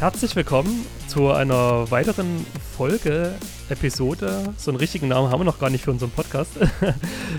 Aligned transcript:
Herzlich 0.00 0.36
willkommen 0.36 0.86
zu 1.08 1.32
einer 1.32 1.90
weiteren 1.90 2.46
Folge, 2.76 3.34
Episode. 3.68 4.54
So 4.56 4.70
einen 4.70 4.78
richtigen 4.78 5.08
Namen 5.08 5.32
haben 5.32 5.40
wir 5.40 5.44
noch 5.44 5.58
gar 5.58 5.70
nicht 5.70 5.82
für 5.82 5.90
unseren 5.90 6.12
Podcast, 6.12 6.52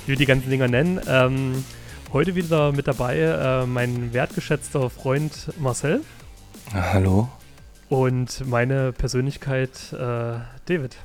wie 0.05 0.07
wir 0.07 0.15
die 0.17 0.25
ganzen 0.25 0.49
Dinger 0.49 0.67
nennen. 0.67 0.99
Ähm, 1.07 1.63
heute 2.11 2.35
wieder 2.35 2.73
mit 2.73 2.85
dabei 2.85 3.17
äh, 3.17 3.65
mein 3.65 4.11
wertgeschätzter 4.11 4.89
Freund 4.89 5.53
Marcel. 5.57 6.01
Hallo. 6.73 7.29
Und 7.87 8.45
meine 8.45 8.91
Persönlichkeit 8.91 9.93
äh, 9.93 10.39
David. 10.65 10.97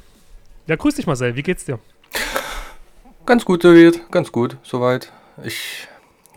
Ja, 0.67 0.75
grüß 0.75 0.97
dich 0.97 1.07
Marcel, 1.07 1.37
wie 1.37 1.45
geht's 1.45 1.67
dir? 1.67 1.79
Ganz 3.27 3.45
gut, 3.45 3.63
David, 3.63 4.11
ganz 4.11 4.33
gut, 4.33 4.57
soweit. 4.65 5.13
Ich 5.45 5.87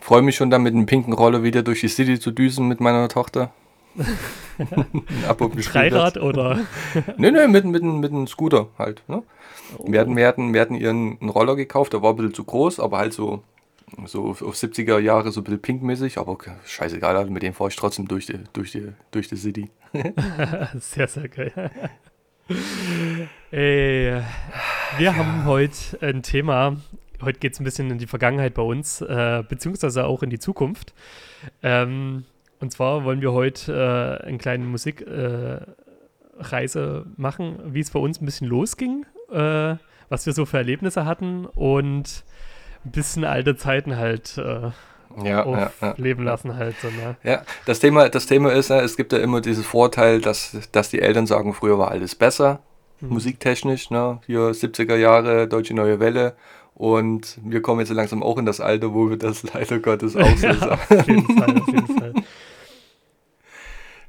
freue 0.00 0.22
mich 0.22 0.36
schon 0.36 0.50
dann 0.50 0.62
mit 0.62 0.74
einem 0.74 0.86
pinken 0.86 1.12
Roller 1.12 1.42
wieder 1.42 1.64
durch 1.64 1.80
die 1.80 1.88
City 1.88 2.20
zu 2.20 2.30
düsen 2.30 2.68
mit 2.68 2.78
meiner 2.78 3.08
Tochter. 3.08 3.50
Auf 5.28 5.36
Dreirad 5.36 6.18
oder? 6.18 6.60
nee, 7.16 7.30
nee, 7.30 7.46
mit, 7.48 7.64
mit, 7.64 7.82
mit 7.82 8.12
einem 8.12 8.26
Scooter 8.26 8.68
halt. 8.78 9.02
Ne? 9.08 9.22
Oh. 9.76 9.90
Wir, 9.90 10.00
hatten, 10.00 10.16
wir, 10.16 10.26
hatten, 10.26 10.54
wir 10.54 10.60
hatten 10.60 10.74
ihren 10.74 11.18
einen 11.20 11.30
Roller 11.30 11.56
gekauft, 11.56 11.92
der 11.92 12.02
war 12.02 12.10
ein 12.10 12.16
bisschen 12.16 12.34
zu 12.34 12.44
groß, 12.44 12.80
aber 12.80 12.98
halt 12.98 13.12
so, 13.12 13.42
so 14.06 14.26
auf 14.26 14.40
70er 14.40 14.98
Jahre 14.98 15.32
so 15.32 15.40
ein 15.40 15.44
bisschen 15.44 15.62
pinkmäßig, 15.62 16.18
aber 16.18 16.38
scheißegal, 16.64 17.26
mit 17.30 17.42
dem 17.42 17.54
fahre 17.54 17.70
ich 17.70 17.76
trotzdem 17.76 18.08
durch 18.08 18.26
die, 18.26 18.40
durch 18.52 18.72
die, 18.72 18.92
durch 19.10 19.28
die 19.28 19.36
City. 19.36 19.70
sehr, 20.78 21.08
sehr 21.08 21.28
geil. 21.28 21.70
Ey, 23.50 24.22
wir 24.96 25.04
ja. 25.04 25.16
haben 25.16 25.44
heute 25.44 25.98
ein 26.00 26.22
Thema. 26.22 26.76
Heute 27.20 27.40
geht 27.40 27.54
es 27.54 27.60
ein 27.60 27.64
bisschen 27.64 27.90
in 27.90 27.98
die 27.98 28.06
Vergangenheit 28.06 28.54
bei 28.54 28.62
uns, 28.62 29.00
äh, 29.00 29.42
beziehungsweise 29.46 30.06
auch 30.06 30.22
in 30.22 30.30
die 30.30 30.38
Zukunft. 30.38 30.94
Ähm, 31.62 32.24
und 32.60 32.72
zwar 32.72 33.04
wollen 33.04 33.20
wir 33.20 33.32
heute 33.32 34.20
äh, 34.22 34.26
eine 34.26 34.38
kleine 34.38 34.64
Musikreise 34.64 35.66
äh, 37.06 37.20
machen, 37.20 37.58
wie 37.66 37.80
es 37.80 37.90
bei 37.90 38.00
uns 38.00 38.20
ein 38.20 38.24
bisschen 38.24 38.48
losging, 38.48 39.06
äh, 39.30 39.76
was 40.08 40.26
wir 40.26 40.32
so 40.32 40.46
für 40.46 40.58
Erlebnisse 40.58 41.04
hatten 41.04 41.46
und 41.46 42.24
ein 42.84 42.90
bisschen 42.90 43.24
alte 43.24 43.56
Zeiten 43.56 43.96
halt 43.96 44.38
äh, 44.38 44.70
ja, 45.24 45.46
ja, 45.46 45.72
ja, 45.80 45.94
leben 45.96 46.24
lassen 46.24 46.56
halt. 46.56 46.76
So, 46.80 46.88
ne? 46.88 47.16
Ja, 47.22 47.42
das 47.66 47.80
Thema, 47.80 48.08
das 48.08 48.26
Thema 48.26 48.52
ist, 48.52 48.70
es 48.70 48.96
gibt 48.96 49.12
ja 49.12 49.18
immer 49.18 49.40
dieses 49.40 49.66
Vorteil, 49.66 50.20
dass, 50.20 50.56
dass 50.72 50.90
die 50.90 51.00
Eltern 51.00 51.26
sagen, 51.26 51.54
früher 51.54 51.78
war 51.78 51.90
alles 51.90 52.14
besser, 52.14 52.60
hm. 53.00 53.08
musiktechnisch, 53.10 53.90
ne? 53.90 54.20
hier 54.26 54.50
70er 54.50 54.96
Jahre, 54.96 55.48
Deutsche 55.48 55.74
Neue 55.74 56.00
Welle 56.00 56.34
und 56.74 57.38
wir 57.42 57.60
kommen 57.60 57.80
jetzt 57.80 57.90
langsam 57.90 58.22
auch 58.22 58.38
in 58.38 58.46
das 58.46 58.60
Alter, 58.60 58.94
wo 58.94 59.10
wir 59.10 59.16
das 59.16 59.42
leider 59.54 59.80
Gottes 59.80 60.16
auch 60.16 60.28
so 60.36 60.52
sagen. 60.52 60.78
Auf 60.88 61.08
jeden 61.08 61.38
Fall, 61.38 61.60
auf 61.60 61.66
jeden 61.66 61.98
Fall. 61.98 62.14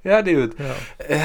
Ja, 0.03 0.21
David. 0.21 0.55
Ja. 0.59 0.75
Äh, 0.97 1.19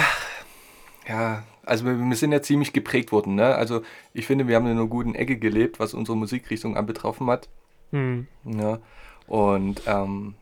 ja, 1.09 1.45
also 1.65 1.85
wir, 1.85 1.99
wir, 1.99 2.17
sind 2.17 2.33
ja 2.33 2.43
ziemlich 2.43 2.73
geprägt 2.73 3.13
worden. 3.13 3.35
Ne? 3.35 3.55
Also 3.55 3.83
ich 4.13 4.27
finde, 4.27 4.49
wir 4.49 4.57
haben 4.57 4.67
in 4.67 4.73
einer 4.73 4.87
guten 4.87 5.15
Ecke 5.15 5.37
gelebt, 5.37 5.81
was 5.81 5.95
unsere 5.95 6.17
Musikrichtung 6.17 6.77
anbetroffen 6.77 7.29
hat. 7.29 7.49
Hm. 7.93 8.27
Ja. 8.45 8.79
Und 9.27 9.83
ähm, 9.87 10.35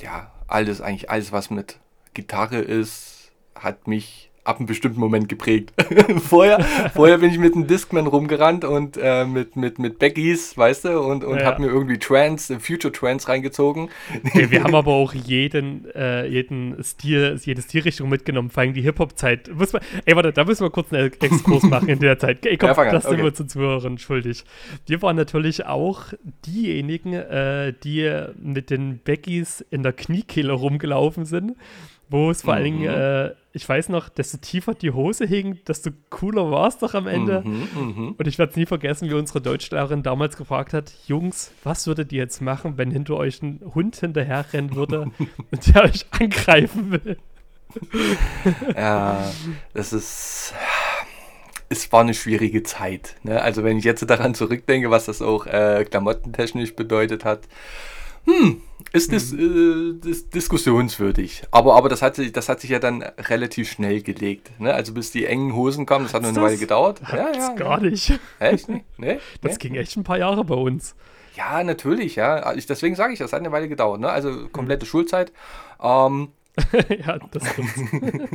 ja, 0.00 0.32
alles, 0.46 0.80
eigentlich 0.80 1.10
alles, 1.10 1.32
was 1.32 1.50
mit 1.50 1.78
Gitarre 2.12 2.58
ist, 2.58 3.32
hat 3.54 3.86
mich 3.86 4.30
ab 4.44 4.58
einem 4.58 4.66
bestimmten 4.66 5.00
Moment 5.00 5.28
geprägt. 5.28 5.72
vorher, 6.28 6.60
vorher 6.92 7.18
bin 7.18 7.30
ich 7.30 7.38
mit 7.38 7.54
einem 7.54 7.66
Discman 7.66 8.06
rumgerannt 8.06 8.64
und 8.64 8.98
äh, 9.00 9.24
mit, 9.24 9.56
mit, 9.56 9.78
mit 9.78 9.98
Beckys, 9.98 10.56
weißt 10.56 10.84
du, 10.84 11.00
und, 11.00 11.24
und 11.24 11.38
ja. 11.38 11.46
habe 11.46 11.62
mir 11.62 11.68
irgendwie 11.68 11.98
Trance, 11.98 12.60
Future 12.60 12.92
Trance 12.92 13.26
reingezogen. 13.26 13.88
Okay, 14.26 14.50
wir 14.50 14.62
haben 14.64 14.74
aber 14.74 14.92
auch 14.92 15.14
jeden, 15.14 15.90
äh, 15.94 16.26
jeden 16.26 16.82
Stil, 16.84 17.40
jede 17.42 17.62
Stilrichtung 17.62 18.10
mitgenommen, 18.10 18.50
vor 18.50 18.62
allem 18.62 18.74
die 18.74 18.82
Hip-Hop-Zeit. 18.82 19.50
Ey, 20.04 20.14
warte, 20.14 20.32
da 20.32 20.44
müssen 20.44 20.64
wir 20.64 20.70
kurz 20.70 20.92
einen 20.92 21.10
Exkurs 21.12 21.62
machen 21.64 21.88
in 21.88 22.00
der 22.00 22.18
Zeit. 22.18 22.44
Ey, 22.44 22.58
komm, 22.58 22.68
ja, 22.68 22.90
das 22.90 23.04
sind 23.04 23.14
okay. 23.14 23.22
wir 23.22 23.34
zu 23.34 23.46
Zuhörern 23.46 23.96
schuldig. 23.96 24.44
Wir 24.86 25.00
waren 25.00 25.16
natürlich 25.16 25.64
auch 25.64 26.02
diejenigen, 26.46 27.14
äh, 27.14 27.72
die 27.82 28.24
mit 28.36 28.68
den 28.68 28.98
Beckys 28.98 29.64
in 29.70 29.82
der 29.82 29.94
Kniekehle 29.94 30.52
rumgelaufen 30.52 31.24
sind 31.24 31.56
wo 32.08 32.30
es 32.30 32.42
vor 32.42 32.54
mhm. 32.54 32.56
allen 32.56 32.64
Dingen, 32.64 32.80
mhm. 32.80 32.88
äh, 32.88 33.30
ich 33.52 33.68
weiß 33.68 33.88
noch, 33.88 34.08
desto 34.08 34.38
tiefer 34.38 34.74
die 34.74 34.90
Hose 34.90 35.26
hing, 35.26 35.60
desto 35.66 35.90
cooler 36.10 36.50
war 36.50 36.68
es 36.68 36.78
doch 36.78 36.94
am 36.94 37.06
Ende. 37.06 37.42
Mhm, 37.44 37.68
mh. 37.74 38.14
Und 38.18 38.26
ich 38.26 38.38
werde 38.38 38.50
es 38.50 38.56
nie 38.56 38.66
vergessen, 38.66 39.08
wie 39.08 39.14
unsere 39.14 39.40
Deutschlehrerin 39.40 40.02
damals 40.02 40.36
gefragt 40.36 40.72
hat: 40.72 40.92
Jungs, 41.06 41.52
was 41.62 41.86
würdet 41.86 42.12
ihr 42.12 42.18
jetzt 42.18 42.42
machen, 42.42 42.76
wenn 42.76 42.90
hinter 42.90 43.16
euch 43.16 43.42
ein 43.42 43.60
Hund 43.74 43.96
hinterherrennen 43.96 44.74
würde 44.74 45.02
und 45.50 45.74
der 45.74 45.84
euch 45.84 46.04
angreifen 46.10 46.90
will? 46.90 47.16
ja, 48.76 49.30
das 49.72 49.92
ist. 49.92 50.54
Es 51.68 51.90
war 51.90 52.02
eine 52.02 52.14
schwierige 52.14 52.62
Zeit. 52.62 53.16
Ne? 53.22 53.40
Also, 53.40 53.64
wenn 53.64 53.78
ich 53.78 53.84
jetzt 53.84 54.08
daran 54.08 54.34
zurückdenke, 54.34 54.90
was 54.90 55.06
das 55.06 55.22
auch 55.22 55.46
äh, 55.46 55.84
klamottentechnisch 55.88 56.76
bedeutet 56.76 57.24
hat, 57.24 57.48
hm, 58.26 58.60
ist, 58.94 59.10
dis, 59.10 59.32
mhm. 59.32 60.00
äh, 60.04 60.08
ist 60.08 60.32
diskussionswürdig. 60.34 61.42
Aber, 61.50 61.74
aber 61.74 61.88
das, 61.88 62.00
hat 62.00 62.14
sich, 62.14 62.32
das 62.32 62.48
hat 62.48 62.60
sich 62.60 62.70
ja 62.70 62.78
dann 62.78 63.02
relativ 63.02 63.68
schnell 63.68 64.02
gelegt. 64.02 64.52
Ne? 64.60 64.72
Also 64.72 64.94
bis 64.94 65.10
die 65.10 65.26
engen 65.26 65.52
Hosen 65.54 65.84
kamen, 65.84 66.04
das 66.04 66.14
hat 66.14 66.22
noch 66.22 66.28
eine 66.28 66.40
Weile 66.40 66.56
gedauert. 66.56 67.00
Ja, 67.10 67.32
ja, 67.32 67.54
gar 67.54 67.80
nicht. 67.80 68.18
Echt? 68.38 68.68
Nee? 68.68 68.84
nee? 68.96 69.18
Das 69.42 69.52
nee? 69.52 69.58
ging 69.58 69.74
echt 69.74 69.96
ein 69.96 70.04
paar 70.04 70.18
Jahre 70.18 70.44
bei 70.44 70.54
uns. 70.54 70.94
Ja, 71.36 71.64
natürlich, 71.64 72.14
ja. 72.14 72.54
Ich, 72.54 72.66
deswegen 72.66 72.94
sage 72.94 73.12
ich, 73.12 73.18
das 73.18 73.32
hat 73.32 73.40
eine 73.40 73.50
Weile 73.50 73.68
gedauert. 73.68 74.00
Ne? 74.00 74.08
Also 74.08 74.48
komplette 74.50 74.84
mhm. 74.84 74.88
Schulzeit. 74.88 75.32
Ähm, 75.82 76.28
ja, 76.88 77.18
das 77.32 77.48
stimmt. 77.50 78.28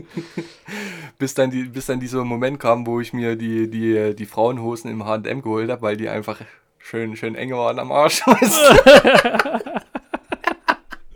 bis, 1.18 1.34
dann 1.36 1.52
die, 1.52 1.64
bis 1.64 1.86
dann 1.86 2.02
dieser 2.02 2.26
Moment 2.26 2.60
kam, 2.60 2.86
wo 2.86 3.00
ich 3.00 3.14
mir 3.14 3.38
die, 3.38 3.70
die, 3.70 4.14
die 4.14 4.26
Frauenhosen 4.26 4.92
im 4.92 5.06
H&M 5.06 5.42
geholt 5.42 5.72
habe, 5.72 5.82
weil 5.84 5.96
die 5.96 6.10
einfach 6.10 6.42
schön, 6.80 7.16
schön 7.16 7.36
eng 7.36 7.52
waren 7.52 7.80
am 7.80 7.94
Arsch. 7.94 8.24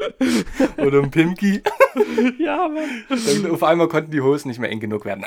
Oder 0.78 1.02
ein 1.02 1.12
Pimki. 1.12 1.62
ja, 2.40 2.68
Mann. 2.68 3.04
Dann 3.10 3.52
auf 3.52 3.64
einmal 3.64 3.88
konnten 3.88 4.12
die 4.12 4.22
Hosen 4.22 4.48
nicht 4.50 4.60
mehr 4.60 4.70
eng 4.70 4.80
genug 4.80 5.06
werden. 5.06 5.26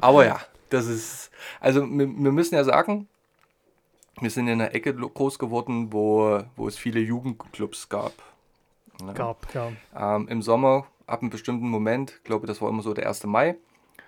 Aber 0.00 0.26
ja, 0.26 0.40
das 0.70 0.86
ist. 0.86 1.30
Also, 1.60 1.82
wir, 1.82 2.06
wir 2.06 2.32
müssen 2.32 2.54
ja 2.54 2.64
sagen, 2.64 3.08
wir 4.20 4.30
sind 4.30 4.48
in 4.48 4.60
einer 4.60 4.74
Ecke 4.74 4.94
groß 4.94 5.38
geworden, 5.38 5.92
wo, 5.92 6.40
wo 6.56 6.68
es 6.68 6.76
viele 6.76 7.00
Jugendclubs 7.00 7.88
gab. 7.88 8.12
Ne? 9.02 9.14
Gab, 9.14 9.46
ja. 9.54 9.72
Ähm, 9.96 10.28
Im 10.28 10.42
Sommer, 10.42 10.86
ab 11.06 11.22
einem 11.22 11.30
bestimmten 11.30 11.68
Moment, 11.68 12.14
ich 12.18 12.24
glaube, 12.24 12.46
das 12.46 12.60
war 12.60 12.68
immer 12.68 12.82
so 12.82 12.94
der 12.94 13.08
1. 13.08 13.24
Mai, 13.24 13.56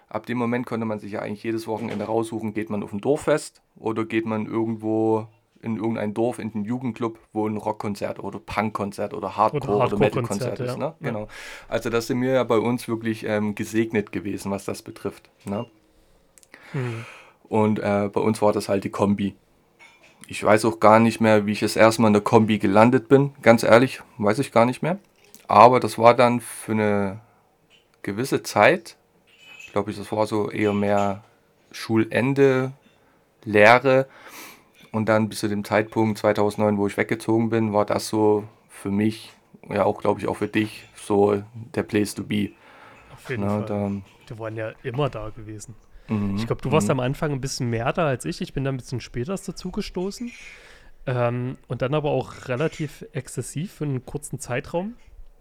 ab 0.09 0.27
dem 0.27 0.39
Moment 0.39 0.67
konnte 0.67 0.87
man 0.87 0.99
sich 0.99 1.13
ja 1.13 1.21
eigentlich 1.21 1.45
jedes 1.45 1.67
Wochenende 1.67 2.05
raussuchen, 2.05 2.55
geht 2.55 2.71
man 2.71 2.83
auf 2.83 2.93
ein 2.93 3.01
Dorffest 3.01 3.63
oder 3.77 4.05
geht 4.05 4.27
man 4.27 4.47
irgendwo 4.47 5.29
in 5.63 5.77
irgendein 5.77 6.15
Dorf, 6.15 6.39
in 6.39 6.53
den 6.53 6.65
Jugendclub, 6.65 7.19
wo 7.33 7.47
ein 7.47 7.57
Rockkonzert 7.57 8.19
oder 8.19 8.39
Punkkonzert 8.39 9.15
oder 9.15 9.37
Hardcore 9.37 9.77
oder, 9.77 9.83
Hardcore 9.83 9.97
oder 9.97 9.99
Metalkonzert 9.99 10.61
ist. 10.61 10.79
Ne? 10.79 10.95
Ja. 11.01 11.11
Genau. 11.11 11.29
Also 11.69 11.91
das 11.91 12.07
sind 12.07 12.21
wir 12.23 12.33
ja 12.33 12.45
bei 12.45 12.59
uns 12.59 12.89
wirklich 12.89 13.25
ähm, 13.25 13.55
gesegnet 13.55 14.13
gewesen, 14.13 14.51
was 14.51 14.65
das 14.65 14.83
betrifft. 14.83 15.31
Ne? 15.45 15.67
Hm. 16.73 17.05
Und 17.49 17.79
äh, 17.79 18.09
bei 18.13 18.21
uns 18.21 18.41
war 18.41 18.53
das 18.53 18.69
halt 18.69 18.85
die 18.85 18.91
Kombi. 18.91 19.35
Ich 20.27 20.43
weiß 20.43 20.65
auch 20.65 20.79
gar 20.79 21.01
nicht 21.01 21.21
mehr, 21.21 21.47
wie 21.47 21.53
ich 21.53 21.61
das 21.61 21.77
erste 21.77 22.03
Mal 22.03 22.09
in 22.09 22.15
der 22.15 22.23
Kombi 22.23 22.59
gelandet 22.59 23.09
bin. 23.09 23.33
Ganz 23.43 23.63
ehrlich, 23.63 24.01
weiß 24.19 24.39
ich 24.39 24.53
gar 24.53 24.65
nicht 24.65 24.83
mehr. 24.83 24.99
Aber 25.49 25.81
das 25.81 25.99
war 25.99 26.15
dann 26.15 26.41
für 26.41 26.73
eine 26.73 27.21
gewisse 28.03 28.43
Zeit, 28.43 28.97
glaube 29.73 29.91
ich, 29.91 29.99
das 29.99 30.13
war 30.13 30.27
so 30.27 30.51
eher 30.51 30.73
mehr 30.73 31.25
Schulende, 31.73 32.73
Lehre, 33.45 34.07
und 34.93 35.09
dann 35.09 35.29
bis 35.29 35.41
zu 35.41 35.49
dem 35.49 35.65
Zeitpunkt 35.65 36.19
2009, 36.19 36.79
wo 36.79 36.87
ich 36.87 36.97
weggezogen 36.97 37.51
bin, 37.51 37.73
war 37.73 37.85
das 37.85 38.09
so 38.09 38.45
für 38.69 38.91
mich, 38.91 39.33
ja 39.69 39.85
auch 39.85 40.01
glaube 40.01 40.21
ich 40.21 40.29
auch 40.29 40.37
für 40.37 40.49
dich, 40.49 40.89
so 40.95 41.43
der 41.75 41.83
Place 41.83 42.15
to 42.15 42.25
be. 42.25 42.51
Auf 43.13 43.29
jeden 43.29 43.45
Na, 43.45 43.59
Fall. 43.59 43.67
Da, 43.67 43.91
die 44.29 44.39
waren 44.39 44.57
ja 44.57 44.73
immer 44.83 45.09
da 45.09 45.31
gewesen. 45.31 45.75
Mhm, 46.09 46.37
ich 46.37 46.47
glaube, 46.47 46.63
du 46.63 46.73
warst 46.73 46.89
mhm. 46.89 46.93
am 46.93 47.01
Anfang 47.01 47.33
ein 47.33 47.41
bisschen 47.41 47.71
mehr 47.71 47.93
da 47.93 48.07
als 48.07 48.25
ich. 48.25 48.41
Ich 48.41 48.53
bin 48.53 48.65
da 48.65 48.71
ein 48.71 48.77
bisschen 48.77 49.01
später 49.01 49.37
dazu 49.37 49.71
gestoßen. 49.71 50.31
Ähm, 51.07 51.57
und 51.69 51.83
dann 51.83 51.95
aber 51.95 52.11
auch 52.11 52.49
relativ 52.49 53.07
exzessiv 53.13 53.73
für 53.73 53.85
einen 53.85 54.05
kurzen 54.05 54.39
Zeitraum. 54.39 54.95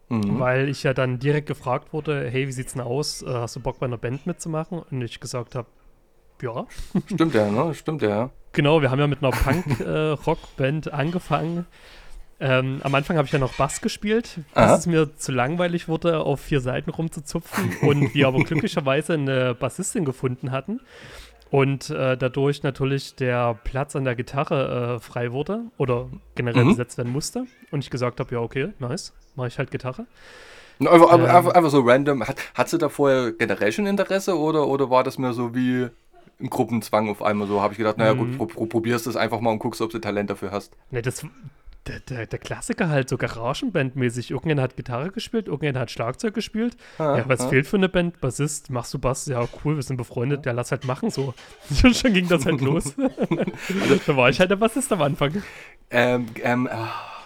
Mhm. 0.09 0.39
Weil 0.39 0.69
ich 0.69 0.83
ja 0.83 0.93
dann 0.93 1.19
direkt 1.19 1.47
gefragt 1.47 1.93
wurde, 1.93 2.29
hey, 2.29 2.47
wie 2.47 2.51
sieht's 2.51 2.73
denn 2.73 2.81
aus? 2.81 3.21
Äh, 3.21 3.27
hast 3.27 3.55
du 3.55 3.59
Bock 3.59 3.79
bei 3.79 3.85
einer 3.85 3.97
Band 3.97 4.25
mitzumachen? 4.25 4.79
Und 4.79 5.01
ich 5.01 5.19
gesagt 5.19 5.55
habe, 5.55 5.67
ja. 6.43 6.65
Stimmt 7.05 7.33
ja, 7.33 7.49
ne? 7.49 7.73
Stimmt 7.73 8.01
ja. 8.01 8.29
Genau, 8.51 8.81
wir 8.81 8.91
haben 8.91 8.99
ja 8.99 9.07
mit 9.07 9.23
einer 9.23 9.31
Punk-Rockband 9.31 10.87
äh, 10.87 10.91
angefangen. 10.91 11.65
Ähm, 12.41 12.79
am 12.83 12.95
Anfang 12.95 13.17
habe 13.17 13.25
ich 13.25 13.31
ja 13.31 13.39
noch 13.39 13.53
Bass 13.53 13.81
gespielt, 13.81 14.39
bis 14.55 14.71
es 14.71 14.85
mir 14.85 15.15
zu 15.17 15.33
langweilig 15.33 15.89
wurde, 15.89 16.19
auf 16.21 16.39
vier 16.39 16.61
Seiten 16.61 16.89
rumzuzupfen 16.89 17.77
und 17.81 18.13
wir 18.13 18.27
aber 18.27 18.39
glücklicherweise 18.43 19.13
eine 19.13 19.53
Bassistin 19.55 20.05
gefunden 20.05 20.51
hatten 20.51 20.79
und 21.51 21.89
äh, 21.89 22.15
dadurch 22.15 22.63
natürlich 22.63 23.15
der 23.15 23.55
Platz 23.63 23.95
an 23.95 24.05
der 24.05 24.15
Gitarre 24.15 24.95
äh, 24.95 24.99
frei 24.99 25.31
wurde 25.31 25.63
oder 25.77 26.09
generell 26.35 26.63
mhm. 26.63 26.69
besetzt 26.69 26.97
werden 26.97 27.11
musste 27.11 27.45
und 27.71 27.83
ich 27.83 27.89
gesagt 27.89 28.19
habe, 28.19 28.33
ja 28.33 28.41
okay, 28.41 28.69
nice, 28.79 29.13
mache 29.35 29.47
ich 29.47 29.57
halt 29.57 29.71
Gitarre. 29.71 30.05
Einfach, 30.79 31.13
ähm, 31.13 31.25
einfach, 31.25 31.53
einfach, 31.53 31.69
so 31.69 31.81
random. 31.81 32.25
Hat, 32.25 32.37
hat 32.53 32.69
sie 32.69 32.77
da 32.77 32.87
vorher 32.87 33.33
generell 33.33 33.71
schon 33.73 33.85
Interesse 33.85 34.37
oder, 34.37 34.65
oder 34.65 34.89
war 34.89 35.03
das 35.03 35.17
mehr 35.17 35.33
so 35.33 35.53
wie 35.53 35.89
ein 36.39 36.49
Gruppenzwang 36.49 37.09
auf 37.09 37.21
einmal 37.21 37.47
so? 37.47 37.61
Habe 37.61 37.73
ich 37.73 37.77
gedacht, 37.77 37.97
naja, 37.97 38.13
gut, 38.13 38.29
mhm. 38.29 38.37
pro, 38.37 38.45
pro, 38.45 38.65
probierst 38.65 39.07
das 39.07 39.15
einfach 39.15 39.39
mal 39.39 39.51
und 39.51 39.59
guckst, 39.59 39.81
ob 39.81 39.89
du 39.89 39.99
Talent 39.99 40.29
dafür 40.29 40.51
hast. 40.51 40.75
Ne, 40.91 41.01
das, 41.01 41.25
der, 41.87 41.99
der, 42.01 42.27
der, 42.27 42.39
Klassiker 42.39 42.89
halt, 42.89 43.09
so 43.09 43.17
Garagenband-mäßig. 43.17 44.31
Irgendjemand 44.31 44.63
hat 44.63 44.77
Gitarre 44.77 45.11
gespielt, 45.11 45.47
irgendjemand 45.47 45.79
hat 45.79 45.91
Schlagzeug 45.91 46.33
gespielt. 46.33 46.77
Ah, 46.97 47.17
ja, 47.17 47.29
was 47.29 47.41
ah. 47.41 47.49
fehlt 47.49 47.67
für 47.67 47.77
eine 47.77 47.89
Band? 47.89 48.21
Bassist, 48.21 48.69
machst 48.69 48.93
du 48.93 48.99
Bass? 48.99 49.25
Ja, 49.25 49.47
cool, 49.63 49.75
wir 49.75 49.83
sind 49.83 49.97
befreundet. 49.97 50.45
Ja, 50.45 50.51
lass 50.51 50.71
halt 50.71 50.85
machen 50.85 51.09
so. 51.09 51.33
Schon 51.93 52.13
ging 52.13 52.27
das 52.27 52.45
halt 52.45 52.61
los. 52.61 52.93
also, 52.97 54.01
da 54.05 54.17
war 54.17 54.29
ich 54.29 54.39
halt 54.39 54.51
der 54.51 54.57
Bassist 54.57 54.91
am 54.91 55.01
Anfang. 55.01 55.41
Ähm, 55.89 56.27
ähm, 56.43 56.69
oh. 56.71 57.18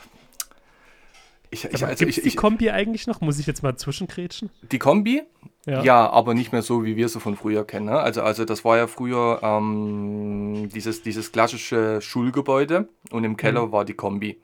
Ich, 1.54 1.66
ich, 1.66 1.86
also 1.86 2.06
ich, 2.08 2.20
die 2.20 2.32
Kombi 2.32 2.72
eigentlich 2.72 3.06
noch? 3.06 3.22
Muss 3.22 3.38
ich 3.38 3.46
jetzt 3.46 3.62
mal 3.62 3.76
zwischengrätschen? 3.76 4.50
Die 4.72 4.80
Kombi? 4.80 5.22
Ja. 5.68 5.84
ja. 5.84 6.10
aber 6.10 6.34
nicht 6.34 6.52
mehr 6.52 6.64
so, 6.64 6.84
wie 6.84 6.96
wir 6.96 7.08
sie 7.10 7.20
von 7.20 7.36
früher 7.36 7.64
kennen. 7.64 7.86
Ne? 7.86 8.00
Also, 8.00 8.24
also 8.24 8.44
das 8.44 8.66
war 8.66 8.78
ja 8.78 8.88
früher 8.88 9.40
ähm, 9.44 10.70
dieses, 10.74 11.04
dieses 11.04 11.32
klassische 11.32 12.02
Schulgebäude 12.02 12.90
und 13.12 13.24
im 13.24 13.38
Keller 13.38 13.68
mhm. 13.68 13.72
war 13.72 13.86
die 13.86 13.94
Kombi. 13.94 14.42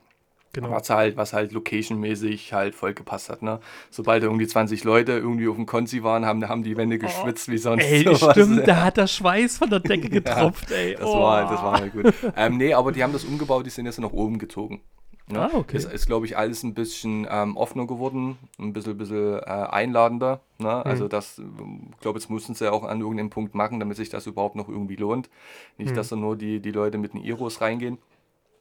Genau. 0.53 0.71
Was 0.71 0.89
halt, 0.89 1.17
was 1.17 1.33
halt 1.33 1.51
locationmäßig 1.51 2.53
halt 2.53 2.75
voll 2.75 2.93
gepasst 2.93 3.29
hat. 3.29 3.41
Ne? 3.41 3.59
Sobald 3.89 4.23
irgendwie 4.23 4.47
20 4.47 4.83
Leute 4.83 5.13
irgendwie 5.13 5.47
auf 5.47 5.55
dem 5.55 5.65
Konzi 5.65 6.03
waren, 6.03 6.25
haben, 6.25 6.47
haben 6.47 6.63
die 6.63 6.77
Wände 6.77 6.97
oh. 6.97 6.99
geschwitzt 6.99 7.49
oh. 7.49 7.51
wie 7.51 7.57
sonst. 7.57 7.83
Ey, 7.83 8.03
sowas. 8.03 8.31
stimmt, 8.31 8.61
da 8.67 8.83
hat 8.83 8.97
der 8.97 9.07
Schweiß 9.07 9.57
von 9.57 9.69
der 9.69 9.79
Decke 9.79 10.09
getropft, 10.09 10.69
ja, 10.69 10.77
ey. 10.77 10.95
Das, 10.95 11.05
oh. 11.05 11.19
war, 11.21 11.49
das 11.49 11.61
war 11.61 11.79
halt 11.79 11.91
gut. 11.91 12.13
ähm, 12.35 12.57
nee, 12.57 12.73
aber 12.73 12.91
die 12.91 13.03
haben 13.03 13.13
das 13.13 13.23
umgebaut, 13.23 13.65
die 13.65 13.71
sind 13.71 13.85
jetzt 13.85 13.99
nach 13.99 14.11
oben 14.11 14.37
gezogen. 14.37 14.81
Ne? 15.31 15.39
Ah, 15.39 15.51
okay. 15.53 15.77
Es 15.77 15.85
ist, 15.85 16.07
glaube 16.07 16.25
ich, 16.25 16.37
alles 16.37 16.63
ein 16.63 16.73
bisschen 16.73 17.27
ähm, 17.29 17.55
offener 17.55 17.85
geworden, 17.85 18.37
ein 18.57 18.73
bisschen, 18.73 18.97
bisschen 18.97 19.37
äh, 19.39 19.41
einladender. 19.41 20.41
Ne? 20.57 20.67
Mhm. 20.67 20.89
Also 20.91 21.07
das, 21.07 21.39
ich 21.39 21.99
glaube, 21.99 22.17
jetzt 22.17 22.29
mussten 22.29 22.55
sie 22.55 22.71
auch 22.71 22.83
an 22.83 23.01
irgendeinem 23.01 23.29
Punkt 23.29 23.53
machen, 23.53 23.79
damit 23.79 23.97
sich 23.97 24.09
das 24.09 24.25
überhaupt 24.25 24.55
noch 24.55 24.67
irgendwie 24.67 24.95
lohnt. 24.95 25.29
Nicht, 25.77 25.91
mhm. 25.91 25.95
dass 25.95 26.09
da 26.09 26.15
nur 26.15 26.35
die, 26.35 26.59
die 26.59 26.71
Leute 26.71 26.97
mit 26.97 27.13
den 27.13 27.23
Iros 27.23 27.61
reingehen. 27.61 27.99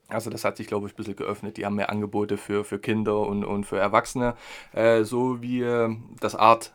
Also 0.09 0.29
das 0.31 0.44
hat 0.44 0.59
sich, 0.59 0.67
glaube 0.67 0.87
ich, 0.87 0.93
ein 0.93 0.97
bisschen 0.97 1.17
geöffnet. 1.17 1.56
Die 1.56 1.65
haben 1.65 1.75
mehr 1.75 1.91
Angebote 1.91 2.37
für, 2.37 2.65
für 2.65 2.79
Kinder 2.79 3.21
und, 3.21 3.44
und 3.44 3.64
für 3.64 3.79
Erwachsene. 3.79 4.35
Äh, 4.73 5.05
so 5.05 5.41
wie 5.41 5.62
äh, 5.62 5.94
das 6.21 6.35
Art, 6.35 6.75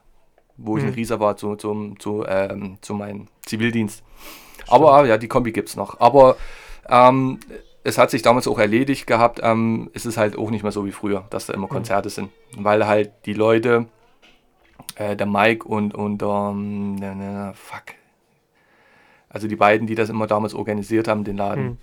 wo 0.57 0.77
ich 0.77 0.83
in 0.83 0.89
mhm. 0.89 0.95
Riesa 0.95 1.19
war, 1.19 1.37
zu, 1.37 1.55
zu, 1.55 1.95
zu, 1.99 2.25
ähm, 2.27 2.77
zu 2.81 2.95
meinem 2.95 3.27
Zivildienst. 3.45 4.03
Stimmt. 4.55 4.71
Aber 4.71 5.05
ja, 5.05 5.17
die 5.17 5.27
Kombi 5.27 5.51
gibt 5.51 5.69
es 5.69 5.75
noch. 5.75 5.99
Aber 5.99 6.35
ähm, 6.89 7.39
es 7.83 7.97
hat 7.97 8.11
sich 8.11 8.21
damals 8.21 8.47
auch 8.47 8.59
erledigt 8.59 9.07
gehabt. 9.07 9.39
Ähm, 9.43 9.89
es 9.93 10.05
ist 10.05 10.17
halt 10.17 10.37
auch 10.37 10.49
nicht 10.49 10.63
mehr 10.63 10.71
so 10.71 10.85
wie 10.85 10.91
früher, 10.91 11.25
dass 11.29 11.47
da 11.47 11.53
immer 11.53 11.67
mhm. 11.67 11.71
Konzerte 11.71 12.09
mhm. 12.09 12.13
sind. 12.13 12.29
Weil 12.57 12.87
halt 12.87 13.11
die 13.25 13.33
Leute, 13.33 13.87
äh, 14.95 15.15
der 15.15 15.27
Mike 15.27 15.67
und, 15.67 15.93
und 15.93 16.23
ähm, 16.23 17.53
fuck. 17.53 17.83
Also 19.29 19.47
die 19.47 19.55
beiden, 19.55 19.87
die 19.87 19.95
das 19.95 20.09
immer 20.09 20.27
damals 20.27 20.53
organisiert 20.53 21.07
haben, 21.07 21.23
den 21.23 21.37
Laden. 21.37 21.63
Mhm. 21.63 21.77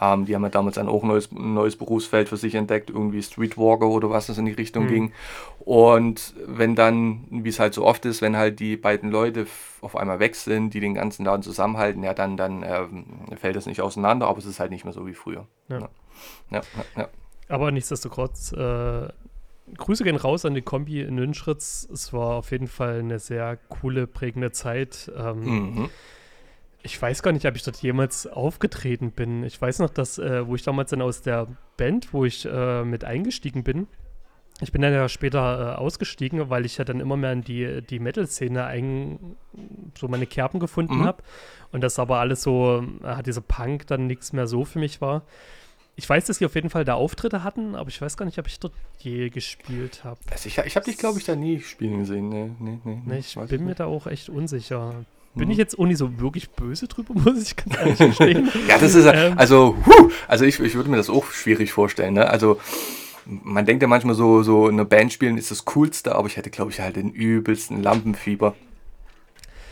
Ähm, 0.00 0.24
die 0.24 0.34
haben 0.34 0.42
ja 0.42 0.48
damals 0.48 0.76
dann 0.76 0.88
auch 0.88 1.02
ein 1.02 1.08
neues, 1.08 1.30
neues 1.32 1.76
Berufsfeld 1.76 2.28
für 2.28 2.36
sich 2.36 2.54
entdeckt, 2.54 2.90
irgendwie 2.90 3.22
Streetwalker 3.22 3.86
oder 3.86 4.10
was 4.10 4.26
das 4.26 4.38
in 4.38 4.46
die 4.46 4.52
Richtung 4.52 4.84
mhm. 4.84 4.88
ging. 4.88 5.12
Und 5.60 6.34
wenn 6.46 6.74
dann, 6.74 7.24
wie 7.30 7.48
es 7.48 7.58
halt 7.58 7.74
so 7.74 7.84
oft 7.84 8.04
ist, 8.04 8.22
wenn 8.22 8.36
halt 8.36 8.58
die 8.58 8.76
beiden 8.76 9.10
Leute 9.10 9.46
auf 9.80 9.96
einmal 9.96 10.18
weg 10.18 10.34
sind, 10.34 10.74
die 10.74 10.80
den 10.80 10.94
ganzen 10.94 11.24
Laden 11.24 11.42
zusammenhalten, 11.42 12.02
ja, 12.02 12.14
dann, 12.14 12.36
dann 12.36 12.62
äh, 12.62 12.86
fällt 13.36 13.56
das 13.56 13.66
nicht 13.66 13.82
auseinander, 13.82 14.28
aber 14.28 14.38
es 14.38 14.46
ist 14.46 14.60
halt 14.60 14.70
nicht 14.70 14.84
mehr 14.84 14.94
so 14.94 15.06
wie 15.06 15.14
früher. 15.14 15.46
Ja. 15.68 15.78
Ja, 15.78 15.90
ja, 16.50 16.62
ja. 16.96 17.08
Aber 17.48 17.70
nichtsdestotrotz, 17.70 18.52
äh, 18.52 19.08
Grüße 19.76 20.04
gehen 20.04 20.16
raus 20.16 20.44
an 20.44 20.54
die 20.54 20.62
Kombi 20.62 21.00
in 21.00 21.14
Nünschritz. 21.14 21.88
Es 21.92 22.12
war 22.12 22.36
auf 22.36 22.50
jeden 22.50 22.66
Fall 22.66 23.00
eine 23.00 23.18
sehr 23.18 23.56
coole, 23.68 24.06
prägende 24.06 24.52
Zeit. 24.52 25.10
Ähm, 25.16 25.44
mhm. 25.44 25.90
Ich 26.82 27.00
weiß 27.00 27.22
gar 27.22 27.32
nicht, 27.32 27.46
ob 27.46 27.54
ich 27.54 27.62
dort 27.62 27.76
jemals 27.76 28.26
aufgetreten 28.26 29.12
bin. 29.12 29.44
Ich 29.44 29.60
weiß 29.60 29.78
noch, 29.78 29.90
dass, 29.90 30.18
äh, 30.18 30.46
wo 30.46 30.56
ich 30.56 30.62
damals 30.62 30.90
dann 30.90 31.02
aus 31.02 31.22
der 31.22 31.46
Band, 31.76 32.12
wo 32.12 32.24
ich 32.24 32.44
äh, 32.44 32.84
mit 32.84 33.04
eingestiegen 33.04 33.62
bin, 33.62 33.86
ich 34.62 34.70
bin 34.70 34.82
dann 34.82 34.92
ja 34.92 35.08
später 35.08 35.74
äh, 35.74 35.76
ausgestiegen, 35.76 36.48
weil 36.48 36.64
ich 36.64 36.78
ja 36.78 36.84
dann 36.84 37.00
immer 37.00 37.16
mehr 37.16 37.32
in 37.32 37.42
die, 37.42 37.82
die 37.82 37.98
Metal-Szene 37.98 38.64
ein, 38.64 39.36
so 39.98 40.06
meine 40.08 40.26
Kerben 40.26 40.60
gefunden 40.60 40.98
mhm. 40.98 41.04
habe. 41.04 41.22
Und 41.72 41.80
das 41.80 41.98
aber 41.98 42.18
alles 42.18 42.42
so, 42.42 42.84
äh, 43.02 43.22
diese 43.22 43.40
Punk 43.40 43.86
dann 43.88 44.06
nichts 44.06 44.32
mehr 44.32 44.46
so 44.46 44.64
für 44.64 44.78
mich 44.78 45.00
war. 45.00 45.22
Ich 45.96 46.08
weiß, 46.08 46.26
dass 46.26 46.38
sie 46.38 46.46
auf 46.46 46.54
jeden 46.54 46.70
Fall 46.70 46.84
da 46.84 46.94
Auftritte 46.94 47.42
hatten, 47.42 47.74
aber 47.74 47.88
ich 47.88 48.00
weiß 48.00 48.16
gar 48.16 48.24
nicht, 48.24 48.38
ob 48.38 48.46
ich 48.46 48.58
dort 48.60 48.72
je 48.98 49.28
gespielt 49.30 50.04
habe. 50.04 50.20
Also 50.30 50.46
ich, 50.46 50.56
ich 50.58 50.76
habe 50.76 50.84
dich, 50.84 50.96
glaube 50.96 51.18
ich, 51.18 51.24
da 51.24 51.34
nie 51.34 51.60
spielen 51.60 51.98
gesehen. 51.98 52.28
Nee, 52.28 52.50
nee, 52.60 52.78
nee, 52.84 53.02
nee 53.04 53.18
ich 53.18 53.34
bin 53.34 53.64
mir 53.64 53.74
da 53.74 53.86
auch 53.86 54.06
echt 54.06 54.28
unsicher. 54.28 55.04
Bin 55.34 55.50
ich 55.50 55.56
jetzt 55.56 55.78
nicht 55.78 55.96
so 55.96 56.20
wirklich 56.20 56.50
böse 56.50 56.88
drüber, 56.88 57.14
muss 57.24 57.42
ich 57.42 57.56
ganz 57.56 57.78
ehrlich 57.78 57.98
gestehen. 57.98 58.50
ja, 58.68 58.78
das 58.78 58.94
ist, 58.94 59.06
ähm, 59.06 59.34
also, 59.36 59.76
huh, 59.86 60.10
also 60.28 60.44
ich, 60.44 60.60
ich 60.60 60.74
würde 60.74 60.90
mir 60.90 60.98
das 60.98 61.08
auch 61.08 61.26
schwierig 61.30 61.72
vorstellen, 61.72 62.14
ne? 62.14 62.28
Also, 62.28 62.60
man 63.24 63.64
denkt 63.64 63.82
ja 63.82 63.88
manchmal 63.88 64.14
so, 64.14 64.42
so 64.42 64.66
eine 64.66 64.84
Band 64.84 65.12
spielen 65.12 65.38
ist 65.38 65.50
das 65.50 65.64
Coolste, 65.64 66.14
aber 66.14 66.26
ich 66.26 66.36
hätte, 66.36 66.50
glaube 66.50 66.70
ich, 66.70 66.80
halt 66.80 66.96
den 66.96 67.10
übelsten 67.10 67.82
Lampenfieber. 67.82 68.54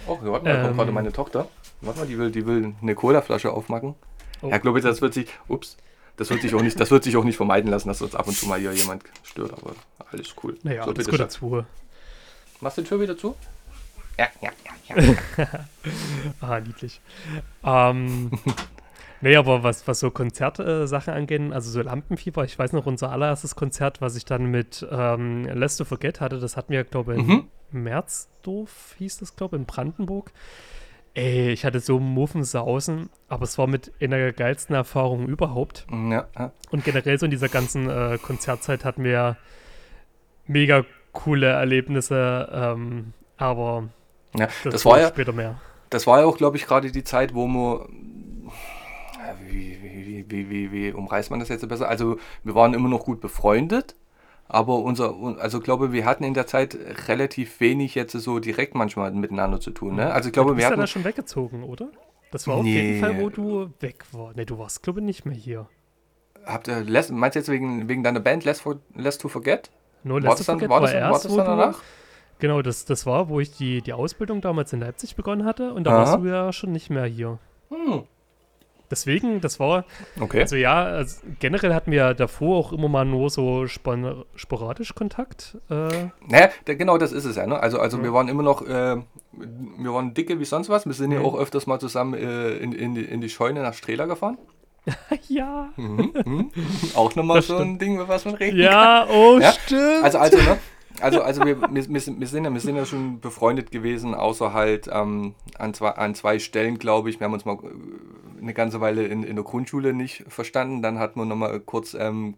Oh, 0.06 0.18
warte 0.22 0.44
mal, 0.44 0.56
ähm, 0.56 0.62
kommt 0.62 0.76
gerade 0.76 0.92
meine 0.92 1.12
Tochter. 1.12 1.48
Warte 1.82 2.00
mal, 2.00 2.06
die 2.06 2.16
will, 2.16 2.30
die 2.30 2.46
will 2.46 2.74
eine 2.80 2.94
Colaflasche 2.94 3.52
aufmachen. 3.52 3.94
Oh. 4.40 4.48
Ja, 4.48 4.58
glaube 4.58 4.78
ich, 4.78 4.84
das 4.84 5.02
wird 5.02 5.14
sich, 5.14 5.26
ups, 5.48 5.76
das 6.16 6.30
wird 6.30 6.42
sich 6.42 6.54
auch 6.54 6.62
nicht, 6.62 6.78
das 6.78 6.90
wird 6.90 7.04
sich 7.04 7.16
auch 7.16 7.24
nicht 7.24 7.36
vermeiden 7.36 7.70
lassen, 7.70 7.88
dass 7.88 8.00
uns 8.00 8.14
ab 8.14 8.26
und 8.26 8.36
zu 8.36 8.46
mal 8.46 8.58
hier 8.58 8.72
jemand 8.72 9.02
stört, 9.24 9.52
aber 9.52 9.74
alles 10.10 10.34
cool. 10.42 10.56
Naja, 10.62 10.84
so, 10.84 10.92
alles 10.92 11.08
gut 11.08 11.20
dazu. 11.20 11.64
Machst 12.60 12.78
du 12.78 12.82
die 12.82 12.88
Tür 12.88 13.00
wieder 13.00 13.16
zu? 13.16 13.34
Ja, 14.18 14.28
ja, 14.40 14.50
ja, 14.88 15.02
ja. 15.02 15.46
ah, 16.40 16.60
niedlich. 16.60 17.00
Ähm, 17.64 18.30
nee, 19.20 19.36
aber 19.36 19.62
was, 19.62 19.86
was 19.88 20.00
so 20.00 20.10
Konzertsachen 20.10 21.14
äh, 21.14 21.16
angehen, 21.16 21.52
also 21.52 21.70
so 21.70 21.80
Lampenfieber, 21.82 22.44
ich 22.44 22.58
weiß 22.58 22.72
noch, 22.72 22.86
unser 22.86 23.10
allererstes 23.10 23.54
Konzert, 23.54 24.00
was 24.00 24.16
ich 24.16 24.24
dann 24.24 24.46
mit 24.46 24.86
ähm, 24.90 25.44
Let's 25.44 25.76
to 25.76 25.84
Forget 25.84 26.20
hatte, 26.20 26.38
das 26.38 26.56
hatten 26.56 26.72
wir, 26.72 26.84
glaube 26.84 27.14
ich, 27.14 27.20
in 27.20 27.26
mhm. 27.26 27.48
Merzdorf, 27.70 28.94
hieß 28.98 29.18
das, 29.18 29.36
glaube 29.36 29.56
ich, 29.56 29.60
in 29.60 29.66
Brandenburg. 29.66 30.32
Ey, 31.14 31.50
ich 31.50 31.64
hatte 31.64 31.80
so 31.80 31.98
Muffensausen, 31.98 33.10
aber 33.28 33.42
es 33.42 33.58
war 33.58 33.66
mit 33.66 33.92
einer 34.00 34.16
der 34.16 34.32
geilsten 34.32 34.76
Erfahrungen 34.76 35.28
überhaupt. 35.28 35.87
Ja, 35.90 36.28
ja. 36.38 36.52
Und 36.70 36.85
generell 36.85 37.18
so 37.18 37.25
in 37.25 37.32
dieser 37.32 37.49
ganzen 37.49 37.90
äh, 37.90 38.16
Konzertzeit 38.23 38.85
hatten 38.85 39.02
wir 39.02 39.37
mega 40.46 40.85
coole 41.12 41.49
Erlebnisse, 41.49 42.49
ähm, 42.52 43.12
aber 43.37 43.88
ja, 44.37 44.46
das, 44.64 44.72
das 44.72 44.84
war 44.84 45.00
ja 45.00 45.08
später 45.08 45.32
mehr. 45.32 45.60
Das 45.90 46.06
war 46.06 46.20
ja 46.20 46.26
auch, 46.26 46.37
glaube 46.37 46.56
ich, 46.56 46.66
gerade 46.66 46.92
die 46.92 47.04
Zeit, 47.04 47.34
wo 47.34 47.46
man 47.46 47.88
wie, 49.49 49.78
wie, 49.82 50.30
wie, 50.30 50.50
wie, 50.50 50.72
wie 50.72 50.92
umreißt 50.92 51.30
man 51.30 51.40
das 51.40 51.49
jetzt 51.49 51.66
besser? 51.68 51.88
Also 51.88 52.18
wir 52.44 52.54
waren 52.54 52.75
immer 52.75 52.88
noch 52.88 53.04
gut 53.04 53.20
befreundet, 53.20 53.94
aber 54.49 54.76
unser, 54.78 55.14
also 55.38 55.60
glaube 55.60 55.92
wir 55.92 56.04
hatten 56.04 56.25
in 56.25 56.34
der 56.34 56.46
Zeit 56.46 56.76
relativ 57.08 57.60
wenig 57.60 57.94
jetzt 57.94 58.12
so 58.12 58.38
direkt 58.38 58.75
manchmal 58.75 59.10
miteinander 59.12 59.60
zu 59.60 59.70
tun. 59.70 59.96
Ne? 59.96 60.12
Also 60.12 60.28
ich 60.28 60.32
glaube, 60.32 60.50
du 60.50 60.54
bist 60.56 60.62
wir 60.62 60.66
hatten, 60.66 60.80
ja 60.80 60.84
da 60.84 60.87
schon 60.87 61.04
weggezogen, 61.04 61.64
oder? 61.64 61.88
Das 62.30 62.46
war 62.46 62.56
nee. 62.56 62.60
auf 62.60 62.66
jeden 62.66 63.00
Fall, 63.00 63.20
wo 63.20 63.28
du 63.28 63.70
weg 63.80 64.04
warst. 64.12 64.37
Ne, 64.37 64.46
du 64.46 64.58
warst 64.58 64.82
glaube 64.82 65.00
ich 65.00 65.06
nicht 65.06 65.26
mehr 65.26 65.37
hier. 65.37 65.68
Habt 66.46 66.68
ihr, 66.68 66.84
meinst 67.12 67.37
du 67.37 67.40
jetzt 67.40 67.49
wegen, 67.49 67.88
wegen 67.88 68.02
deiner 68.02 68.20
Band 68.20 68.44
Less, 68.44 68.60
for, 68.60 68.80
Less 68.94 69.18
to 69.18 69.28
Forget? 69.28 69.70
No, 70.04 70.18
Less 70.18 70.37
to 70.37 70.44
Forget 70.44 70.68
war, 70.68 70.80
das, 70.80 70.92
war, 70.92 70.99
erst, 70.99 71.10
war 71.10 71.37
das 71.37 71.37
dann 71.37 71.58
danach? 71.58 71.82
Genau, 72.40 72.62
das, 72.62 72.85
das 72.85 73.06
war, 73.06 73.28
wo 73.28 73.40
ich 73.40 73.56
die, 73.56 73.82
die 73.82 73.92
Ausbildung 73.92 74.40
damals 74.40 74.73
in 74.73 74.80
Leipzig 74.80 75.16
begonnen 75.16 75.44
hatte 75.44 75.73
und 75.73 75.85
da 75.85 75.90
Aha. 75.90 75.99
warst 75.99 76.18
du 76.18 76.28
ja 76.28 76.52
schon 76.52 76.73
nicht 76.73 76.90
mehr 76.90 77.04
hier. 77.04 77.38
Hm. 77.68 78.04
Deswegen, 78.90 79.40
das 79.40 79.61
war. 79.61 79.85
Okay. 80.18 80.40
Also 80.40 80.56
ja, 80.56 80.82
also 80.82 81.20
generell 81.38 81.75
hatten 81.75 81.92
wir 81.92 82.12
davor 82.12 82.59
auch 82.59 82.73
immer 82.73 82.88
mal 82.88 83.04
nur 83.04 83.30
so 83.30 83.68
sporadisch 83.68 84.94
Kontakt. 84.97 85.59
Äh. 85.70 86.09
Naja, 86.26 86.49
da, 86.64 86.75
genau 86.75 86.99
das 86.99 87.12
ist 87.12 87.25
es 87.25 87.37
ja. 87.37 87.47
Ne? 87.47 87.61
Also, 87.61 87.78
also 87.78 87.99
mhm. 87.99 88.02
wir 88.02 88.12
waren 88.12 88.26
immer 88.26 88.42
noch, 88.42 88.62
äh, 88.62 88.97
wir 89.32 89.94
waren 89.94 90.12
dicke 90.12 90.40
wie 90.40 90.44
sonst 90.44 90.70
was. 90.70 90.87
Wir 90.87 90.94
sind 90.94 91.11
mhm. 91.11 91.16
ja 91.16 91.20
auch 91.20 91.38
öfters 91.38 91.68
mal 91.68 91.78
zusammen 91.78 92.14
äh, 92.14 92.56
in, 92.56 92.73
in, 92.73 92.97
die, 92.97 93.04
in 93.04 93.20
die 93.20 93.28
Scheune 93.28 93.62
nach 93.62 93.75
Strehler 93.75 94.09
gefahren. 94.09 94.38
ja. 95.28 95.68
Mhm, 95.76 96.12
mhm. 96.25 96.50
Auch 96.94 97.14
nochmal 97.14 97.42
so 97.42 97.59
ein 97.59 97.78
Ding, 97.78 97.94
über 97.94 98.09
was 98.09 98.25
man 98.25 98.35
reden 98.35 98.59
ja, 98.59 99.04
kann. 99.06 99.14
Oh, 99.14 99.38
ja, 99.38 99.50
oh, 99.50 99.59
stimmt. 99.66 100.02
Also, 100.04 100.18
also, 100.18 100.37
ne? 100.38 100.59
Also, 101.00 101.23
also 101.23 101.45
wir, 101.45 101.61
wir, 101.61 101.71
wir, 101.71 102.00
sind 102.00 102.45
ja, 102.45 102.52
wir 102.52 102.61
sind 102.61 102.76
ja 102.76 102.85
schon 102.85 103.21
befreundet 103.21 103.71
gewesen, 103.71 104.14
außer 104.14 104.52
halt 104.52 104.88
ähm, 104.92 105.35
an, 105.59 105.75
zwei, 105.75 105.90
an 105.90 106.14
zwei 106.14 106.38
Stellen, 106.38 106.78
glaube 106.78 107.11
ich. 107.11 107.21
Wir 107.21 107.26
haben 107.26 107.33
uns 107.33 107.45
mal 107.45 107.54
äh, 107.54 108.40
eine 108.40 108.54
ganze 108.54 108.80
Weile 108.80 109.07
in, 109.07 109.23
in 109.23 109.37
der 109.37 109.45
Grundschule 109.45 109.92
nicht 109.92 110.25
verstanden. 110.28 110.83
Dann 110.83 110.99
hatten 110.99 111.19
wir 111.19 111.25
nochmal 111.25 111.61
kurz 111.61 111.95
ähm, 111.95 112.35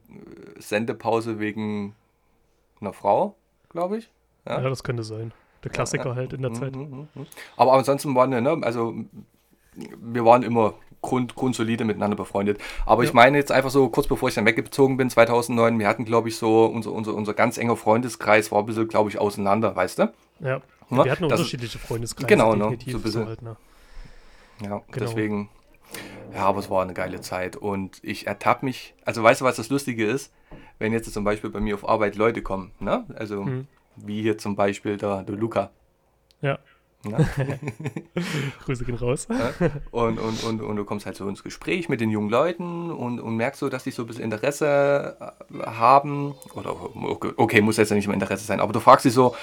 Sendepause 0.59 1.39
wegen 1.39 1.95
einer 2.81 2.93
Frau, 2.93 3.37
glaube 3.69 3.99
ich. 3.99 4.11
Ja? 4.47 4.61
ja? 4.61 4.69
das 4.69 4.85
könnte 4.85 5.03
sein. 5.03 5.33
Der 5.65 5.71
Klassiker 5.71 6.11
ja, 6.11 6.15
halt 6.17 6.33
in 6.33 6.43
der 6.43 6.51
mhm, 6.51 6.55
Zeit. 6.55 6.75
Mhm, 6.75 7.09
mhm, 7.15 7.27
Aber 7.57 7.73
ansonsten 7.75 8.15
waren 8.15 8.31
wir, 8.31 8.41
ne, 8.41 8.59
also 8.63 8.95
wir 9.75 10.25
waren 10.25 10.43
immer 10.43 10.75
grund, 11.03 11.35
grundsolide 11.35 11.85
miteinander 11.85 12.17
befreundet. 12.17 12.59
Aber 12.87 13.03
ja. 13.03 13.09
ich 13.09 13.15
meine 13.15 13.37
jetzt 13.37 13.53
einfach 13.53 13.71
so, 13.71 13.89
kurz 13.89 14.07
bevor 14.07 14.29
ich 14.29 14.35
dann 14.35 14.47
weggezogen 14.47 14.97
bin, 14.97 15.11
2009, 15.11 15.79
wir 15.79 15.89
hatten, 15.89 16.05
glaube 16.05 16.29
ich, 16.29 16.37
so, 16.37 16.65
unser, 16.65 16.93
unser, 16.93 17.15
unser 17.15 17.35
ganz 17.35 17.59
enger 17.59 17.77
Freundeskreis 17.77 18.51
war 18.51 18.61
ein 18.61 18.67
bisschen, 18.67 18.89
glaube 18.89 19.11
ich, 19.11 19.19
auseinander, 19.19 19.77
weißt 19.77 19.99
du? 19.99 20.03
Ja, 20.41 20.49
ja? 20.49 20.61
wir 20.91 21.13
hatten 21.13 21.29
das, 21.29 21.41
unterschiedliche 21.41 21.79
Freundeskreise. 21.79 22.27
Genau, 22.27 22.55
ne? 22.55 22.79
so 22.87 22.97
ein 22.97 23.03
bisschen. 23.03 23.27
Halt, 23.27 23.43
ne? 23.43 23.57
Ja, 24.63 24.69
genau. 24.69 24.83
deswegen, 24.99 25.51
ja, 26.33 26.45
aber 26.45 26.61
es 26.61 26.71
war 26.71 26.83
eine 26.83 26.95
geile 26.95 27.21
Zeit 27.21 27.57
und 27.57 27.99
ich 28.03 28.27
ertappe 28.27 28.65
mich, 28.65 28.95
also 29.05 29.23
weißt 29.23 29.41
du, 29.41 29.45
was 29.45 29.57
das 29.57 29.69
Lustige 29.69 30.07
ist? 30.07 30.33
Wenn 30.79 30.93
jetzt 30.93 31.13
zum 31.13 31.25
Beispiel 31.25 31.51
bei 31.51 31.61
mir 31.61 31.75
auf 31.75 31.89
Arbeit 31.89 32.17
Leute 32.17 32.43
kommen, 32.43 32.73
ne? 32.79 33.05
Also, 33.17 33.43
mhm. 33.43 33.67
wie 33.97 34.23
hier 34.23 34.39
zum 34.39 34.57
Beispiel 34.57 34.97
der, 34.97 35.23
der 35.23 35.37
Luca. 35.37 35.71
Ja. 36.41 36.59
Ne? 37.05 37.27
Grüße 38.65 38.85
gehen 38.85 38.95
raus. 38.95 39.27
Und, 39.91 40.19
und, 40.19 40.45
und, 40.45 40.61
und 40.61 40.77
du 40.77 40.85
kommst 40.85 41.07
halt 41.07 41.17
so 41.17 41.29
ins 41.29 41.43
Gespräch 41.43 41.89
mit 41.89 42.01
den 42.01 42.11
jungen 42.11 42.31
Leuten 42.31 42.91
und, 42.91 43.21
und 43.21 43.37
merkst 43.37 43.61
so, 43.61 43.69
dass 43.69 43.85
die 43.85 43.91
so 43.91 44.03
ein 44.03 44.07
bisschen 44.07 44.25
Interesse 44.25 45.17
äh, 45.21 45.67
haben. 45.67 46.35
Oder 46.55 46.77
okay, 47.37 47.61
muss 47.61 47.77
jetzt 47.77 47.91
ja 47.91 47.97
nicht 47.97 48.05
immer 48.05 48.15
Interesse 48.15 48.45
sein, 48.45 48.61
aber 48.61 48.73
du 48.73 48.81
fragst 48.81 49.03
sie 49.03 49.11
so, 49.11 49.35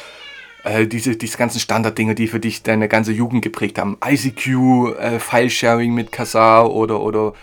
äh, 0.63 0.87
diese, 0.87 1.15
diese 1.15 1.37
ganzen 1.37 1.59
Standarddinge, 1.59 2.15
die 2.15 2.27
für 2.27 2.39
dich 2.39 2.63
deine 2.63 2.87
ganze 2.87 3.11
Jugend 3.11 3.41
geprägt 3.41 3.77
haben. 3.77 3.97
ICQ, 4.05 4.97
äh, 4.97 5.19
File-Sharing 5.19 5.93
mit 5.93 6.11
Kazaa 6.11 6.63
oder, 6.63 7.01
oder 7.01 7.33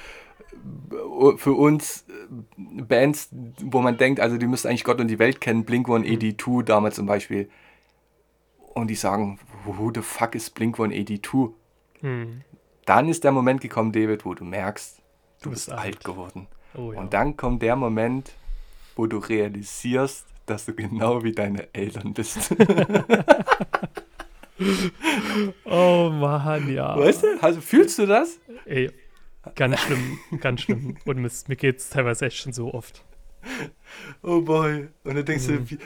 äh, 0.91 1.37
für 1.37 1.53
uns 1.53 2.05
äh, 2.09 2.83
Bands, 2.83 3.31
wo 3.63 3.81
man 3.81 3.97
denkt, 3.97 4.21
also 4.21 4.37
die 4.37 4.47
müssten 4.47 4.69
eigentlich 4.69 4.85
Gott 4.85 5.01
und 5.01 5.09
die 5.09 5.19
Welt 5.19 5.41
kennen, 5.41 5.65
Blink 5.65 5.89
One 5.89 6.07
82 6.07 6.65
damals 6.65 6.97
zum 6.97 7.07
Beispiel 7.07 7.49
und 8.75 8.89
die 8.89 8.95
sagen, 8.95 9.39
who 9.67 9.91
the 9.95 10.03
fuck 10.03 10.35
ist 10.35 10.55
Blink 10.55 10.79
182? 10.79 11.51
Hm. 12.01 12.43
Dann 12.85 13.09
ist 13.09 13.25
der 13.25 13.33
Moment 13.33 13.61
gekommen, 13.61 13.93
David, 13.93 14.25
wo 14.25 14.35
du 14.35 14.45
merkst, 14.45 14.99
du, 15.41 15.45
du 15.45 15.51
bist 15.51 15.71
alt, 15.71 15.81
alt 15.81 16.05
geworden. 16.05 16.47
Oh, 16.75 16.93
ja. 16.93 17.01
Und 17.01 17.13
dann 17.13 17.37
kommt 17.37 17.63
der 17.63 17.77
Moment, 17.77 18.33
wo 18.95 19.07
du 19.07 19.19
realisierst, 19.19 20.27
dass 20.47 20.67
du 20.67 20.75
genau 20.75 21.25
wie 21.25 21.33
deine 21.33 21.73
Eltern 21.75 22.15
bist. 22.15 22.55
oh 25.65 26.11
Mann, 26.13 26.73
ja. 26.73 26.97
Weißt 26.99 27.25
du, 27.25 27.43
also 27.43 27.61
fühlst 27.61 27.99
du 27.99 28.07
das? 28.07 28.39
Ey, 28.65 28.91
ganz 29.55 29.81
schlimm, 29.81 30.19
ganz 30.41 30.63
schlimm. 30.63 30.97
Und 31.05 31.19
mir, 31.19 31.31
mir 31.49 31.57
geht 31.57 31.79
es 31.79 31.91
teilweise 31.91 32.27
echt 32.27 32.37
schon 32.39 32.53
so 32.53 32.73
oft. 32.73 33.05
Oh 34.23 34.41
boy. 34.41 34.89
Und 35.05 35.15
dann 35.15 35.25
denkst 35.25 35.49
mhm. 35.49 35.67
du, 35.67 35.71
wie, 35.71 35.79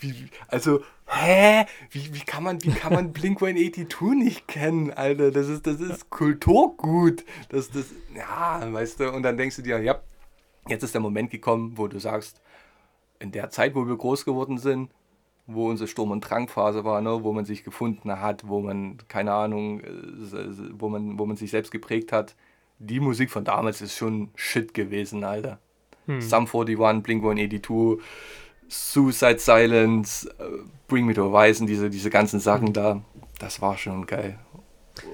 wie, 0.00 0.28
also, 0.48 0.80
hä? 1.06 1.64
Wie, 1.90 2.14
wie 2.14 2.20
kann 2.20 2.44
man, 2.44 2.62
wie 2.62 2.70
kann 2.70 2.92
man 2.92 3.12
Blink 3.14 3.42
182 3.42 4.00
nicht 4.14 4.48
kennen, 4.48 4.92
Alter? 4.92 5.30
Das 5.30 5.48
ist, 5.48 5.66
das 5.66 5.80
ist 5.80 6.10
Kulturgut. 6.10 7.24
Das, 7.48 7.70
das, 7.70 7.86
ja, 8.14 8.72
weißt 8.72 9.00
du, 9.00 9.12
und 9.12 9.22
dann 9.22 9.36
denkst 9.36 9.56
du 9.56 9.62
dir, 9.62 9.80
ja, 9.80 10.00
jetzt 10.68 10.82
ist 10.82 10.94
der 10.94 11.00
Moment 11.00 11.30
gekommen, 11.30 11.72
wo 11.76 11.88
du 11.88 11.98
sagst, 11.98 12.40
in 13.18 13.32
der 13.32 13.50
Zeit, 13.50 13.74
wo 13.74 13.86
wir 13.86 13.96
groß 13.96 14.24
geworden 14.24 14.58
sind, 14.58 14.90
wo 15.46 15.68
unsere 15.68 15.88
Sturm- 15.88 16.10
und 16.10 16.22
Trankphase 16.22 16.84
war, 16.84 17.00
ne, 17.00 17.22
wo 17.22 17.32
man 17.32 17.44
sich 17.44 17.64
gefunden 17.64 18.20
hat, 18.20 18.48
wo 18.48 18.60
man, 18.60 18.98
keine 19.08 19.32
Ahnung, 19.32 19.82
wo 20.72 20.88
man, 20.88 21.18
wo 21.18 21.26
man 21.26 21.36
sich 21.36 21.50
selbst 21.50 21.70
geprägt 21.70 22.12
hat, 22.12 22.34
die 22.78 23.00
Musik 23.00 23.30
von 23.30 23.44
damals 23.44 23.82
ist 23.82 23.96
schon 23.96 24.30
Shit 24.34 24.74
gewesen, 24.74 25.22
Alter. 25.24 25.58
Hm. 26.06 26.20
Sum 26.20 26.46
41, 26.46 27.02
Blink 27.02 27.22
182, 27.22 28.04
Suicide 28.68 29.38
Silence, 29.38 30.28
äh, 30.38 30.44
Bring 30.88 31.06
Me 31.06 31.14
to 31.14 31.30
Horizon, 31.30 31.66
diese, 31.66 31.90
diese 31.90 32.10
ganzen 32.10 32.40
Sachen 32.40 32.68
hm. 32.68 32.72
da, 32.72 33.02
das 33.38 33.60
war 33.60 33.76
schon 33.76 34.06
geil. 34.06 34.38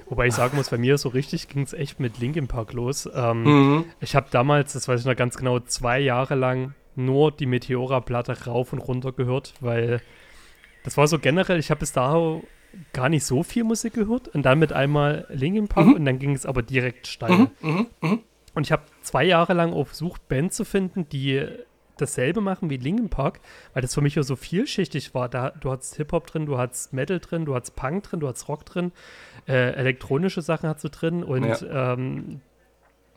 Wobei 0.09 0.27
ich 0.27 0.33
sagen 0.33 0.57
muss, 0.57 0.69
bei 0.69 0.77
mir 0.77 0.97
so 0.97 1.09
richtig 1.09 1.47
ging 1.47 1.63
es 1.63 1.73
echt 1.73 1.99
mit 1.99 2.19
Linkin 2.19 2.47
Park 2.47 2.73
los. 2.73 3.09
Ähm, 3.13 3.43
mhm. 3.43 3.85
Ich 3.99 4.15
habe 4.15 4.27
damals, 4.31 4.73
das 4.73 4.87
weiß 4.87 5.01
ich 5.01 5.05
noch 5.05 5.15
ganz 5.15 5.37
genau, 5.37 5.59
zwei 5.59 5.99
Jahre 5.99 6.35
lang 6.35 6.73
nur 6.95 7.31
die 7.31 7.45
Meteora-Platte 7.45 8.45
rauf 8.45 8.73
und 8.73 8.79
runter 8.79 9.11
gehört, 9.11 9.53
weil 9.59 10.01
das 10.83 10.97
war 10.97 11.07
so 11.07 11.19
generell, 11.19 11.59
ich 11.59 11.69
habe 11.69 11.79
bis 11.79 11.91
dahin 11.91 12.43
gar 12.93 13.09
nicht 13.09 13.25
so 13.25 13.43
viel 13.43 13.63
Musik 13.63 13.93
gehört 13.93 14.27
und 14.29 14.43
dann 14.43 14.59
mit 14.59 14.73
einmal 14.73 15.25
Linkin 15.29 15.67
Park 15.67 15.87
mhm. 15.87 15.93
und 15.93 16.05
dann 16.05 16.19
ging 16.19 16.33
es 16.33 16.45
aber 16.45 16.63
direkt 16.63 17.07
steil. 17.07 17.31
Mhm. 17.31 17.49
mhm. 17.61 17.87
Mhm. 18.01 18.19
Und 18.55 18.65
ich 18.65 18.71
habe 18.71 18.83
zwei 19.07 19.23
Jahre 19.23 19.53
lang 19.53 19.73
auch 19.73 19.87
versucht, 19.87 20.27
Bands 20.27 20.55
zu 20.55 20.65
finden, 20.65 21.07
die 21.09 21.45
dasselbe 21.97 22.41
machen 22.41 22.69
wie 22.69 22.77
Linkin 22.77 23.09
Park, 23.09 23.39
weil 23.73 23.81
das 23.81 23.93
für 23.93 24.01
mich 24.01 24.15
ja 24.15 24.23
so 24.23 24.35
vielschichtig 24.35 25.13
war. 25.15 25.29
Da, 25.29 25.51
du 25.51 25.71
hattest 25.71 25.95
Hip-Hop 25.95 26.27
drin, 26.27 26.45
du 26.45 26.57
hattest 26.57 26.93
Metal 26.93 27.19
drin, 27.19 27.45
du 27.45 27.55
hattest 27.55 27.75
Punk 27.75 28.03
drin, 28.03 28.19
du 28.19 28.27
hattest 28.27 28.47
Rock 28.47 28.65
drin, 28.65 28.91
äh, 29.47 29.71
elektronische 29.73 30.41
Sachen 30.41 30.69
hast 30.69 30.83
du 30.83 30.89
drin 30.89 31.23
und 31.23 31.61
ja. 31.61 31.93
ähm, 31.93 32.41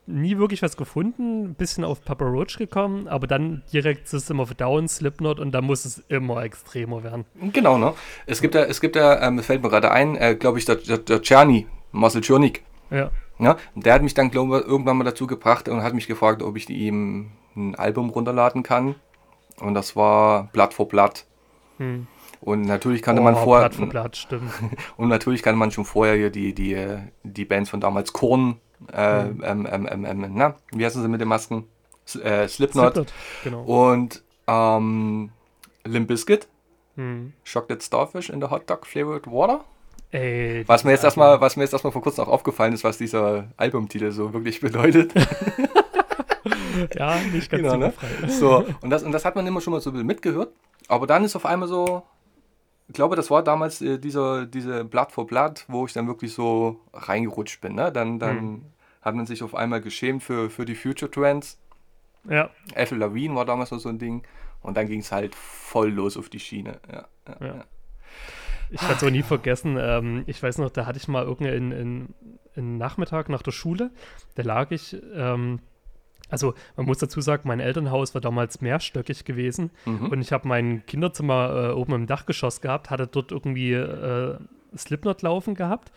nie 0.06 0.38
wirklich 0.38 0.62
was 0.62 0.76
gefunden, 0.76 1.44
ein 1.44 1.54
bisschen 1.54 1.84
auf 1.84 2.04
Papa 2.04 2.24
Roach 2.24 2.56
gekommen, 2.56 3.06
aber 3.06 3.26
dann 3.26 3.62
direkt 3.72 4.08
System 4.08 4.40
of 4.40 4.54
Down, 4.54 4.88
Slipknot 4.88 5.38
und 5.38 5.52
da 5.52 5.60
muss 5.60 5.84
es 5.84 6.02
immer 6.08 6.42
extremer 6.42 7.04
werden. 7.04 7.26
Genau, 7.52 7.78
ne? 7.78 7.94
Es 8.26 8.40
gibt 8.40 8.54
ja, 8.54 8.62
es 8.62 8.80
gibt 8.80 8.96
ja, 8.96 9.22
ähm, 9.22 9.40
fällt 9.40 9.62
mir 9.62 9.68
gerade 9.68 9.90
ein, 9.90 10.16
äh, 10.16 10.34
glaube 10.34 10.58
ich, 10.58 10.64
der, 10.64 10.76
der, 10.76 10.98
der 10.98 11.20
Czerny, 11.22 11.66
Marcel 11.92 12.22
Czernik. 12.22 12.64
Ja. 12.90 13.10
Ja, 13.40 13.56
und 13.74 13.86
der 13.86 13.94
hat 13.94 14.02
mich 14.02 14.14
dann 14.14 14.30
glaube 14.30 14.60
ich, 14.60 14.66
irgendwann 14.66 14.98
mal 14.98 15.04
dazu 15.04 15.26
gebracht 15.26 15.68
und 15.68 15.82
hat 15.82 15.94
mich 15.94 16.06
gefragt, 16.06 16.42
ob 16.42 16.56
ich 16.56 16.68
ihm 16.68 17.32
ein 17.56 17.74
Album 17.74 18.10
runterladen 18.10 18.62
kann. 18.62 18.94
Und 19.60 19.74
das 19.74 19.96
war 19.96 20.48
Blatt 20.52 20.74
vor 20.74 20.88
Blatt. 20.88 21.26
Hm. 21.78 22.06
Und 22.40 22.62
natürlich 22.62 23.02
kannte 23.02 23.20
oh, 23.20 23.24
man 23.24 23.34
vorher. 23.34 23.68
Blatt 23.68 23.74
vor 23.74 23.88
Blatt, 23.88 24.16
stimmt. 24.16 24.52
und 24.96 25.08
natürlich 25.08 25.42
kannte 25.42 25.58
man 25.58 25.70
schon 25.70 25.84
vorher 25.84 26.16
hier 26.16 26.30
die, 26.30 26.54
die, 26.54 26.98
die 27.22 27.44
Bands 27.44 27.70
von 27.70 27.80
damals 27.80 28.12
Korn. 28.12 28.58
Äh, 28.92 29.24
hm. 29.24 29.42
ähm, 29.44 29.68
ähm, 29.70 30.06
ähm, 30.06 30.30
na, 30.34 30.54
wie 30.72 30.84
heißen 30.84 31.02
sie 31.02 31.08
mit 31.08 31.20
den 31.20 31.28
Masken? 31.28 31.66
S 32.06 32.16
äh, 32.16 32.48
Slipknot. 32.48 32.94
Slipknot 32.94 33.12
genau. 33.44 33.62
Und 33.62 34.22
ähm, 34.46 35.30
Limp 35.84 36.08
Bizkit. 36.08 36.48
Hm. 36.96 37.32
Chocolate 37.50 37.84
Starfish 37.84 38.30
in 38.30 38.40
the 38.40 38.48
Hot 38.48 38.68
Dog 38.68 38.86
Flavored 38.86 39.26
Water. 39.26 39.64
Ey, 40.12 40.64
was 40.66 40.82
mir 40.84 40.90
jetzt 40.90 41.04
erstmal, 41.04 41.40
was 41.40 41.56
mir 41.56 41.62
jetzt 41.62 41.72
erstmal 41.72 41.92
vor 41.92 42.02
kurzem 42.02 42.24
auch 42.24 42.28
aufgefallen 42.28 42.72
ist, 42.72 42.82
was 42.82 42.98
dieser 42.98 43.48
Albumtitel 43.56 44.10
so 44.10 44.32
wirklich 44.32 44.60
bedeutet. 44.60 45.12
ja, 46.94 47.16
nicht 47.32 47.50
ganz 47.50 47.62
genau, 47.62 47.76
ne? 47.76 47.92
So, 48.28 48.64
und 48.80 48.90
das, 48.90 49.04
und 49.04 49.12
das 49.12 49.24
hat 49.24 49.36
man 49.36 49.46
immer 49.46 49.60
schon 49.60 49.72
mal 49.72 49.80
so 49.80 49.92
mitgehört. 49.92 50.52
Aber 50.88 51.06
dann 51.06 51.22
ist 51.24 51.36
auf 51.36 51.46
einmal 51.46 51.68
so, 51.68 52.02
ich 52.88 52.94
glaube, 52.94 53.14
das 53.14 53.30
war 53.30 53.44
damals 53.44 53.80
äh, 53.80 53.98
dieser, 53.98 54.46
diese 54.46 54.84
Blatt 54.84 55.12
vor 55.12 55.28
Blatt, 55.28 55.64
wo 55.68 55.86
ich 55.86 55.92
dann 55.92 56.08
wirklich 56.08 56.34
so 56.34 56.80
reingerutscht 56.92 57.60
bin. 57.60 57.76
Ne? 57.76 57.92
Dann, 57.92 58.18
dann 58.18 58.38
hm. 58.38 58.62
hat 59.02 59.14
man 59.14 59.26
sich 59.26 59.44
auf 59.44 59.54
einmal 59.54 59.80
geschämt 59.80 60.24
für, 60.24 60.50
für 60.50 60.64
die 60.64 60.74
Future 60.74 61.08
Trends. 61.08 61.60
Ja. 62.28 62.50
Ethel 62.74 62.98
Lawine 62.98 63.36
war 63.36 63.44
damals 63.44 63.70
noch 63.70 63.78
so 63.78 63.88
ein 63.88 64.00
Ding. 64.00 64.24
Und 64.60 64.76
dann 64.76 64.88
ging 64.88 65.00
es 65.00 65.12
halt 65.12 65.36
voll 65.36 65.90
los 65.90 66.16
auf 66.16 66.28
die 66.28 66.40
Schiene. 66.40 66.80
Ja, 66.92 67.06
ja, 67.28 67.46
ja. 67.46 67.64
Ich 68.70 68.82
werde 68.82 68.94
es 68.94 69.04
auch 69.04 69.10
nie 69.10 69.22
vergessen. 69.22 69.76
Ähm, 69.78 70.22
ich 70.26 70.42
weiß 70.42 70.58
noch, 70.58 70.70
da 70.70 70.86
hatte 70.86 70.98
ich 70.98 71.08
mal 71.08 71.24
irgendeinen 71.24 72.14
in, 72.54 72.78
Nachmittag 72.78 73.28
nach 73.28 73.42
der 73.42 73.52
Schule. 73.52 73.90
Da 74.34 74.42
lag 74.42 74.70
ich. 74.70 74.96
Ähm, 75.14 75.60
also 76.28 76.54
man 76.76 76.86
muss 76.86 76.98
dazu 76.98 77.20
sagen, 77.20 77.48
mein 77.48 77.58
Elternhaus 77.60 78.14
war 78.14 78.20
damals 78.20 78.60
mehrstöckig 78.60 79.24
gewesen 79.24 79.70
mhm. 79.84 80.06
und 80.06 80.20
ich 80.20 80.32
habe 80.32 80.46
mein 80.46 80.86
Kinderzimmer 80.86 81.70
äh, 81.70 81.72
oben 81.72 81.92
im 81.94 82.06
Dachgeschoss 82.06 82.60
gehabt, 82.60 82.90
hatte 82.90 83.08
dort 83.08 83.32
irgendwie 83.32 83.72
äh, 83.72 84.38
Slipknot 84.76 85.22
laufen 85.22 85.56
gehabt, 85.56 85.90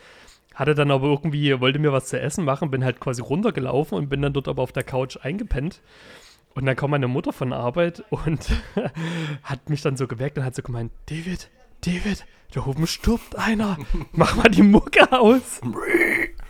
hatte 0.56 0.74
dann 0.74 0.90
aber 0.90 1.08
irgendwie, 1.08 1.60
wollte 1.60 1.78
mir 1.78 1.94
was 1.94 2.08
zu 2.08 2.20
essen 2.20 2.46
machen, 2.46 2.72
bin 2.72 2.84
halt 2.84 3.00
quasi 3.00 3.22
runtergelaufen 3.22 3.96
und 3.96 4.10
bin 4.10 4.24
dann 4.24 4.34
dort 4.34 4.48
aber 4.48 4.64
auf 4.64 4.72
der 4.72 4.84
Couch 4.84 5.18
eingepennt. 5.22 5.82
Und 6.56 6.66
dann 6.66 6.76
kam 6.76 6.92
meine 6.92 7.08
Mutter 7.08 7.34
von 7.34 7.52
Arbeit 7.52 8.04
und 8.12 8.48
hat 9.44 9.70
mich 9.70 9.82
dann 9.82 9.98
so 9.98 10.08
geweckt 10.08 10.38
und 10.38 10.46
hat 10.46 10.54
so 10.54 10.62
gemeint, 10.62 10.92
David, 11.08 11.50
David, 11.86 12.26
da 12.54 12.66
oben 12.66 12.88
stirbt 12.88 13.38
einer. 13.38 13.78
Mach 14.12 14.36
mal 14.36 14.50
die 14.50 14.64
Mucke 14.64 15.12
aus. 15.12 15.62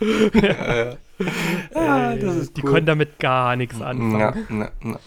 ja, 0.00 0.74
ja. 0.74 0.96
ja 1.74 2.16
das 2.16 2.36
ist 2.36 2.56
Die 2.56 2.62
cool. 2.64 2.72
können 2.72 2.86
damit 2.86 3.18
gar 3.18 3.56
nichts 3.56 3.80
anfangen. 3.80 4.60
Ja, 4.82 4.98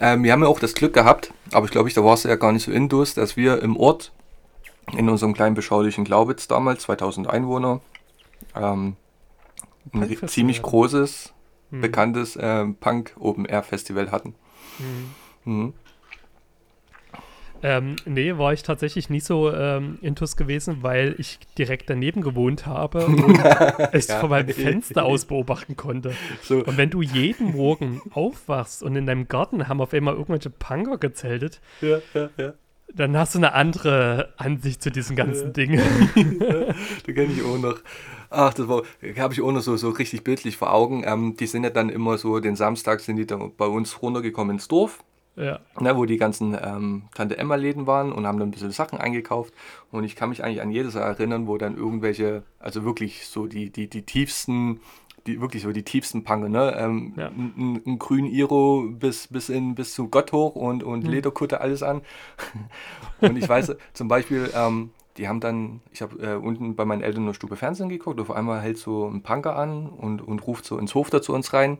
ähm, 0.00 0.24
wir 0.24 0.32
haben 0.32 0.42
ja 0.42 0.48
auch 0.48 0.60
das 0.60 0.74
Glück 0.74 0.94
gehabt, 0.94 1.32
aber 1.52 1.66
ich 1.66 1.72
glaube, 1.72 1.88
ich, 1.88 1.94
da 1.94 2.02
warst 2.02 2.24
du 2.24 2.28
ja 2.28 2.36
gar 2.36 2.52
nicht 2.52 2.64
so 2.64 2.72
indus, 2.72 3.14
dass 3.14 3.36
wir 3.36 3.62
im 3.62 3.76
Ort, 3.76 4.12
in 4.96 5.08
unserem 5.08 5.34
kleinen 5.34 5.54
beschaulichen 5.54 6.04
Glaubitz 6.04 6.48
damals, 6.48 6.82
2000 6.82 7.28
Einwohner, 7.28 7.80
ähm, 8.54 8.96
ein 9.92 10.28
ziemlich 10.28 10.62
großes, 10.62 11.34
hm. 11.70 11.80
bekanntes 11.82 12.36
äh, 12.36 12.64
Punk-Open-Air-Festival 12.64 14.10
hatten. 14.10 14.34
Hm. 14.78 15.10
Mhm. 15.44 15.74
Ähm, 17.62 17.96
nee, 18.06 18.36
war 18.38 18.52
ich 18.52 18.62
tatsächlich 18.62 19.10
nicht 19.10 19.24
so 19.26 19.52
ähm, 19.52 19.98
intus 20.00 20.36
gewesen, 20.36 20.78
weil 20.82 21.14
ich 21.18 21.38
direkt 21.58 21.90
daneben 21.90 22.22
gewohnt 22.22 22.66
habe 22.66 23.06
und 23.06 23.38
es 23.92 24.08
ja. 24.08 24.18
von 24.20 24.30
meinem 24.30 24.48
Fenster 24.54 25.04
aus 25.04 25.26
beobachten 25.26 25.76
konnte. 25.76 26.14
So. 26.42 26.64
Und 26.64 26.76
wenn 26.76 26.90
du 26.90 27.02
jeden 27.02 27.52
Morgen 27.52 28.00
aufwachst 28.12 28.82
und 28.82 28.96
in 28.96 29.06
deinem 29.06 29.28
Garten 29.28 29.68
haben 29.68 29.80
auf 29.80 29.92
einmal 29.92 30.14
irgendwelche 30.14 30.50
Punker 30.50 30.98
gezeltet, 30.98 31.60
ja, 31.80 31.98
ja, 32.14 32.30
ja. 32.38 32.54
dann 32.94 33.16
hast 33.16 33.34
du 33.34 33.38
eine 33.38 33.52
andere 33.52 34.32
Ansicht 34.36 34.82
zu 34.82 34.90
diesen 34.90 35.16
ganzen 35.16 35.48
ja. 35.48 35.52
Dingen. 35.52 35.80
da 37.06 37.12
kenne 37.12 37.32
ich 37.32 37.42
auch 37.44 37.58
noch. 37.58 37.78
Ach, 38.32 38.54
das 38.54 38.68
war, 38.68 38.84
habe 39.18 39.34
ich 39.34 39.42
auch 39.42 39.50
noch 39.50 39.60
so, 39.60 39.76
so 39.76 39.90
richtig 39.90 40.22
bildlich 40.22 40.56
vor 40.56 40.72
Augen. 40.72 41.02
Ähm, 41.04 41.36
die 41.36 41.46
sind 41.46 41.64
ja 41.64 41.70
dann 41.70 41.88
immer 41.88 42.16
so, 42.16 42.38
den 42.38 42.54
Samstag 42.54 43.00
sind 43.00 43.16
die 43.16 43.26
dann 43.26 43.52
bei 43.56 43.66
uns 43.66 44.00
runtergekommen 44.02 44.56
ins 44.56 44.68
Dorf. 44.68 45.02
Ja. 45.40 45.58
Ne, 45.80 45.96
wo 45.96 46.04
die 46.04 46.18
ganzen 46.18 46.56
ähm, 46.60 47.04
Tante 47.14 47.38
Emma-Läden 47.38 47.86
waren 47.86 48.12
und 48.12 48.26
haben 48.26 48.38
dann 48.38 48.48
ein 48.48 48.50
bisschen 48.50 48.72
Sachen 48.72 48.98
eingekauft. 48.98 49.54
Und 49.90 50.04
ich 50.04 50.14
kann 50.14 50.28
mich 50.28 50.44
eigentlich 50.44 50.60
an 50.60 50.70
jedes 50.70 50.94
erinnern, 50.94 51.46
wo 51.46 51.56
dann 51.56 51.76
irgendwelche, 51.76 52.42
also 52.58 52.84
wirklich 52.84 53.26
so 53.26 53.46
die, 53.46 53.70
die, 53.70 53.88
die 53.88 54.02
tiefsten 54.02 54.80
die 55.26 55.40
wirklich 55.40 55.62
so 55.62 55.72
die 55.72 55.82
tiefsten 55.82 56.24
Pange, 56.24 56.48
ne? 56.48 56.74
Ähm, 56.78 57.12
ja. 57.16 57.28
ein, 57.28 57.82
ein, 57.86 57.98
grün 57.98 58.24
Iro 58.24 58.86
bis, 58.88 59.26
bis, 59.28 59.48
in, 59.50 59.74
bis 59.74 59.94
zu 59.94 60.08
Gott 60.08 60.32
hoch 60.32 60.54
und, 60.54 60.82
und 60.82 61.04
mhm. 61.04 61.10
Lederkutte 61.10 61.60
alles 61.60 61.82
an. 61.82 62.02
und 63.20 63.36
ich 63.36 63.48
weiß 63.48 63.76
zum 63.92 64.08
Beispiel, 64.08 64.50
ähm, 64.54 64.90
die 65.16 65.28
haben 65.28 65.40
dann, 65.40 65.80
ich 65.92 66.02
habe 66.02 66.16
äh, 66.22 66.34
unten 66.36 66.76
bei 66.76 66.84
meinen 66.84 67.02
Eltern 67.02 67.22
in 67.22 67.26
der 67.26 67.34
Stube 67.34 67.56
Fernsehen 67.56 67.88
geguckt, 67.88 68.20
auf 68.20 68.30
einmal 68.30 68.60
hält 68.60 68.78
so 68.78 69.06
ein 69.06 69.22
Punker 69.22 69.56
an 69.56 69.88
und, 69.88 70.22
und 70.22 70.46
ruft 70.46 70.64
so 70.64 70.78
ins 70.78 70.94
Hof 70.94 71.10
da 71.10 71.20
zu 71.20 71.34
uns 71.34 71.52
rein 71.52 71.78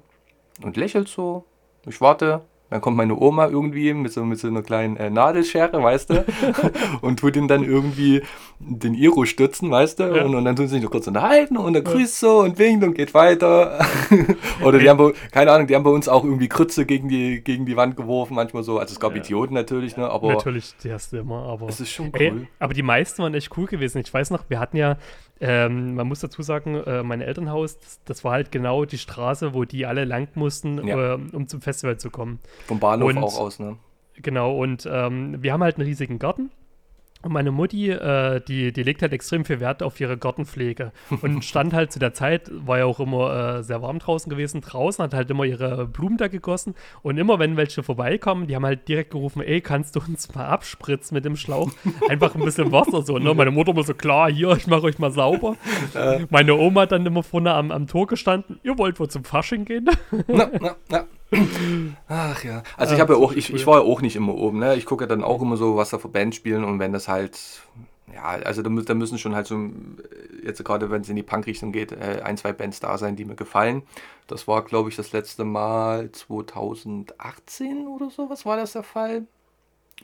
und 0.63 0.77
lächelt 0.77 1.09
so. 1.09 1.45
Ich 1.87 2.01
warte, 2.03 2.43
dann 2.71 2.81
kommt 2.81 2.97
meine 2.97 3.17
Oma 3.19 3.49
irgendwie 3.49 3.93
mit 3.93 4.13
so, 4.13 4.25
mit 4.25 4.39
so 4.39 4.47
einer 4.47 4.63
kleinen 4.63 4.97
äh, 4.97 5.11
Nadelschere, 5.11 5.83
weißt 5.83 6.11
du, 6.11 6.25
und 7.01 7.19
tut 7.19 7.35
ihn 7.35 7.49
dann 7.49 7.65
irgendwie 7.65 8.23
den 8.61 8.95
Iro 8.95 9.25
stützen, 9.25 9.71
weißt 9.71 9.99
du, 9.99 10.05
ja. 10.05 10.25
und, 10.25 10.37
und, 10.37 10.45
dann 10.45 10.55
tun 10.55 10.69
sie 10.69 10.75
sich 10.75 10.85
noch 10.85 10.91
kurz 10.91 11.09
unterhalten 11.09 11.57
und 11.57 11.73
dann 11.73 11.83
grüßt 11.83 12.21
so 12.21 12.41
und 12.41 12.59
winkt 12.59 12.85
und 12.85 12.95
geht 12.95 13.13
weiter. 13.13 13.85
Oder 14.65 14.79
die 14.79 14.89
haben, 14.89 14.99
bei, 14.99 15.13
keine 15.33 15.51
Ahnung, 15.51 15.67
die 15.67 15.75
haben 15.75 15.83
bei 15.83 15.91
uns 15.91 16.09
auch 16.09 16.23
irgendwie 16.23 16.49
Krütze 16.49 16.87
gegen 16.87 17.09
die, 17.09 17.43
gegen 17.43 17.67
die 17.67 17.77
Wand 17.77 17.97
geworfen, 17.97 18.35
manchmal 18.35 18.63
so. 18.63 18.79
Also 18.79 18.93
es 18.93 19.01
gab 19.01 19.17
ja. 19.17 19.19
Idioten 19.19 19.55
natürlich, 19.55 19.97
ne, 19.97 20.09
aber. 20.09 20.29
Natürlich, 20.29 20.75
die 20.85 20.93
hast 20.93 21.13
du 21.13 21.19
immer, 21.19 21.43
aber. 21.47 21.69
Es 21.69 21.81
ist 21.81 21.91
schon 21.91 22.13
cool. 22.15 22.21
Ey, 22.21 22.49
aber 22.61 22.75
die 22.75 22.83
meisten 22.83 23.23
waren 23.23 23.35
echt 23.35 23.57
cool 23.57 23.67
gewesen. 23.67 23.99
Ich 23.99 24.15
weiß 24.15 24.31
noch, 24.31 24.45
wir 24.49 24.61
hatten 24.61 24.77
ja 24.77 24.97
ähm, 25.41 25.95
man 25.95 26.07
muss 26.07 26.21
dazu 26.21 26.43
sagen, 26.43 26.77
äh, 26.77 27.03
mein 27.03 27.21
Elternhaus, 27.21 27.79
das, 27.79 28.01
das, 28.05 28.25
war 28.25 28.33
halt 28.33 28.53
genau 28.53 28.85
die 28.85 28.99
Straße, 28.99 29.55
wo 29.55 29.65
die 29.65 29.87
alle 29.87 30.05
lang 30.05 30.29
mussten, 30.35 30.87
ja. 30.87 31.15
äh, 31.15 31.19
um 31.33 31.49
zum 31.49 31.63
Festival 31.63 31.99
zu 31.99 32.11
kommen. 32.11 32.41
Vom 32.67 32.79
Bahnhof 32.79 33.09
und, 33.09 33.19
auch 33.19 33.39
aus, 33.39 33.59
ne? 33.59 33.79
Genau, 34.17 34.57
und 34.57 34.87
ähm, 34.91 35.43
wir 35.43 35.53
haben 35.53 35.63
halt 35.63 35.77
einen 35.77 35.87
riesigen 35.87 36.19
Garten 36.19 36.51
und 37.23 37.33
meine 37.33 37.51
Mutti, 37.51 37.91
äh, 37.91 38.41
die, 38.41 38.73
die 38.73 38.83
legt 38.83 39.03
halt 39.03 39.13
extrem 39.13 39.45
viel 39.45 39.61
Wert 39.61 39.83
auf 39.83 40.01
ihre 40.01 40.17
Gartenpflege 40.17 40.93
und 41.21 41.45
stand 41.45 41.75
halt 41.75 41.93
zu 41.93 41.99
der 41.99 42.15
Zeit, 42.15 42.51
war 42.51 42.79
ja 42.79 42.85
auch 42.87 42.99
immer 42.99 43.59
äh, 43.59 43.63
sehr 43.63 43.83
warm 43.83 43.99
draußen 43.99 44.31
gewesen, 44.31 44.63
draußen, 44.63 45.03
hat 45.03 45.13
halt 45.13 45.31
immer 45.31 45.45
ihre 45.45 45.87
Blumen 45.87 46.17
da 46.17 46.29
gegossen 46.29 46.75
und 47.03 47.19
immer 47.19 47.39
wenn 47.39 47.57
welche 47.57 47.83
vorbeikommen, 47.83 48.47
die 48.47 48.57
haben 48.57 48.65
halt 48.65 48.89
direkt 48.89 49.11
gerufen, 49.11 49.43
ey, 49.43 49.61
kannst 49.61 49.97
du 49.97 50.01
uns 50.01 50.35
mal 50.35 50.47
abspritzen 50.47 51.15
mit 51.15 51.25
dem 51.25 51.37
Schlauch? 51.37 51.71
Einfach 52.09 52.35
ein 52.35 52.45
bisschen 52.45 52.73
Wasser 52.73 53.03
so, 53.03 53.19
ne? 53.19 53.35
Meine 53.35 53.51
Mutter 53.51 53.73
immer 53.73 53.83
so, 53.83 53.95
klar, 53.95 54.31
hier, 54.31 54.53
ich 54.53 54.67
mache 54.67 54.85
euch 54.85 54.99
mal 54.99 55.11
sauber. 55.11 55.57
Äh. 55.95 56.27
Meine 56.31 56.55
Oma 56.55 56.83
hat 56.83 56.93
dann 56.93 57.05
immer 57.05 57.23
vorne 57.23 57.53
am, 57.53 57.71
am 57.71 57.87
Tor 57.87 58.07
gestanden, 58.07 58.61
ihr 58.63 58.79
wollt 58.79 58.99
wohl 58.99 59.09
zum 59.09 59.25
Fasching 59.25 59.65
gehen? 59.65 59.89
na, 60.27 60.51
na, 60.61 60.77
na. 60.89 61.07
Ach 62.09 62.43
ja. 62.45 62.63
Also 62.77 62.95
ich 62.95 63.01
habe 63.01 63.15
ja 63.15 63.19
auch, 63.19 63.33
ich, 63.33 63.53
ich 63.53 63.67
war 63.67 63.79
ja 63.79 63.85
auch 63.85 64.03
nicht 64.03 64.17
immer 64.17 64.35
oben, 64.35 64.59
ne? 64.59 64.77
Ich 64.77 64.85
gucke 64.85 65.05
ja 65.05 65.09
dann 65.09 65.23
auch 65.23 65.41
immer 65.41 65.57
so, 65.57 65.77
was 65.77 65.91
da 65.91 65.99
für 65.99 66.09
Bands 66.09 66.37
spielen 66.37 66.65
und 66.65 66.79
wenn 66.79 66.93
das 66.93 67.09
halt, 67.09 67.39
ja, 68.13 68.25
also 68.25 68.63
da, 68.63 68.71
da 68.71 68.95
müssen 68.95 69.19
schon 69.19 69.35
halt 69.35 69.47
so, 69.47 69.71
jetzt 70.45 70.65
gerade 70.65 70.91
wenn 70.91 71.03
es 71.03 71.09
in 71.09 71.17
die 71.17 71.23
Punk-Richtung 71.23 71.73
geht, 71.73 71.93
äh, 71.93 72.23
ein, 72.25 72.37
zwei 72.37 72.53
Bands 72.53 72.81
da 72.81 72.99
sein, 72.99 73.17
die 73.17 73.25
mir 73.25 73.37
gefallen. 73.37 73.83
Das 74.27 74.49
war, 74.49 74.65
glaube 74.65 74.89
ich, 74.89 74.97
das 74.97 75.13
letzte 75.13 75.45
Mal 75.45 76.11
2018 76.11 77.87
oder 77.87 78.11
so, 78.11 78.29
was 78.29 78.45
war 78.45 78.57
das 78.57 78.73
der 78.73 78.83
Fall? 78.83 79.27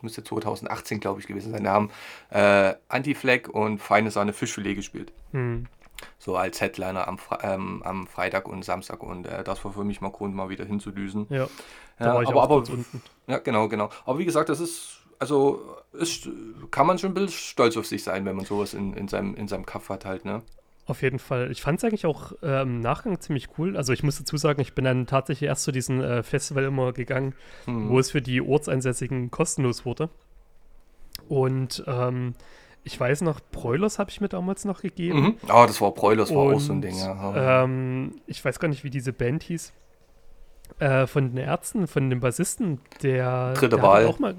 Müsste 0.02 0.22
2018, 0.22 1.00
glaube 1.00 1.20
ich, 1.20 1.26
gewesen 1.26 1.52
sein. 1.52 1.64
Da 1.64 1.72
haben 1.72 1.90
äh, 2.30 2.74
Anti-Flag 2.88 3.48
und 3.48 3.78
Feine 3.78 4.10
Sahne 4.10 4.32
Fischfilet 4.32 4.74
gespielt. 4.74 5.12
Hm 5.32 5.66
so 6.18 6.36
als 6.36 6.60
Headliner 6.60 7.08
am, 7.08 7.18
Fre 7.18 7.38
ähm, 7.42 7.82
am 7.84 8.06
Freitag 8.06 8.48
und 8.48 8.64
Samstag 8.64 9.02
und 9.02 9.26
äh, 9.26 9.44
das 9.44 9.64
war 9.64 9.72
für 9.72 9.84
mich 9.84 10.00
mal 10.00 10.10
Grund, 10.10 10.34
mal 10.34 10.48
wieder 10.48 10.64
hinzudüsen. 10.64 11.26
Ja, 11.28 11.48
ich 11.98 12.28
aber, 12.28 12.42
aber. 12.42 12.64
Ja, 13.26 13.38
genau, 13.38 13.68
genau. 13.68 13.90
Aber 14.04 14.18
wie 14.18 14.24
gesagt, 14.24 14.48
das 14.48 14.60
ist, 14.60 14.98
also 15.18 15.76
ist, 15.92 16.28
kann 16.70 16.86
man 16.86 16.98
schon 16.98 17.10
ein 17.10 17.14
bisschen 17.14 17.30
stolz 17.30 17.76
auf 17.76 17.86
sich 17.86 18.02
sein, 18.02 18.24
wenn 18.24 18.36
man 18.36 18.44
sowas 18.44 18.74
in, 18.74 18.92
in, 18.94 19.08
seinem, 19.08 19.34
in 19.34 19.48
seinem 19.48 19.66
Kaff 19.66 19.88
hat 19.88 20.04
halt, 20.04 20.24
ne? 20.24 20.42
Auf 20.86 21.02
jeden 21.02 21.18
Fall. 21.18 21.50
Ich 21.50 21.62
fand 21.62 21.78
es 21.78 21.84
eigentlich 21.84 22.06
auch 22.06 22.32
äh, 22.42 22.62
im 22.62 22.80
Nachgang 22.80 23.18
ziemlich 23.20 23.48
cool. 23.58 23.76
Also 23.76 23.92
ich 23.92 24.04
muss 24.04 24.18
dazu 24.18 24.36
sagen, 24.36 24.60
ich 24.60 24.72
bin 24.72 24.84
dann 24.84 25.06
tatsächlich 25.06 25.48
erst 25.48 25.64
zu 25.64 25.72
diesem 25.72 26.00
äh, 26.00 26.22
Festival 26.22 26.62
immer 26.64 26.92
gegangen, 26.92 27.34
hm. 27.64 27.88
wo 27.88 27.98
es 27.98 28.12
für 28.12 28.22
die 28.22 28.40
Ortseinsässigen 28.40 29.32
kostenlos 29.32 29.84
wurde. 29.84 30.10
Und 31.28 31.82
ähm, 31.88 32.34
ich 32.86 32.98
weiß 33.00 33.22
noch, 33.22 33.40
Broilers 33.50 33.98
habe 33.98 34.10
ich 34.10 34.20
mir 34.20 34.28
damals 34.28 34.64
noch 34.64 34.80
gegeben. 34.80 35.20
Mhm. 35.20 35.36
Ah, 35.48 35.66
das 35.66 35.80
war 35.80 35.90
Broilers, 35.90 36.32
war 36.32 36.54
auch 36.54 36.60
so 36.60 36.72
ein 36.72 36.80
Ding, 36.80 36.96
ja. 36.96 37.64
Ähm, 37.64 38.12
ich 38.28 38.44
weiß 38.44 38.60
gar 38.60 38.68
nicht, 38.68 38.84
wie 38.84 38.90
diese 38.90 39.12
Band 39.12 39.42
hieß. 39.42 39.72
Äh, 40.78 41.08
von 41.08 41.30
den 41.30 41.38
Ärzten, 41.38 41.88
von 41.88 42.10
dem 42.10 42.20
Bassisten, 42.20 42.80
der. 43.02 43.54
Dritte 43.54 43.76
der 43.76 43.82
Wahl. 43.82 44.06
Auch 44.06 44.20
mal, 44.20 44.36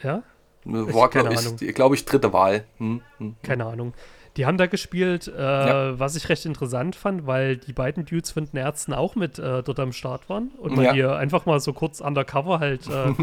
ja? 0.00 0.22
War, 0.64 1.10
glaube 1.10 1.34
ich, 1.34 1.74
glaub 1.74 1.92
ich, 1.92 2.04
dritte 2.04 2.32
Wahl. 2.32 2.64
Hm, 2.78 3.02
hm, 3.18 3.26
hm. 3.26 3.36
Keine 3.42 3.66
Ahnung. 3.66 3.92
Die 4.36 4.46
haben 4.46 4.58
da 4.58 4.66
gespielt, 4.66 5.28
äh, 5.28 5.40
ja. 5.40 5.98
was 5.98 6.16
ich 6.16 6.28
recht 6.28 6.44
interessant 6.44 6.96
fand, 6.96 7.26
weil 7.26 7.56
die 7.56 7.72
beiden 7.72 8.04
Dudes 8.04 8.32
von 8.32 8.46
den 8.46 8.56
Ärzten 8.56 8.92
auch 8.92 9.14
mit 9.14 9.38
äh, 9.38 9.62
dort 9.62 9.78
am 9.78 9.92
Start 9.92 10.28
waren 10.28 10.48
und 10.58 10.74
man 10.74 10.86
ja. 10.86 10.92
hier 10.92 11.16
einfach 11.16 11.46
mal 11.46 11.60
so 11.60 11.72
kurz 11.72 12.00
undercover 12.00 12.58
halt 12.58 12.88
äh, 12.88 13.14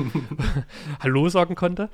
Hallo 1.01 1.27
sagen 1.27 1.55
konnte. 1.55 1.89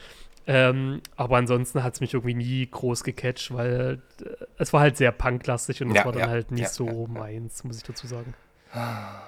Ähm, 0.49 1.01
aber 1.17 1.37
ansonsten 1.37 1.83
hat 1.83 1.95
es 1.95 1.99
mich 1.99 2.13
irgendwie 2.13 2.35
nie 2.35 2.69
groß 2.69 3.03
gecatcht, 3.03 3.53
weil 3.53 4.01
äh, 4.21 4.29
es 4.57 4.71
war 4.71 4.81
halt 4.81 4.97
sehr 4.97 5.11
punklastig 5.11 5.81
und 5.81 5.89
es 5.89 5.97
ja, 5.97 6.05
war 6.05 6.13
dann 6.13 6.29
halt 6.29 6.51
nicht 6.51 6.69
so 6.69 7.07
meins, 7.07 7.63
muss 7.63 7.77
ich 7.77 7.83
dazu 7.83 8.07
sagen. 8.07 8.33
Ah, 8.71 9.19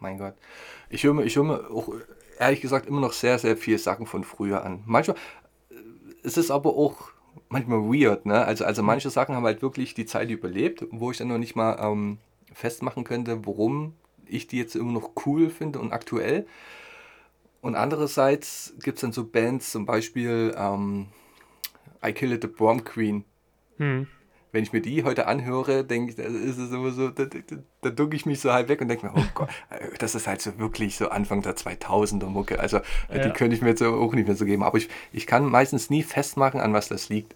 mein 0.00 0.18
Gott. 0.18 0.34
Ich 0.90 1.04
höre 1.04 1.14
mir, 1.14 1.24
hör 1.24 1.44
mir 1.44 1.70
auch 1.70 1.90
ehrlich 2.38 2.60
gesagt 2.60 2.86
immer 2.86 3.00
noch 3.00 3.12
sehr, 3.12 3.38
sehr 3.38 3.56
viele 3.56 3.78
Sachen 3.78 4.06
von 4.06 4.24
früher 4.24 4.64
an. 4.64 4.82
Manchmal, 4.86 5.16
äh, 5.70 5.74
es 6.24 6.36
ist 6.36 6.50
aber 6.50 6.70
auch 6.70 7.12
manchmal 7.52 7.80
weird, 7.80 8.26
ne? 8.26 8.44
Also, 8.44 8.64
also 8.64 8.82
manche 8.82 9.10
Sachen 9.10 9.36
haben 9.36 9.44
halt 9.44 9.62
wirklich 9.62 9.94
die 9.94 10.06
Zeit 10.06 10.30
überlebt, 10.30 10.86
wo 10.90 11.10
ich 11.10 11.18
dann 11.18 11.28
noch 11.28 11.38
nicht 11.38 11.54
mal 11.54 11.78
ähm, 11.80 12.18
festmachen 12.52 13.04
könnte, 13.04 13.46
warum 13.46 13.94
ich 14.26 14.46
die 14.46 14.58
jetzt 14.58 14.74
immer 14.74 14.92
noch 14.92 15.10
cool 15.26 15.50
finde 15.50 15.78
und 15.78 15.92
aktuell. 15.92 16.46
Und 17.60 17.76
andererseits 17.76 18.74
gibt 18.82 18.96
es 18.96 19.02
dann 19.02 19.12
so 19.12 19.24
Bands, 19.24 19.70
zum 19.70 19.86
Beispiel 19.86 20.54
ähm, 20.56 21.08
I 22.04 22.12
Kill 22.12 22.32
It 22.32 22.42
the 22.42 22.48
Prom 22.48 22.82
Queen. 22.82 23.24
Hm. 23.76 24.08
Wenn 24.50 24.64
ich 24.64 24.72
mir 24.72 24.82
die 24.82 25.04
heute 25.04 25.26
anhöre, 25.28 25.84
denke 25.84 26.10
ich, 26.10 26.16
da 26.16 26.24
ist 26.24 26.58
es 26.58 26.72
immer 26.72 26.90
so, 26.90 27.08
da, 27.08 27.24
da, 27.24 27.38
da 27.80 27.90
ducke 27.90 28.16
ich 28.16 28.26
mich 28.26 28.40
so 28.40 28.52
halb 28.52 28.68
weg 28.68 28.82
und 28.82 28.88
denke 28.88 29.06
mir, 29.06 29.12
oh 29.14 29.24
Gott, 29.34 29.48
äh, 29.70 29.88
das 29.98 30.14
ist 30.14 30.26
halt 30.26 30.42
so 30.42 30.58
wirklich 30.58 30.96
so 30.96 31.08
Anfang 31.08 31.42
der 31.42 31.56
2000er 31.56 32.26
Mucke. 32.26 32.58
Also 32.58 32.78
äh, 33.08 33.18
ja. 33.18 33.24
die 33.24 33.30
könnte 33.30 33.54
ich 33.54 33.62
mir 33.62 33.68
jetzt 33.68 33.82
auch 33.82 34.14
nicht 34.14 34.26
mehr 34.26 34.36
so 34.36 34.44
geben. 34.44 34.62
Aber 34.62 34.78
ich, 34.78 34.88
ich 35.12 35.26
kann 35.26 35.44
meistens 35.46 35.90
nie 35.90 36.02
festmachen, 36.02 36.60
an 36.60 36.72
was 36.72 36.88
das 36.88 37.08
liegt. 37.08 37.34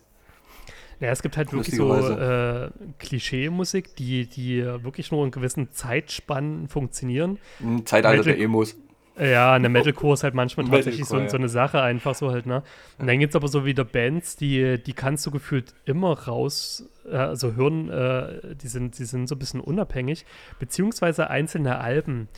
Ja, 1.01 1.11
es 1.11 1.23
gibt 1.23 1.37
halt 1.37 1.53
wirklich 1.53 1.77
so 1.77 1.95
äh, 1.95 2.71
Klischee-Musik, 2.99 3.97
die, 3.97 4.27
die 4.27 4.65
wirklich 4.65 5.11
nur 5.11 5.25
in 5.25 5.31
gewissen 5.31 5.71
Zeitspannen 5.71 6.69
funktionieren. 6.69 7.39
Zeitalter 7.85 8.19
Metal 8.19 8.35
der 8.35 8.39
Emos. 8.43 8.77
Ja, 9.19 9.55
eine 9.55 9.71
Metalcore 9.71 10.15
ist 10.15 10.25
halt 10.25 10.35
manchmal 10.35 10.67
tatsächlich 10.71 11.07
so, 11.07 11.27
so, 11.29 11.37
eine 11.37 11.49
Sache, 11.49 11.81
einfach 11.81 12.15
so 12.15 12.31
halt, 12.31 12.45
ne? 12.47 12.63
Und 12.99 13.07
dann 13.07 13.19
gibt 13.19 13.31
es 13.31 13.37
aber 13.37 13.49
so 13.49 13.65
wieder 13.65 13.85
Bands, 13.85 14.37
die, 14.37 14.79
die 14.83 14.93
kannst 14.93 15.25
du 15.25 15.31
gefühlt 15.31 15.75
immer 15.87 16.13
raus, 16.13 16.89
äh, 17.11 17.17
also 17.17 17.55
hören, 17.55 17.89
äh, 17.89 18.55
die, 18.57 18.69
sind, 18.69 18.99
die 18.99 19.05
sind 19.05 19.27
so 19.27 19.35
ein 19.35 19.39
bisschen 19.39 19.61
unabhängig, 19.61 20.27
beziehungsweise 20.59 21.31
einzelne 21.31 21.79
Alben. 21.79 22.29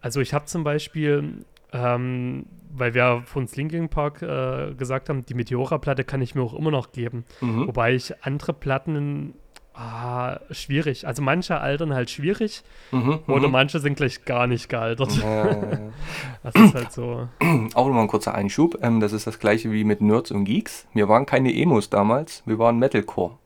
Also 0.00 0.20
ich 0.20 0.32
habe 0.32 0.44
zum 0.44 0.62
Beispiel, 0.62 1.44
ähm, 1.72 2.46
weil 2.70 2.94
wir 2.94 3.22
von 3.24 3.42
uns 3.42 3.56
Linkin 3.56 3.88
Park 3.88 4.22
äh, 4.22 4.74
gesagt 4.74 5.08
haben, 5.08 5.24
die 5.26 5.34
Meteora-Platte 5.34 6.04
kann 6.04 6.20
ich 6.22 6.34
mir 6.34 6.42
auch 6.42 6.54
immer 6.54 6.70
noch 6.70 6.92
geben. 6.92 7.24
Mhm. 7.40 7.66
Wobei 7.66 7.94
ich 7.94 8.24
andere 8.24 8.52
Platten 8.52 9.34
Ah, 9.80 10.40
schwierig. 10.50 11.06
Also 11.06 11.22
manche 11.22 11.60
altern 11.60 11.94
halt 11.94 12.10
schwierig 12.10 12.64
mhm, 12.90 13.20
oder 13.28 13.46
mhm. 13.46 13.52
manche 13.52 13.78
sind 13.78 13.96
gleich 13.96 14.24
gar 14.24 14.48
nicht 14.48 14.68
gealtert. 14.68 15.12
Ja. 15.18 15.44
das 16.42 16.54
ist 16.56 16.74
halt 16.74 16.90
so. 16.90 17.28
Auch 17.74 17.86
nochmal 17.86 18.02
ein 18.02 18.08
kurzer 18.08 18.34
Einschub. 18.34 18.76
Ähm, 18.82 18.98
das 18.98 19.12
ist 19.12 19.28
das 19.28 19.38
gleiche 19.38 19.70
wie 19.70 19.84
mit 19.84 20.00
Nerds 20.00 20.32
und 20.32 20.46
Geeks. 20.46 20.88
Wir 20.94 21.08
waren 21.08 21.26
keine 21.26 21.54
Emos 21.54 21.90
damals, 21.90 22.42
wir 22.44 22.58
waren 22.58 22.80
Metalcore. 22.80 23.38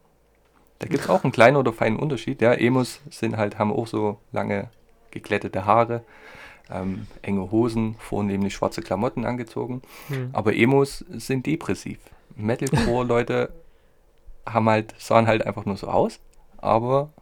Da 0.79 0.87
gibt 0.89 1.05
es 1.05 1.11
auch 1.11 1.23
einen 1.23 1.33
kleinen 1.33 1.59
oder 1.59 1.75
feinen 1.75 1.99
Unterschied. 1.99 2.41
Ja, 2.41 2.55
Emos 2.55 3.03
sind 3.11 3.37
halt, 3.37 3.59
haben 3.59 3.71
auch 3.71 3.87
so 3.87 4.17
lange 4.33 4.71
geglättete 5.11 5.67
Haare, 5.67 6.03
ähm, 6.71 7.07
enge 7.23 7.51
Hosen, 7.51 7.97
vornehmlich 7.99 8.55
schwarze 8.55 8.83
Klamotten 8.83 9.25
angezogen. 9.25 9.83
Mhm. 10.09 10.31
Aber 10.33 10.55
Emos 10.55 11.05
sind 11.11 11.47
depressiv. 11.47 11.99
Metalcore-Leute 12.37 13.53
haben 14.47 14.69
halt, 14.69 14.95
sahen 14.99 15.27
halt 15.27 15.47
einfach 15.47 15.65
nur 15.65 15.77
so 15.77 15.89
aus, 15.89 16.21
aber 16.59 17.13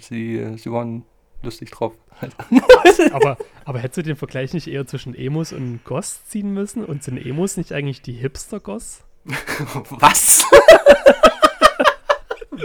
sie, 0.00 0.56
sie 0.58 0.70
waren 0.72 1.04
lustig 1.42 1.70
drauf. 1.70 1.92
aber, 3.12 3.36
aber 3.64 3.78
hättest 3.78 3.98
du 3.98 4.02
den 4.02 4.16
Vergleich 4.16 4.52
nicht 4.52 4.68
eher 4.68 4.86
zwischen 4.86 5.14
Emos 5.14 5.52
und 5.52 5.84
Goss 5.84 6.24
ziehen 6.26 6.52
müssen? 6.52 6.84
Und 6.84 7.02
sind 7.02 7.18
Emos 7.18 7.56
nicht 7.56 7.72
eigentlich 7.72 8.02
die 8.02 8.12
Hipster-Goss? 8.12 9.04
Was? 9.90 10.44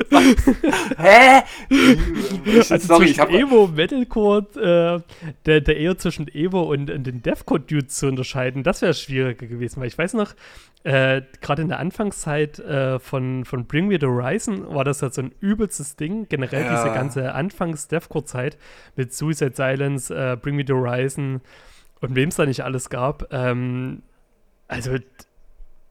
Hä? 0.97 1.43
also 2.57 2.77
Sorry, 2.77 3.05
ich 3.05 3.19
habe 3.19 3.31
Evo 3.31 3.67
Metalcore, 3.67 5.03
äh, 5.03 5.13
der, 5.45 5.61
der 5.61 5.77
eher 5.77 5.97
zwischen 5.97 6.27
Evo 6.27 6.61
und, 6.61 6.89
und 6.89 7.05
den 7.05 7.21
Deathcore 7.21 7.59
Dudes 7.59 7.95
zu 7.95 8.07
unterscheiden, 8.07 8.63
das 8.63 8.81
wäre 8.81 8.93
schwieriger 8.93 9.47
gewesen, 9.47 9.79
weil 9.79 9.87
ich 9.87 9.97
weiß 9.97 10.13
noch, 10.13 10.33
äh, 10.83 11.21
gerade 11.41 11.63
in 11.63 11.67
der 11.67 11.79
Anfangszeit 11.79 12.59
äh, 12.59 12.99
von, 12.99 13.43
von 13.43 13.65
Bring 13.65 13.87
Me 13.87 13.97
the 13.99 14.05
Horizon 14.05 14.73
war 14.73 14.85
das 14.85 15.01
halt 15.01 15.13
so 15.13 15.21
ein 15.21 15.33
übelstes 15.41 15.95
Ding. 15.97 16.29
Generell 16.29 16.63
ja. 16.63 16.81
diese 16.81 16.93
ganze 16.93 17.33
Anfangs-Deathcore-Zeit 17.33 18.57
mit 18.95 19.13
Suicide 19.13 19.53
Silence, 19.53 20.13
äh, 20.13 20.37
Bring 20.37 20.55
Me 20.55 20.63
the 20.65 20.73
Horizon 20.73 21.41
und 21.99 22.15
wem 22.15 22.29
es 22.29 22.35
da 22.35 22.45
nicht 22.45 22.63
alles 22.63 22.89
gab. 22.89 23.27
Ähm, 23.33 24.03
also 24.69 24.91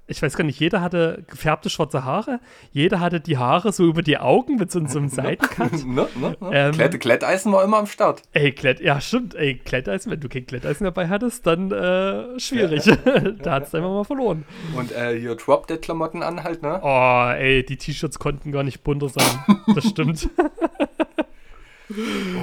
ich 0.09 0.23
weiß 0.23 0.37
gar 0.37 0.45
nicht, 0.45 0.61
jeder 0.61 0.81
hatte 0.81 1.25
gefärbte 1.27 1.69
schwarze 1.69 2.05
Haare, 2.05 2.40
jeder 2.71 3.01
hatte 3.01 3.21
die 3.21 3.38
Haare 3.38 3.73
so 3.73 3.85
über 3.85 4.03
die 4.03 4.19
Augen 4.19 4.57
mit 4.57 4.71
so, 4.71 4.85
so 4.87 4.99
einem 4.99 5.09
Seitencut. 5.11 5.73
ne, 5.87 6.09
ne, 6.14 6.37
ne. 6.40 6.51
Ähm, 6.53 6.73
Klett, 6.73 7.01
Kletteisen 7.01 7.53
war 7.53 7.64
immer 7.64 7.79
am 7.79 7.87
Start. 7.87 8.23
Ey, 8.33 8.53
Klett, 8.53 8.81
ja 8.81 9.01
stimmt, 9.01 9.35
ey, 9.35 9.59
Kletteisen, 9.59 10.12
wenn 10.12 10.21
du 10.21 10.29
kein 10.29 10.47
Kletteisen 10.47 10.85
dabei 10.85 11.09
hattest, 11.09 11.47
dann 11.47 11.73
äh, 11.73 12.38
schwierig. 12.38 12.87
Ja, 12.87 12.97
da 13.42 13.53
hat 13.55 13.64
es 13.64 13.75
einfach 13.75 13.90
mal 13.90 14.05
verloren. 14.05 14.45
Und 14.77 14.92
äh, 14.92 15.19
hier 15.19 15.35
Drop 15.35 15.66
Dead 15.66 15.83
Klamotten 15.83 16.23
an 16.23 16.45
halt, 16.45 16.62
ne? 16.62 16.81
Oh, 16.83 17.31
ey, 17.37 17.64
die 17.64 17.77
T-Shirts 17.77 18.19
konnten 18.19 18.53
gar 18.53 18.62
nicht 18.62 18.85
bunter 18.85 19.09
sein. 19.09 19.27
das 19.75 19.87
stimmt. 19.87 20.29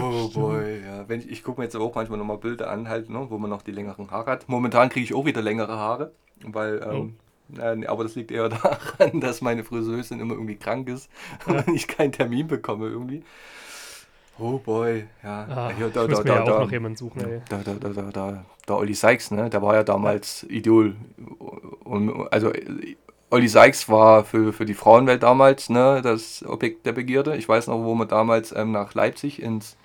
Oh 0.01 0.29
boy, 0.29 0.81
ja. 0.85 1.07
Wenn 1.07 1.19
ich, 1.19 1.29
ich 1.29 1.43
gucke 1.43 1.59
mir 1.59 1.65
jetzt 1.65 1.75
auch 1.75 1.95
manchmal 1.95 2.17
nochmal 2.17 2.37
Bilder 2.37 2.69
an, 2.69 2.87
halt, 2.89 3.09
ne, 3.09 3.25
wo 3.29 3.37
man 3.37 3.49
noch 3.49 3.61
die 3.61 3.71
längeren 3.71 4.09
Haare 4.11 4.31
hat. 4.31 4.49
Momentan 4.49 4.89
kriege 4.89 5.03
ich 5.03 5.13
auch 5.13 5.25
wieder 5.25 5.41
längere 5.41 5.77
Haare, 5.77 6.11
weil 6.43 6.81
ähm, 6.83 7.15
oh. 7.17 7.22
Aber 7.87 8.03
das 8.03 8.15
liegt 8.15 8.31
eher 8.31 8.49
daran, 8.99 9.19
dass 9.19 9.41
meine 9.41 9.63
Friseurin 9.63 10.19
immer 10.19 10.33
irgendwie 10.33 10.55
krank 10.55 10.87
ist 10.89 11.09
ja. 11.47 11.63
und 11.65 11.75
ich 11.75 11.87
keinen 11.87 12.11
Termin 12.11 12.47
bekomme 12.47 12.87
irgendwie. 12.87 13.23
Oh 14.39 14.57
boy, 14.57 15.05
ja. 15.23 15.47
Ah, 15.49 15.71
Hier, 15.77 15.89
da, 15.89 16.05
ich 16.05 16.07
da, 16.07 16.15
muss 16.15 16.23
da, 16.23 16.39
mir 16.39 16.45
da, 16.45 16.55
auch 16.55 16.59
noch 16.61 16.71
jemanden 16.71 16.97
suchen, 16.97 17.21
ey. 17.23 17.41
Da, 17.49 17.57
da, 17.57 17.73
da, 17.75 17.89
da, 17.89 18.01
da, 18.11 18.45
da 18.65 18.75
Olli 18.75 18.95
Sykes, 18.95 19.29
ne? 19.31 19.49
Der 19.49 19.61
war 19.61 19.75
ja 19.75 19.83
damals 19.83 20.43
Idol. 20.49 20.95
Und, 21.83 22.31
also 22.31 22.51
Olli 23.29 23.47
Sykes 23.47 23.89
war 23.89 24.23
für, 24.23 24.51
für 24.51 24.65
die 24.65 24.73
Frauenwelt 24.73 25.21
damals 25.21 25.69
ne, 25.69 26.01
das 26.03 26.43
Objekt 26.47 26.85
der 26.85 26.93
Begierde. 26.93 27.35
Ich 27.37 27.47
weiß 27.47 27.67
noch, 27.67 27.83
wo 27.83 27.93
wir 27.93 28.05
damals 28.05 28.51
ähm, 28.55 28.71
nach 28.71 28.95
Leipzig 28.95 29.41
ins, 29.41 29.77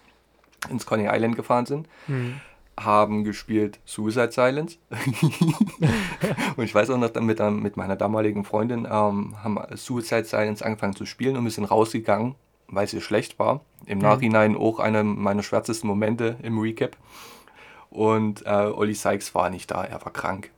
ins 0.70 0.86
Coney 0.86 1.08
Island 1.10 1.36
gefahren 1.36 1.66
sind. 1.66 1.86
Hm 2.06 2.40
haben 2.84 3.24
gespielt 3.24 3.80
Suicide 3.84 4.32
Silence. 4.32 4.78
und 6.56 6.64
ich 6.64 6.74
weiß 6.74 6.90
auch 6.90 6.98
noch, 6.98 7.14
mit, 7.14 7.40
mit 7.40 7.76
meiner 7.76 7.96
damaligen 7.96 8.44
Freundin 8.44 8.86
ähm, 8.90 9.34
haben 9.42 9.58
Suicide 9.74 10.24
Silence 10.24 10.64
angefangen 10.64 10.94
zu 10.94 11.06
spielen 11.06 11.36
und 11.36 11.44
wir 11.44 11.50
sind 11.50 11.64
rausgegangen, 11.64 12.34
weil 12.68 12.84
es 12.84 12.94
ihr 12.94 13.00
schlecht 13.00 13.38
war. 13.38 13.60
Im 13.86 13.98
mhm. 13.98 14.04
Nachhinein 14.04 14.56
auch 14.56 14.78
einer 14.78 15.02
meiner 15.02 15.42
schwärzesten 15.42 15.88
Momente 15.88 16.36
im 16.42 16.58
Recap. 16.58 16.96
Und 17.90 18.44
äh, 18.46 18.50
Olli 18.50 18.94
Sykes 18.94 19.34
war 19.34 19.50
nicht 19.50 19.70
da, 19.70 19.84
er 19.84 20.04
war 20.04 20.12
krank. 20.12 20.50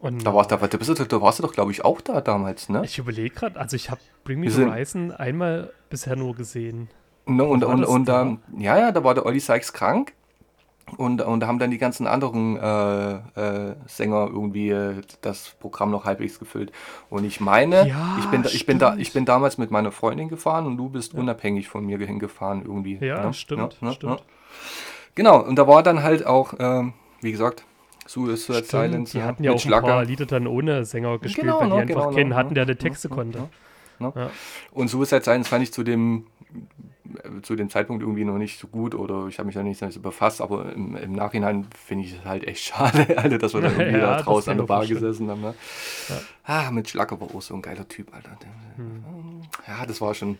Und 0.00 0.24
da, 0.24 0.32
warst, 0.32 0.50
da, 0.50 0.56
da, 0.56 0.66
du, 0.66 1.04
da 1.04 1.20
warst 1.20 1.40
du 1.40 1.42
doch, 1.42 1.52
glaube 1.52 1.72
ich, 1.72 1.84
auch 1.84 2.00
da 2.00 2.22
damals, 2.22 2.70
ne? 2.70 2.82
Ich 2.84 2.96
überlege 2.96 3.34
gerade, 3.34 3.60
also 3.60 3.76
ich 3.76 3.90
habe 3.90 4.00
Bring 4.24 4.40
Me 4.40 4.50
the 4.50 4.64
Horizon 4.64 5.12
einmal 5.12 5.72
bisher 5.90 6.16
nur 6.16 6.34
gesehen. 6.34 6.88
No, 7.26 7.50
und, 7.50 7.64
und, 7.64 7.84
und, 7.84 8.08
und 8.08 8.08
ähm, 8.08 8.38
ja, 8.56 8.78
ja, 8.78 8.92
da 8.92 9.04
war 9.04 9.14
der 9.14 9.26
Olli 9.26 9.40
Sykes 9.40 9.74
krank 9.74 10.14
und, 10.96 11.22
und 11.22 11.46
haben 11.46 11.58
dann 11.58 11.70
die 11.70 11.78
ganzen 11.78 12.06
anderen 12.06 12.56
äh, 12.56 13.12
äh, 13.14 13.74
Sänger 13.86 14.28
irgendwie 14.32 14.70
äh, 14.70 15.02
das 15.20 15.50
Programm 15.60 15.90
noch 15.90 16.04
halbwegs 16.04 16.38
gefüllt. 16.38 16.72
Und 17.08 17.24
ich 17.24 17.40
meine, 17.40 17.88
ja, 17.88 18.16
ich, 18.18 18.26
bin 18.26 18.42
da, 18.42 18.48
ich, 18.50 18.66
bin 18.66 18.78
da, 18.78 18.96
ich 18.96 19.12
bin 19.12 19.24
damals 19.24 19.58
mit 19.58 19.70
meiner 19.70 19.92
Freundin 19.92 20.28
gefahren 20.28 20.66
und 20.66 20.76
du 20.76 20.88
bist 20.88 21.12
ja. 21.12 21.20
unabhängig 21.20 21.68
von 21.68 21.84
mir 21.84 21.98
hingefahren 21.98 22.62
irgendwie. 22.64 22.98
Ja, 23.00 23.26
ne? 23.26 23.34
stimmt, 23.34 23.78
ja, 23.80 23.88
ne? 23.88 23.94
stimmt. 23.94 24.22
Genau, 25.14 25.40
und 25.40 25.56
da 25.56 25.66
war 25.66 25.82
dann 25.82 26.02
halt 26.02 26.26
auch, 26.26 26.54
ähm, 26.58 26.92
wie 27.20 27.32
gesagt, 27.32 27.64
Suicide 28.06 28.64
Silence. 28.64 29.12
Die 29.12 29.22
hatten 29.22 29.44
ja 29.44 29.52
auch 29.52 29.64
ein 29.64 29.70
paar 29.70 30.04
Lieder 30.04 30.26
dann 30.26 30.46
ohne 30.46 30.84
Sänger 30.84 31.18
gespielt, 31.18 31.46
genau, 31.46 31.60
weil 31.60 31.68
die 31.68 31.74
ne, 31.74 31.80
einfach 31.82 31.94
genau, 31.94 32.10
keinen 32.12 32.28
ne, 32.30 32.36
hatten, 32.36 32.54
der 32.54 32.64
eine 32.64 32.76
Texte 32.76 33.08
konnte. 33.08 33.48
Und 34.72 34.88
Suicide 34.88 35.22
Silence 35.22 35.48
fand 35.48 35.62
ich 35.62 35.72
zu 35.72 35.82
dem 35.82 36.26
zu 37.42 37.56
dem 37.56 37.70
Zeitpunkt 37.70 38.02
irgendwie 38.02 38.24
noch 38.24 38.38
nicht 38.38 38.58
so 38.58 38.68
gut 38.68 38.94
oder 38.94 39.26
ich 39.28 39.38
habe 39.38 39.46
mich 39.46 39.54
da 39.54 39.62
nicht 39.62 39.78
so 39.78 40.00
befasst, 40.00 40.40
aber 40.40 40.72
im, 40.72 40.96
im 40.96 41.12
Nachhinein 41.12 41.66
finde 41.76 42.04
ich 42.04 42.14
es 42.14 42.24
halt 42.24 42.46
echt 42.46 42.64
schade, 42.64 43.06
Alter, 43.18 43.38
dass 43.38 43.54
wir 43.54 43.60
dann 43.60 43.72
irgendwie 43.78 43.98
ja, 43.98 44.16
da 44.16 44.22
draußen 44.22 44.52
an 44.52 44.58
der 44.58 44.64
Bar 44.64 44.86
gesessen 44.86 45.30
haben. 45.30 45.40
Ne? 45.40 45.54
Ja. 46.08 46.20
Ah, 46.44 46.70
mit 46.70 46.88
Schlacker 46.88 47.20
war 47.20 47.34
auch 47.34 47.42
so 47.42 47.54
ein 47.54 47.62
geiler 47.62 47.86
Typ, 47.88 48.14
Alter. 48.14 48.36
Hm. 48.76 49.42
Ja, 49.66 49.86
das 49.86 50.00
war 50.00 50.14
schon. 50.14 50.38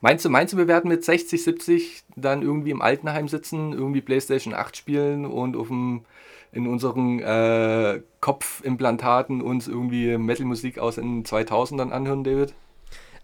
Meinst 0.00 0.24
du, 0.24 0.30
meinst 0.30 0.52
du, 0.52 0.56
wir 0.56 0.68
werden 0.68 0.88
mit 0.88 1.04
60, 1.04 1.42
70 1.42 2.04
dann 2.16 2.42
irgendwie 2.42 2.70
im 2.70 2.80
Altenheim 2.80 3.28
sitzen, 3.28 3.72
irgendwie 3.72 4.00
Playstation 4.00 4.54
8 4.54 4.76
spielen 4.76 5.26
und 5.26 5.56
auf 5.56 5.68
dem, 5.68 6.04
in 6.52 6.66
unseren 6.66 7.18
äh, 7.20 8.00
Kopfimplantaten 8.20 9.42
uns 9.42 9.66
irgendwie 9.66 10.16
Metalmusik 10.16 10.78
aus 10.78 10.94
den 10.94 11.24
2000ern 11.24 11.90
anhören, 11.90 12.24
David? 12.24 12.54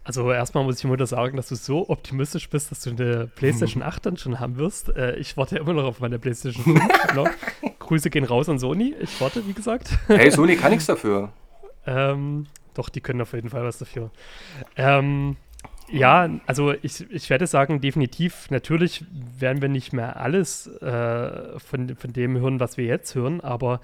Also 0.03 0.31
erstmal 0.31 0.63
muss 0.63 0.79
ich 0.79 0.83
immer 0.83 1.05
sagen, 1.05 1.37
dass 1.37 1.49
du 1.49 1.55
so 1.55 1.87
optimistisch 1.89 2.49
bist, 2.49 2.71
dass 2.71 2.81
du 2.81 2.89
eine 2.89 3.27
PlayStation 3.27 3.83
8 3.83 4.05
dann 4.05 4.17
schon 4.17 4.39
haben 4.39 4.57
wirst. 4.57 4.89
Äh, 4.95 5.15
ich 5.17 5.37
warte 5.37 5.55
ja 5.55 5.61
immer 5.61 5.73
noch 5.73 5.83
auf 5.83 5.99
meine 5.99 6.17
PlayStation 6.17 6.63
5. 6.63 6.83
genau. 7.09 7.27
Grüße 7.79 8.09
gehen 8.09 8.23
raus 8.23 8.49
an 8.49 8.57
Sony. 8.57 8.95
Ich 8.99 9.21
warte, 9.21 9.47
wie 9.47 9.53
gesagt. 9.53 9.97
Hey, 10.07 10.31
Sony 10.31 10.55
kann 10.55 10.71
nichts 10.71 10.87
dafür. 10.87 11.31
ähm, 11.85 12.47
doch, 12.73 12.89
die 12.89 13.01
können 13.01 13.21
auf 13.21 13.33
jeden 13.33 13.49
Fall 13.49 13.63
was 13.63 13.77
dafür. 13.77 14.09
Ähm, 14.75 15.37
ja, 15.91 16.29
also 16.47 16.73
ich, 16.81 17.09
ich 17.11 17.29
werde 17.29 17.45
sagen, 17.45 17.81
definitiv, 17.81 18.49
natürlich 18.49 19.03
werden 19.11 19.61
wir 19.61 19.69
nicht 19.69 19.93
mehr 19.93 20.17
alles 20.17 20.67
äh, 20.67 21.59
von, 21.59 21.95
von 21.95 22.13
dem 22.13 22.39
hören, 22.39 22.59
was 22.59 22.77
wir 22.77 22.85
jetzt 22.85 23.13
hören, 23.13 23.41
aber 23.41 23.81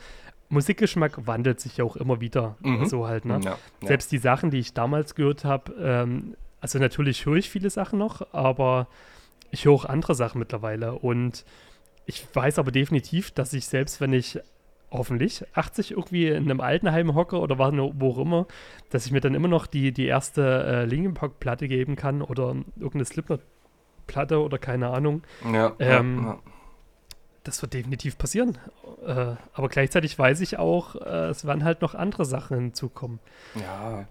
Musikgeschmack 0.49 1.27
wandelt 1.27 1.59
sich 1.59 1.77
ja 1.77 1.85
auch 1.85 1.95
immer 1.95 2.21
wieder. 2.21 2.57
Mhm. 2.61 2.85
So 2.85 3.07
halt, 3.07 3.25
ne? 3.25 3.39
Ja, 3.43 3.51
ja. 3.51 3.87
Selbst 3.87 4.11
die 4.11 4.17
Sachen, 4.17 4.49
die 4.49 4.59
ich 4.59 4.73
damals 4.73 5.15
gehört 5.15 5.43
habe, 5.43 5.73
ähm, 5.79 6.35
also 6.61 6.79
natürlich 6.79 7.25
höre 7.25 7.35
ich 7.35 7.49
viele 7.49 7.69
Sachen 7.69 7.99
noch, 7.99 8.33
aber 8.33 8.87
ich 9.51 9.65
höre 9.65 9.73
auch 9.73 9.85
andere 9.85 10.15
Sachen 10.15 10.39
mittlerweile. 10.39 10.93
Und 10.93 11.45
ich 12.05 12.25
weiß 12.33 12.59
aber 12.59 12.71
definitiv, 12.71 13.31
dass 13.31 13.53
ich 13.53 13.67
selbst, 13.67 13.99
wenn 14.01 14.13
ich 14.13 14.39
hoffentlich 14.89 15.43
80 15.53 15.91
irgendwie 15.91 16.27
in 16.27 16.45
einem 16.45 16.61
Altenheim 16.61 17.13
hocke 17.13 17.37
oder 17.39 17.59
wo 17.59 18.11
auch 18.11 18.17
immer, 18.17 18.47
dass 18.89 19.05
ich 19.05 19.11
mir 19.11 19.19
dann 19.19 19.35
immer 19.35 19.49
noch 19.49 19.67
die, 19.67 19.91
die 19.91 20.05
erste 20.05 20.63
äh, 20.63 20.85
Linkin 20.85 21.13
Park 21.13 21.39
Platte 21.39 21.67
geben 21.67 21.97
kann 21.97 22.21
oder 22.21 22.55
irgendeine 22.75 23.05
Slipknot 23.05 23.41
Platte 24.07 24.41
oder 24.41 24.57
keine 24.57 24.89
Ahnung. 24.89 25.23
Ja, 25.51 25.75
ähm, 25.79 26.23
ja, 26.23 26.31
ja 26.31 26.39
das 27.47 27.61
wird 27.61 27.73
definitiv 27.73 28.17
passieren. 28.17 28.57
Äh, 29.05 29.35
aber 29.53 29.69
gleichzeitig 29.69 30.17
weiß 30.17 30.41
ich 30.41 30.57
auch, 30.59 30.95
äh, 30.95 31.29
es 31.29 31.45
werden 31.45 31.63
halt 31.63 31.81
noch 31.81 31.95
andere 31.95 32.25
Sachen 32.25 32.57
hinzukommen. 32.57 33.19
Ja. 33.55 34.05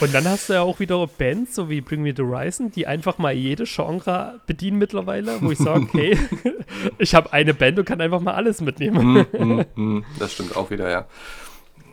Und 0.00 0.12
dann 0.12 0.24
hast 0.24 0.48
du 0.48 0.54
ja 0.54 0.62
auch 0.62 0.80
wieder 0.80 1.06
Bands, 1.06 1.54
so 1.54 1.70
wie 1.70 1.80
Bring 1.80 2.02
Me 2.02 2.12
the 2.14 2.22
Horizon, 2.22 2.70
die 2.70 2.86
einfach 2.86 3.18
mal 3.18 3.32
jede 3.32 3.64
Genre 3.64 4.40
bedienen 4.46 4.78
mittlerweile, 4.78 5.40
wo 5.40 5.50
ich 5.50 5.58
sage, 5.58 5.80
okay, 5.88 6.18
ich 6.98 7.14
habe 7.14 7.32
eine 7.32 7.54
Band 7.54 7.78
und 7.78 7.84
kann 7.84 8.00
einfach 8.00 8.20
mal 8.20 8.34
alles 8.34 8.60
mitnehmen. 8.60 9.26
mm, 9.32 9.38
mm, 9.42 9.64
mm. 9.74 10.04
Das 10.18 10.32
stimmt 10.34 10.56
auch 10.56 10.70
wieder, 10.70 10.90
ja. 10.90 11.06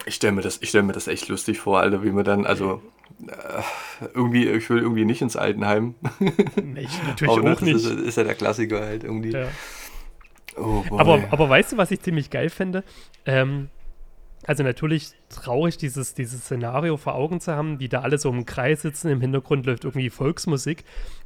Ich 0.06 0.16
stelle 0.16 0.34
mir, 0.34 0.42
das, 0.42 0.60
stell 0.64 0.82
mir 0.82 0.94
das 0.94 1.08
echt 1.08 1.28
lustig 1.28 1.60
vor, 1.60 1.80
Alter, 1.80 2.04
wie 2.04 2.12
man 2.12 2.26
dann, 2.26 2.46
also 2.46 2.82
äh, 3.28 4.08
irgendwie, 4.14 4.48
ich 4.48 4.70
will 4.70 4.80
irgendwie 4.80 5.06
nicht 5.06 5.22
ins 5.22 5.36
Altenheim. 5.36 5.96
Ich 6.76 7.04
natürlich 7.04 7.32
auch, 7.32 7.44
auch 7.44 7.62
nicht. 7.62 7.76
Ist, 7.76 7.86
ist, 7.86 8.18
ja 8.18 8.24
der 8.24 8.36
Klassiker 8.36 8.82
halt 8.82 9.04
irgendwie. 9.04 9.32
Ja. 9.32 9.48
Oh 10.58 10.84
aber, 10.92 11.24
aber 11.32 11.50
weißt 11.50 11.74
du, 11.74 11.78
was 11.78 11.92
ich 11.92 12.02
ziemlich 12.02 12.30
geil 12.30 12.50
finde? 12.50 12.84
Ähm, 13.26 13.70
also 14.46 14.64
natürlich 14.64 15.12
traurig, 15.30 15.78
dieses, 15.78 16.14
dieses 16.14 16.42
Szenario 16.42 16.98
vor 16.98 17.16
Augen 17.16 17.40
zu 17.42 17.54
haben, 17.54 17.78
die 17.78 17.90
da 17.90 18.02
alle 18.02 18.18
so 18.18 18.30
im 18.30 18.46
Kreis 18.46 18.82
sitzen, 18.82 19.10
im 19.10 19.22
Hintergrund 19.22 19.66
läuft 19.66 19.84
irgendwie 19.84 20.10
Volksmusik. 20.10 20.86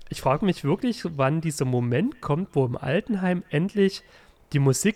Ich 0.09 0.21
frage 0.21 0.45
mich 0.45 0.63
wirklich, 0.63 1.03
wann 1.15 1.41
dieser 1.41 1.65
Moment 1.65 2.21
kommt, 2.21 2.49
wo 2.53 2.65
im 2.65 2.75
Altenheim 2.75 3.43
endlich 3.49 4.03
die 4.51 4.59
Musik 4.59 4.95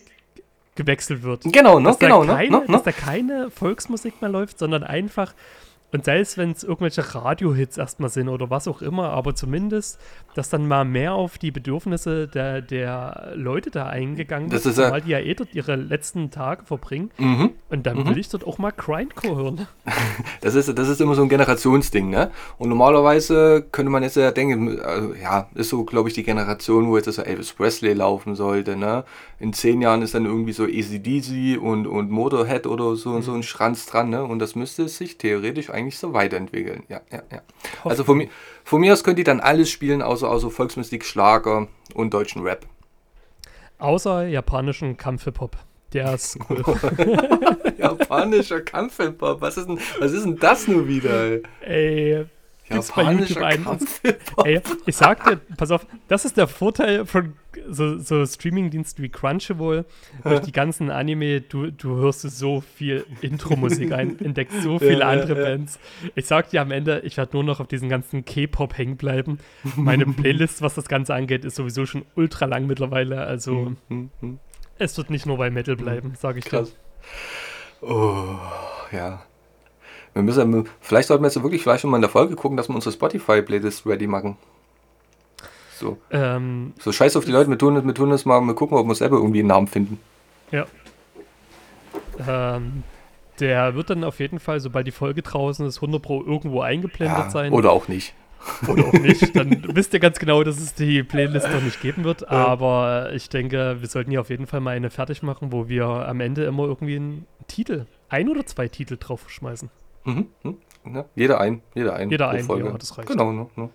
gewechselt 0.76 1.24
wird. 1.24 1.44
Genau, 1.44 1.80
ne? 1.80 1.90
Dass 1.90 2.00
genau, 2.00 2.24
da 2.24 2.36
keine, 2.36 2.60
ne? 2.60 2.66
Dass 2.68 2.84
da 2.84 2.92
keine 2.92 3.50
Volksmusik 3.50 4.22
mehr 4.22 4.30
läuft, 4.30 4.60
sondern 4.60 4.84
einfach 4.84 5.34
und 5.94 6.04
selbst 6.04 6.38
wenn 6.38 6.52
es 6.52 6.64
irgendwelche 6.64 7.16
Radiohits 7.16 7.78
erstmal 7.78 8.10
sind 8.10 8.28
oder 8.28 8.50
was 8.50 8.68
auch 8.68 8.82
immer, 8.82 9.12
aber 9.12 9.36
zumindest, 9.36 10.00
dass 10.36 10.50
dann 10.50 10.68
mal 10.68 10.84
mehr 10.84 11.14
auf 11.14 11.38
die 11.38 11.52
Bedürfnisse 11.52 12.28
der, 12.28 12.62
der 12.62 13.32
Leute 13.36 13.72
da 13.72 13.88
eingegangen 13.88 14.50
das 14.50 14.66
ist, 14.66 14.78
weil 14.78 15.02
die 15.02 15.12
ja 15.12 15.20
eh 15.20 15.34
dort 15.34 15.56
ihre 15.56 15.78
letzten 15.78 16.30
Tage 16.30 16.66
verbringen. 16.66 17.12
Mhm. 17.18 17.52
Und 17.70 17.86
dann 17.86 17.98
mhm. 17.98 18.10
will 18.10 18.18
ich 18.18 18.30
dort 18.30 18.48
auch 18.48 18.58
mal 18.58 18.72
Grindcore 18.72 19.36
hören. 19.36 19.68
Das 20.42 20.56
ist, 20.56 20.78
das 20.78 20.88
ist 20.88 21.02
immer 21.02 21.16
so 21.16 21.24
ein 21.24 21.30
Generationsding, 21.30 22.10
ne? 22.10 22.32
Und 22.58 22.70
normalerweise 22.70 23.66
könnte 23.72 23.92
man 23.92 24.04
jetzt 24.04 24.16
ja 24.16 24.32
denken, 24.32 24.80
also, 24.80 25.14
ja, 25.14 25.50
ist 25.56 25.70
so, 25.70 25.84
glaube 25.84 26.08
ich, 26.08 26.16
die 26.16 26.24
Generation, 26.24 26.88
wo 26.88 26.96
jetzt 26.96 27.12
so 27.12 27.22
Elvis 27.22 27.52
Presley 27.54 27.94
laufen 27.94 28.36
sollte, 28.36 28.78
ne? 28.78 29.04
In 29.40 29.52
zehn 29.52 29.82
Jahren 29.82 30.02
ist 30.02 30.14
dann 30.14 30.26
irgendwie 30.26 30.54
so 30.54 30.64
ACDC 30.64 31.62
und, 31.62 31.88
und 31.88 32.12
Motorhead 32.12 32.68
oder 32.68 32.96
so, 32.96 33.10
mhm. 33.12 33.22
so 33.24 33.34
ein 33.34 33.44
Schranz 33.44 33.88
dran, 33.88 34.10
ne? 34.10 34.24
Und 34.24 34.40
das 34.40 34.56
müsste 34.56 34.88
sich 34.88 35.18
theoretisch 35.18 35.70
eigentlich 35.70 35.98
so 35.98 36.14
weiterentwickeln. 36.14 36.84
Ja, 36.88 37.02
ja, 37.12 37.24
ja. 37.32 37.42
Also 37.84 38.04
von 38.04 38.18
mir, 38.18 38.30
von 38.64 38.80
mir 38.80 38.94
aus 38.94 39.04
könnt 39.04 39.20
ihr 39.20 39.26
dann 39.26 39.40
alles 39.40 39.70
spielen, 39.70 40.02
außer, 40.02 40.30
außer 40.30 40.52
Volksmusik, 40.52 41.04
Schlager 41.04 41.68
und 41.94 42.14
deutschen 42.14 42.44
Rap. 42.44 42.66
Außer 43.80 44.28
japanischen 44.28 44.96
Kampf-Hip-Hop. 44.98 45.58
Der 45.94 46.14
ist 46.14 46.38
cool. 46.50 46.64
Japanischer 47.78 48.62
Kampf-Hip-Hop. 48.62 49.42
Was, 49.42 49.58
ist 49.58 49.68
denn, 49.68 49.80
was 50.00 50.12
ist 50.12 50.26
denn 50.26 50.38
das 50.38 50.68
nur 50.68 50.88
wieder? 50.88 51.40
Ey, 51.62 52.26
Gibt's 52.70 52.92
bei 52.92 53.14
YouTube 53.14 53.38
ein. 53.38 53.66
Ey, 54.44 54.62
ich 54.86 54.96
sag 54.96 55.24
dir, 55.24 55.40
pass 55.56 55.72
auf, 55.72 55.86
das 56.08 56.26
ist 56.26 56.36
der 56.36 56.48
Vorteil 56.48 57.06
von 57.06 57.34
so, 57.70 57.98
so 57.98 58.26
Streaming-Diensten 58.26 59.02
wie 59.04 59.10
Crunchyroll. 59.10 59.86
Durch 60.24 60.42
die 60.42 60.52
ganzen 60.52 60.92
Anime, 60.92 61.42
du, 61.42 61.72
du 61.72 61.96
hörst 61.96 62.22
so 62.22 62.62
viel 62.62 63.06
Intro-Musik 63.22 63.94
ein, 63.94 64.20
entdeckst 64.24 64.62
so 64.62 64.80
viele 64.80 65.00
ja, 65.00 65.10
andere 65.10 65.38
ja, 65.38 65.44
Bands. 65.46 65.80
Ich 66.16 66.26
sag 66.26 66.50
dir 66.50 66.62
am 66.62 66.72
Ende, 66.72 67.02
ich 67.06 67.18
werde 67.18 67.38
nur 67.38 67.44
noch 67.44 67.60
auf 67.60 67.68
diesen 67.68 67.90
ganzen 67.90 68.26
K-Pop 68.26 68.78
hängen 68.78 68.98
bleiben. 68.98 69.40
Meine 69.76 70.06
Playlist, 70.14 70.62
was 70.62 70.76
das 70.76 70.88
Ganze 70.88 71.16
angeht, 71.16 71.46
ist 71.46 71.56
sowieso 71.56 71.86
schon 71.86 72.06
ultra 72.16 72.46
lang 72.46 72.68
mittlerweile. 72.68 73.22
Also, 73.22 73.68
hm, 73.68 73.78
hm, 73.88 74.10
hm. 74.20 74.40
es 74.78 74.98
wird 74.98 75.10
nicht 75.10 75.26
nur 75.26 75.38
bei 75.38 75.50
Metal 75.50 75.78
bleiben, 75.78 76.14
sage 76.18 76.40
ich 76.40 76.46
Krass. 76.46 76.72
dir. 76.72 76.78
Oh, 77.82 78.38
ja. 78.92 79.22
Wir 80.14 80.24
müssen, 80.24 80.68
vielleicht 80.82 81.08
sollten 81.08 81.24
wir 81.24 81.28
jetzt 81.28 81.42
wirklich 81.42 81.62
vielleicht 81.62 81.82
schon 81.82 81.92
mal 81.92 81.98
in 81.98 82.02
der 82.02 82.10
Folge 82.10 82.36
gucken, 82.36 82.58
dass 82.58 82.70
wir 82.70 82.76
unsere 82.76 82.94
Spotify-Playlist 82.94 83.86
ready 83.86 84.08
machen. 84.08 84.38
So. 85.76 86.00
Ähm, 86.10 86.74
so 86.80 86.92
scheiß 86.92 87.16
auf 87.18 87.26
die 87.26 87.32
Leute, 87.32 87.50
wir 87.52 87.58
tun, 87.58 87.86
wir 87.86 87.94
tun 87.94 88.10
das 88.10 88.26
mal, 88.26 88.42
wir 88.42 88.56
gucken, 88.56 88.78
ob 88.78 88.88
wir 88.88 88.96
selber 88.96 89.18
irgendwie 89.18 89.40
einen 89.40 89.50
Namen 89.50 89.68
finden. 89.68 90.00
Ja. 90.52 90.66
Ähm, 92.28 92.84
der 93.40 93.76
wird 93.76 93.92
dann 93.92 94.04
auf 94.04 94.20
jeden 94.20 94.40
Fall, 94.40 94.60
sobald 94.60 94.88
die 94.88 94.92
Folge 94.92 95.22
draußen 95.22 95.66
ist, 95.68 95.78
100 95.78 96.02
Pro 96.02 96.24
irgendwo 96.24 96.62
eingeblendet 96.62 97.18
ja, 97.18 97.30
sein. 97.30 97.54
Oder 97.54 97.72
auch 97.72 97.88
nicht. 97.88 98.16
Oder 98.68 98.86
auch 98.88 98.94
nicht. 98.94 99.36
Dann 99.36 99.64
wisst 99.76 99.94
ihr 99.94 100.00
ganz 100.00 100.20
genau, 100.20 100.44
dass 100.44 100.60
es 100.60 100.74
die 100.74 101.04
Playlist 101.04 101.50
noch 101.50 101.62
nicht 101.62 101.82
geben 101.82 102.04
wird. 102.04 102.30
Aber 102.30 103.12
ich 103.14 103.30
denke, 103.30 103.78
wir 103.80 103.88
sollten 103.88 104.12
hier 104.12 104.22
auf 104.22 104.30
jeden 104.30 104.48
Fall 104.48 104.60
mal 104.60 104.76
eine 104.76 104.90
fertig 104.90 105.24
machen, 105.24 105.52
wo 105.52 105.68
wir 105.68 105.86
am 105.86 106.20
Ende 106.20 106.46
immer 106.46 106.64
irgendwie 106.64 106.96
einen 106.96 107.26
Titel, 107.48 107.86
ein 108.10 108.30
oder 108.30 108.46
zwei 108.46 108.68
Titel 108.68 108.98
drauf 109.00 109.30
schmeißen. 109.30 109.70
Mhm. 110.06 110.28
mhm. 110.44 110.58
Ja, 110.94 111.06
jeder 111.16 111.42
ein, 111.42 111.62
jeder 111.76 111.96
ein. 111.96 112.10
Jeder 112.10 112.30
ein, 112.30 112.46
Folge. 112.46 112.70
ja, 112.70 112.78
das 112.78 112.98
reicht. 112.98 113.10
Genau, 113.10 113.32
ne, 113.34 113.48
ne. 113.56 113.70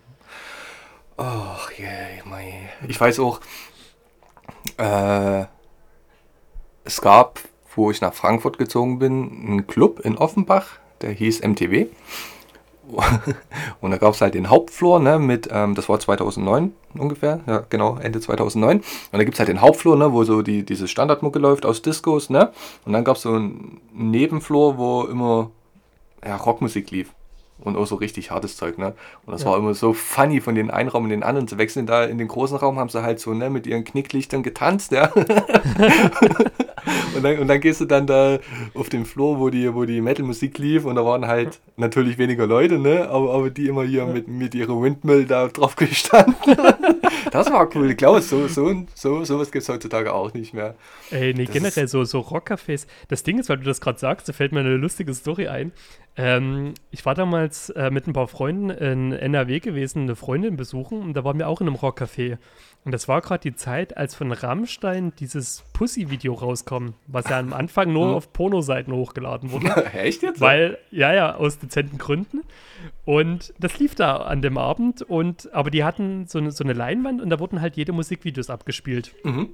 Ach, 1.18 1.70
yeah, 1.78 2.24
mei. 2.24 2.70
Ich 2.88 2.98
weiß 2.98 3.20
auch, 3.20 3.40
äh, 4.78 5.44
es 6.84 7.00
gab, 7.00 7.40
wo 7.76 7.90
ich 7.90 8.00
nach 8.00 8.14
Frankfurt 8.14 8.58
gezogen 8.58 8.98
bin, 8.98 9.46
einen 9.46 9.66
Club 9.66 10.00
in 10.00 10.16
Offenbach, 10.16 10.78
der 11.00 11.10
hieß 11.10 11.42
MTW. 11.42 11.88
Und 13.80 13.90
da 13.90 13.96
gab 13.96 14.14
es 14.14 14.20
halt 14.20 14.34
den 14.34 14.50
Hauptflur, 14.50 15.00
ne, 15.00 15.18
mit, 15.18 15.48
ähm, 15.50 15.74
das 15.74 15.88
war 15.88 15.98
2009 15.98 16.72
ungefähr, 16.94 17.40
ja 17.46 17.64
genau, 17.68 17.96
Ende 17.98 18.20
2009. 18.20 18.78
Und 18.78 18.84
da 19.12 19.24
gibt 19.24 19.34
es 19.34 19.40
halt 19.40 19.48
den 19.48 19.60
Hauptflur, 19.60 19.96
ne, 19.96 20.12
wo 20.12 20.24
so 20.24 20.42
die, 20.42 20.64
diese 20.64 20.88
Standardmucke 20.88 21.38
läuft 21.38 21.66
aus 21.66 21.82
Discos, 21.82 22.30
ne. 22.30 22.52
Und 22.84 22.92
dann 22.92 23.04
gab 23.04 23.16
es 23.16 23.22
so 23.22 23.32
einen 23.32 23.80
Nebenflur, 23.92 24.78
wo 24.78 25.04
immer 25.04 25.50
ja, 26.24 26.36
Rockmusik 26.36 26.90
lief. 26.90 27.12
Und 27.60 27.76
auch 27.76 27.86
so 27.86 27.94
richtig 27.94 28.32
hartes 28.32 28.56
Zeug, 28.56 28.76
ne? 28.76 28.94
Und 29.24 29.32
das 29.32 29.44
ja. 29.44 29.50
war 29.50 29.56
immer 29.56 29.72
so 29.74 29.92
funny, 29.92 30.40
von 30.40 30.56
den 30.56 30.70
einen 30.70 30.88
Raum 30.88 31.04
in 31.04 31.10
den 31.10 31.22
anderen 31.22 31.46
zu 31.46 31.58
wechseln. 31.58 31.86
Da 31.86 32.04
in 32.04 32.18
den 32.18 32.26
großen 32.26 32.56
Raum 32.56 32.78
haben 32.78 32.88
sie 32.88 33.02
halt 33.02 33.20
so, 33.20 33.34
ne, 33.34 33.50
mit 33.50 33.68
ihren 33.68 33.84
Knicklichtern 33.84 34.42
getanzt, 34.42 34.90
ja. 34.90 35.12
und, 37.16 37.22
dann, 37.22 37.38
und 37.38 37.48
dann 37.48 37.60
gehst 37.60 37.80
du 37.80 37.84
dann 37.84 38.06
da 38.06 38.38
auf 38.74 38.88
den 38.88 39.04
Flur, 39.04 39.38
wo 39.38 39.50
die, 39.50 39.74
wo 39.74 39.84
die 39.84 40.00
Metal-Musik 40.00 40.58
lief 40.58 40.84
und 40.84 40.96
da 40.96 41.04
waren 41.04 41.26
halt 41.26 41.60
natürlich 41.76 42.18
weniger 42.18 42.46
Leute, 42.46 42.78
ne? 42.78 43.08
Aber, 43.08 43.34
aber 43.34 43.50
die 43.50 43.68
immer 43.68 43.84
hier 43.84 44.06
mit, 44.06 44.28
mit 44.28 44.54
ihrer 44.54 44.80
Windmill 44.80 45.24
da 45.24 45.48
drauf 45.48 45.76
gestanden. 45.76 46.34
das 47.30 47.50
war 47.50 47.68
cool. 47.74 47.90
Ich 47.90 47.96
glaube, 47.96 48.20
so, 48.20 48.48
so, 48.48 48.84
so, 48.94 49.24
sowas 49.24 49.50
gibt 49.50 49.62
es 49.62 49.68
heutzutage 49.68 50.12
auch 50.12 50.32
nicht 50.34 50.54
mehr. 50.54 50.74
Ey, 51.10 51.34
nee, 51.34 51.44
das 51.44 51.54
generell 51.54 51.88
so, 51.88 52.04
so 52.04 52.20
Rockcafés. 52.20 52.86
Das 53.08 53.22
Ding 53.22 53.38
ist, 53.38 53.48
weil 53.48 53.58
du 53.58 53.64
das 53.64 53.80
gerade 53.80 53.98
sagst, 53.98 54.28
da 54.28 54.32
fällt 54.32 54.52
mir 54.52 54.60
eine 54.60 54.76
lustige 54.76 55.14
Story 55.14 55.48
ein. 55.48 55.72
Ähm, 56.14 56.74
ich 56.90 57.06
war 57.06 57.14
damals 57.14 57.70
äh, 57.70 57.90
mit 57.90 58.06
ein 58.06 58.12
paar 58.12 58.28
Freunden 58.28 58.68
in 58.68 59.12
NRW 59.12 59.60
gewesen, 59.60 60.02
eine 60.02 60.16
Freundin 60.16 60.56
besuchen 60.56 61.00
und 61.00 61.14
da 61.14 61.24
waren 61.24 61.38
wir 61.38 61.48
auch 61.48 61.60
in 61.60 61.68
einem 61.68 61.76
Rockcafé. 61.76 62.36
Und 62.84 62.92
das 62.92 63.06
war 63.06 63.20
gerade 63.20 63.42
die 63.42 63.54
Zeit, 63.54 63.96
als 63.96 64.16
von 64.16 64.32
Rammstein 64.32 65.12
dieses 65.18 65.62
Pussy-Video 65.72 66.34
rauskam, 66.34 66.94
was 67.06 67.28
ja 67.28 67.38
am 67.38 67.52
Anfang 67.52 67.92
nur 67.92 68.08
hm. 68.08 68.14
auf 68.14 68.32
Pornoseiten 68.32 68.92
hochgeladen 68.92 69.52
wurde. 69.52 69.86
Echt 69.92 70.22
jetzt? 70.22 70.40
Weil, 70.40 70.78
ja, 70.90 71.14
ja, 71.14 71.36
aus 71.36 71.58
dezenten 71.58 71.98
Gründen. 71.98 72.40
Und 73.04 73.54
das 73.58 73.78
lief 73.78 73.94
da 73.94 74.16
an 74.16 74.42
dem 74.42 74.58
Abend 74.58 75.02
und, 75.02 75.52
aber 75.54 75.70
die 75.70 75.84
hatten 75.84 76.26
so 76.26 76.38
eine, 76.38 76.50
so 76.50 76.64
eine 76.64 76.72
Leinwand 76.72 77.22
und 77.22 77.30
da 77.30 77.38
wurden 77.38 77.60
halt 77.60 77.76
jede 77.76 77.92
Musikvideos 77.92 78.50
abgespielt. 78.50 79.14
Mhm. 79.22 79.50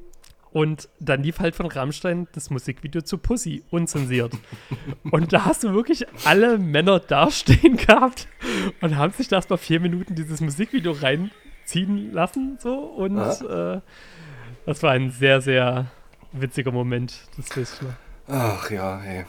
Und 0.51 0.89
dann 0.99 1.23
lief 1.23 1.41
halt 1.41 1.55
von 1.55 1.67
Rammstein 1.67 2.27
das 2.33 2.49
Musikvideo 2.49 3.03
zu 3.03 3.19
Pussy, 3.19 3.63
unzensiert. 3.71 4.33
und 5.11 5.35
da 5.35 5.45
hast 5.45 5.65
du 5.65 5.75
wirklich 5.75 6.07
alle 6.25 6.57
Männer 6.57 6.99
dastehen 6.99 7.77
gehabt 7.87 8.27
und 8.81 8.97
haben 8.97 9.13
sich 9.13 9.29
da 9.29 9.37
erstmal 9.37 9.59
vier 9.59 9.81
Minuten 9.81 10.15
dieses 10.15 10.41
Musikvideo 10.41 10.93
rein 10.93 11.31
ziehen 11.69 12.13
lassen. 12.13 12.59
So, 12.61 12.75
und 12.75 13.19
äh, 13.19 13.81
das 14.67 14.83
war 14.83 14.93
ein 14.93 15.11
sehr, 15.11 15.41
sehr 15.41 15.87
witziger 16.33 16.73
Moment. 16.73 17.15
Das 17.37 17.57
ich 17.57 17.69
Ach 18.29 18.71
ja, 18.71 18.99
hey. 19.01 19.25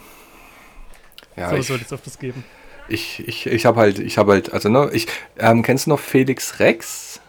Ja, 1.36 1.50
so 1.50 1.62
soll 1.62 1.80
es 1.82 1.94
auf 1.94 2.02
das 2.02 2.20
geben. 2.20 2.44
Ich, 2.88 3.26
ich, 3.28 3.46
ich 3.46 3.66
habe 3.66 3.80
halt, 3.80 4.00
ich 4.00 4.18
habe 4.18 4.32
halt, 4.32 4.52
also 4.52 4.68
ne, 4.68 4.90
ich, 4.92 5.08
ähm, 5.38 5.62
kennst 5.62 5.86
du 5.86 5.92
noch 5.92 6.00
Felix 6.00 6.60
Rex? 6.60 7.22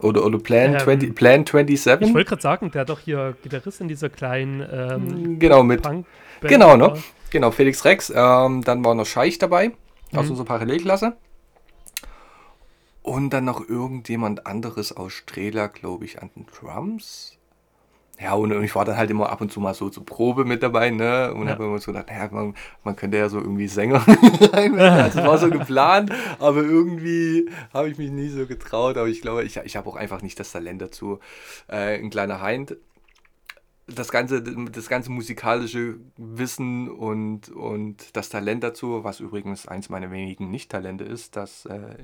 Oder, 0.00 0.24
oder 0.24 0.38
Plan, 0.38 0.74
ähm, 0.74 0.80
20, 0.80 1.14
Plan 1.14 1.46
27? 1.46 2.08
Ich 2.08 2.14
wollte 2.14 2.28
gerade 2.28 2.42
sagen, 2.42 2.70
der 2.72 2.82
hat 2.82 2.88
doch 2.88 3.00
hier 3.00 3.36
Gitarrist 3.42 3.80
in 3.80 3.88
dieser 3.88 4.10
kleinen 4.10 4.66
ähm, 4.70 5.38
Genau, 5.38 5.62
mit. 5.62 5.82
Genau, 6.40 6.76
ne? 6.76 6.94
Genau, 7.30 7.50
Felix 7.52 7.84
Rex. 7.84 8.12
Ähm, 8.14 8.62
dann 8.64 8.84
war 8.84 8.94
noch 8.94 9.06
Scheich 9.06 9.38
dabei, 9.38 9.68
mhm. 9.68 10.18
aus 10.18 10.28
unserer 10.28 10.44
Parallelklasse. 10.44 11.16
Und 13.04 13.34
dann 13.34 13.44
noch 13.44 13.68
irgendjemand 13.68 14.46
anderes 14.46 14.96
aus 14.96 15.12
Strehler, 15.12 15.68
glaube 15.68 16.06
ich, 16.06 16.22
an 16.22 16.30
den 16.34 16.46
Drums. 16.46 17.36
Ja, 18.18 18.32
und, 18.32 18.50
ich 18.62 18.74
war 18.74 18.86
dann 18.86 18.96
halt 18.96 19.10
immer 19.10 19.28
ab 19.28 19.42
und 19.42 19.52
zu 19.52 19.60
mal 19.60 19.74
so 19.74 19.90
zur 19.90 20.06
Probe 20.06 20.46
mit 20.46 20.62
dabei, 20.62 20.88
ne? 20.88 21.34
Und 21.34 21.46
ja. 21.46 21.52
habe 21.52 21.64
immer 21.64 21.78
so 21.80 21.92
gedacht, 21.92 22.08
naja, 22.08 22.30
man, 22.32 22.54
man 22.82 22.96
könnte 22.96 23.18
ja 23.18 23.28
so 23.28 23.40
irgendwie 23.40 23.68
Sänger 23.68 24.02
rein. 24.52 24.78
also 24.78 25.18
es 25.18 25.26
war 25.26 25.36
so 25.36 25.50
geplant, 25.50 26.12
aber 26.38 26.62
irgendwie 26.62 27.50
habe 27.74 27.90
ich 27.90 27.98
mich 27.98 28.10
nie 28.10 28.30
so 28.30 28.46
getraut. 28.46 28.96
Aber 28.96 29.08
ich 29.08 29.20
glaube, 29.20 29.44
ich, 29.44 29.58
ich 29.58 29.76
habe 29.76 29.86
auch 29.86 29.96
einfach 29.96 30.22
nicht 30.22 30.40
das 30.40 30.52
Talent 30.52 30.80
dazu. 30.80 31.18
Äh, 31.68 31.98
ein 31.98 32.08
kleiner 32.08 32.42
Hind 32.42 32.74
das 33.86 34.10
ganze, 34.10 34.42
das 34.42 34.88
ganze 34.88 35.10
musikalische 35.10 35.96
Wissen 36.16 36.88
und, 36.88 37.50
und 37.50 38.16
das 38.16 38.30
Talent 38.30 38.64
dazu, 38.64 39.04
was 39.04 39.20
übrigens 39.20 39.68
eins 39.68 39.90
meiner 39.90 40.10
wenigen 40.10 40.50
Nicht-Talente 40.50 41.04
ist, 41.04 41.36
das 41.36 41.66
äh, 41.66 41.96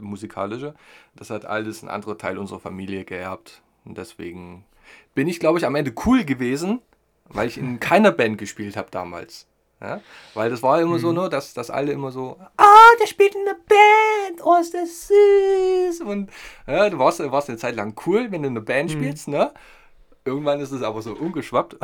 musikalische, 0.00 0.74
das 1.14 1.30
hat 1.30 1.44
alles 1.44 1.82
ein 1.82 1.88
anderer 1.88 2.18
Teil 2.18 2.38
unserer 2.38 2.60
Familie 2.60 3.04
geerbt. 3.04 3.62
Und 3.84 3.98
deswegen 3.98 4.64
bin 5.14 5.28
ich, 5.28 5.38
glaube 5.38 5.58
ich, 5.58 5.66
am 5.66 5.76
Ende 5.76 5.92
cool 6.06 6.24
gewesen, 6.24 6.80
weil 7.26 7.46
ich 7.46 7.58
in 7.58 7.78
keiner 7.80 8.10
Band 8.10 8.38
gespielt 8.38 8.76
habe 8.76 8.90
damals. 8.90 9.46
Ja? 9.80 10.00
Weil 10.34 10.50
das 10.50 10.62
war 10.64 10.80
immer 10.80 10.96
mhm. 10.96 11.00
so, 11.00 11.12
ne, 11.12 11.28
dass, 11.28 11.54
dass 11.54 11.70
alle 11.70 11.92
immer 11.92 12.10
so, 12.10 12.36
ah, 12.56 12.90
der 13.00 13.06
spielt 13.06 13.36
in 13.36 13.42
einer 13.42 13.54
Band, 13.54 14.44
oh, 14.44 14.56
ist 14.60 14.74
das 14.74 15.06
süß. 15.06 16.00
Und 16.00 16.30
ja, 16.66 16.90
du 16.90 16.98
warst, 16.98 17.20
warst 17.30 17.48
eine 17.48 17.58
Zeit 17.58 17.76
lang 17.76 17.94
cool, 18.06 18.32
wenn 18.32 18.42
du 18.42 18.48
in 18.48 18.56
einer 18.56 18.64
Band 18.64 18.90
mhm. 18.90 18.98
spielst, 18.98 19.28
ne? 19.28 19.52
Irgendwann 20.24 20.60
ist 20.60 20.72
es 20.72 20.82
aber 20.82 21.00
so 21.00 21.12
umgeschwappt. 21.14 21.76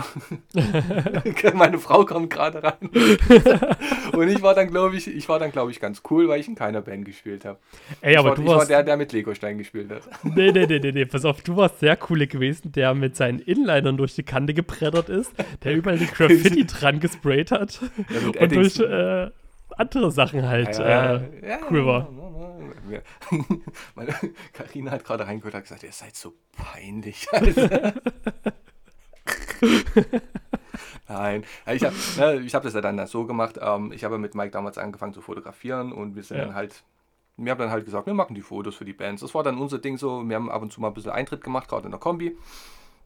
Meine 1.55 1.79
Frau 1.79 2.05
kommt 2.05 2.31
gerade 2.31 2.62
rein. 2.62 2.90
und 4.12 4.29
ich 4.29 4.42
war 4.42 4.55
dann, 4.55 4.68
glaube 4.68 4.97
ich, 4.97 5.07
ich 5.07 5.29
war 5.29 5.38
dann, 5.38 5.51
glaube 5.51 5.70
ich, 5.70 5.81
ganz 5.81 6.03
cool, 6.11 6.29
weil 6.29 6.40
ich 6.40 6.49
in 6.49 6.55
keiner 6.55 6.83
Band 6.83 7.05
gespielt 7.05 7.44
habe. 7.44 7.59
Ey, 8.01 8.16
aber 8.16 8.31
war, 8.31 8.37
du 8.37 8.42
ich 8.42 8.49
warst. 8.49 8.59
war 8.61 8.66
der, 8.66 8.83
der 8.83 8.97
mit 8.97 9.12
Legostein 9.12 9.59
gespielt 9.59 9.90
hat. 9.90 10.03
nee, 10.23 10.53
nee, 10.53 10.66
nee, 10.66 10.79
nee, 10.79 10.92
nee, 10.92 11.05
pass 11.07 11.25
auf, 11.25 11.42
du 11.42 11.57
warst 11.57 11.81
sehr 11.81 11.97
cool 12.11 12.27
gewesen, 12.27 12.73
der 12.73 12.94
mit 12.94 13.16
seinen 13.16 13.38
Inlinern 13.38 13.97
durch 13.97 14.14
die 14.14 14.23
Kante 14.23 14.53
gebrettert 14.53 15.09
ist, 15.09 15.33
der 15.62 15.75
überall 15.75 15.99
die 15.99 16.07
Graffiti 16.07 16.66
dran 16.66 17.01
gesprayt 17.01 17.51
hat. 17.51 17.81
Ja, 18.11 18.42
und 18.42 18.55
durch 18.55 18.79
äh, 18.79 19.31
andere 19.76 20.10
Sachen 20.10 20.46
halt 20.46 20.78
ja, 20.78 21.16
äh, 21.16 21.48
ja, 21.48 21.58
cool 21.70 21.87
war. 21.87 22.08
Karina 24.52 24.90
hat 24.90 25.04
gerade 25.04 25.26
reingehört 25.26 25.54
und 25.54 25.62
gesagt, 25.62 25.82
ihr 25.82 25.92
seid 25.92 26.14
so 26.14 26.34
peinlich. 26.56 27.26
Nein, 31.08 31.44
ich 31.72 31.84
habe 31.84 31.94
ne, 32.18 32.46
hab 32.52 32.62
das 32.62 32.74
ja 32.74 32.80
dann 32.80 33.06
so 33.06 33.24
gemacht. 33.26 33.58
Ähm, 33.60 33.92
ich 33.92 34.04
habe 34.04 34.18
mit 34.18 34.34
Mike 34.34 34.50
damals 34.50 34.78
angefangen 34.78 35.14
zu 35.14 35.20
fotografieren 35.20 35.92
und 35.92 36.16
wir 36.16 36.22
sind 36.22 36.38
ja. 36.38 36.46
dann 36.46 36.54
halt, 36.54 36.82
wir 37.37 37.50
haben 37.50 37.58
dann 37.58 37.70
halt 37.70 37.84
gesagt, 37.84 38.06
wir 38.06 38.14
machen 38.14 38.34
die 38.34 38.42
Fotos 38.42 38.76
für 38.76 38.84
die 38.84 38.92
Bands. 38.92 39.22
Das 39.22 39.34
war 39.34 39.42
dann 39.42 39.58
unser 39.58 39.78
Ding 39.78 39.98
so. 39.98 40.22
Wir 40.28 40.37
haben 40.37 40.50
ab 40.50 40.62
und 40.62 40.72
zu 40.72 40.80
mal 40.80 40.88
ein 40.88 40.94
bisschen 40.94 41.12
Eintritt 41.12 41.42
gemacht, 41.42 41.68
gerade 41.68 41.84
in 41.84 41.90
der 41.90 42.00
Kombi. 42.00 42.37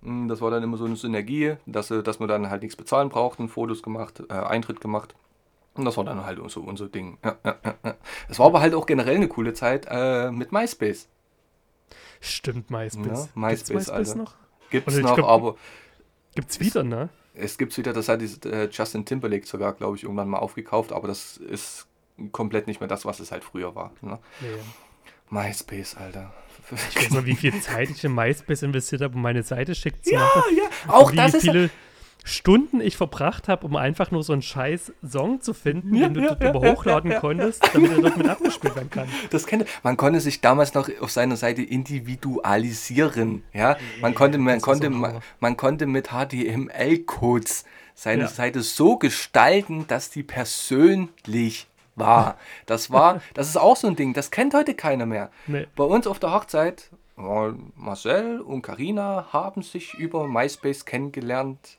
Mm, 0.02 0.28
das 0.28 0.40
war 0.40 0.50
dann 0.50 0.62
immer 0.62 0.76
so 0.76 0.84
eine 0.84 0.96
Synergie, 0.96 1.56
dass, 1.66 1.88
dass 1.88 2.20
wir 2.20 2.26
dann 2.26 2.50
halt 2.50 2.62
nichts 2.62 2.76
bezahlen 2.76 3.08
brauchten, 3.08 3.48
Fotos 3.48 3.82
gemacht, 3.82 4.22
äh, 4.28 4.34
Eintritt 4.34 4.80
gemacht. 4.80 5.14
Und 5.78 5.84
das 5.84 5.96
war 5.96 6.04
dann 6.04 6.24
halt 6.24 6.40
so 6.50 6.60
unser 6.60 6.88
Ding. 6.88 7.18
Ja, 7.24 7.36
ja, 7.44 7.56
ja. 7.64 7.94
Es 8.28 8.38
war 8.38 8.46
aber 8.46 8.60
halt 8.60 8.74
auch 8.74 8.84
generell 8.84 9.14
eine 9.14 9.28
coole 9.28 9.54
Zeit 9.54 9.86
äh, 9.88 10.30
mit 10.30 10.50
MySpace. 10.50 11.08
Stimmt, 12.20 12.70
MySpace. 12.70 13.28
MySpace, 13.36 13.70
MySpace 13.70 14.14
noch? 14.16 14.34
Gibt's 14.70 14.96
noch, 14.96 15.14
glaub, 15.14 15.28
aber. 15.28 15.56
Gibt's 16.34 16.58
wieder, 16.58 16.82
ne? 16.82 17.08
Es 17.34 17.56
gibt's 17.56 17.78
wieder, 17.78 17.92
das 17.92 18.08
hat 18.08 18.20
äh, 18.44 18.68
Justin 18.70 19.04
Timberlake 19.04 19.46
sogar, 19.46 19.72
glaube 19.74 19.96
ich, 19.96 20.02
irgendwann 20.02 20.28
mal 20.28 20.38
aufgekauft, 20.38 20.92
aber 20.92 21.06
das 21.06 21.36
ist 21.36 21.86
komplett 22.32 22.66
nicht 22.66 22.80
mehr 22.80 22.88
das, 22.88 23.04
was 23.04 23.20
es 23.20 23.30
halt 23.30 23.44
früher 23.44 23.76
war. 23.76 23.92
Ne? 24.00 24.18
MySpace, 25.30 25.96
Alter. 25.96 26.32
Ich 26.90 26.96
weiß 26.96 27.10
noch, 27.12 27.24
wie 27.24 27.36
viel 27.36 27.58
Zeit 27.60 27.88
ich 27.90 28.02
in 28.02 28.14
MySpace 28.14 28.62
investiert 28.62 29.02
habe, 29.02 29.14
um 29.14 29.22
meine 29.22 29.44
Seite 29.44 29.76
schick 29.76 30.04
zu 30.04 30.12
ja, 30.12 30.20
machen. 30.20 30.42
Ja, 30.56 30.64
ja, 30.64 30.92
auch 30.92 31.12
das 31.12 31.36
viele 31.36 31.66
ist 31.66 31.72
Stunden 32.24 32.80
ich 32.80 32.96
verbracht 32.96 33.48
habe, 33.48 33.66
um 33.66 33.76
einfach 33.76 34.10
nur 34.10 34.22
so 34.22 34.32
einen 34.32 34.42
scheiß 34.42 34.92
Song 35.06 35.40
zu 35.40 35.54
finden, 35.54 35.94
ja, 35.94 36.08
den 36.08 36.14
du 36.14 36.20
ja, 36.20 36.34
darüber 36.34 36.66
ja, 36.66 36.72
hochladen 36.72 37.14
konntest, 37.16 37.62
damit 37.72 37.90
er 37.90 38.02
dort 38.02 38.16
mit 38.16 38.28
abgespielt 38.28 38.76
werden 38.76 38.90
kann. 38.90 39.08
Das 39.30 39.46
kenne 39.46 39.64
man 39.82 39.96
konnte 39.96 40.20
sich 40.20 40.40
damals 40.40 40.74
noch 40.74 40.88
auf 41.00 41.10
seiner 41.10 41.36
Seite 41.36 41.62
individualisieren, 41.62 43.44
ja. 43.52 43.76
Man 44.00 44.14
konnte, 44.14 44.38
man 44.38 44.60
konnte, 44.60 44.90
man, 44.90 45.20
man, 45.40 45.56
konnte 45.56 45.86
mit 45.86 46.08
HTML-Codes 46.08 47.64
seine 47.94 48.28
Seite 48.28 48.62
so 48.62 48.96
gestalten, 48.96 49.86
dass 49.88 50.10
die 50.10 50.22
persönlich 50.22 51.66
war. 51.96 52.36
Das 52.66 52.90
war, 52.90 53.20
das 53.34 53.48
ist 53.48 53.56
auch 53.56 53.76
so 53.76 53.88
ein 53.88 53.96
Ding, 53.96 54.12
das 54.12 54.30
kennt 54.30 54.54
heute 54.54 54.74
keiner 54.74 55.06
mehr. 55.06 55.30
Nee. 55.46 55.66
Bei 55.74 55.84
uns 55.84 56.06
auf 56.06 56.18
der 56.18 56.32
Hochzeit, 56.32 56.90
Marcel 57.16 58.40
und 58.40 58.62
Karina 58.62 59.28
haben 59.32 59.62
sich 59.62 59.94
über 59.94 60.28
MySpace 60.28 60.84
kennengelernt 60.84 61.77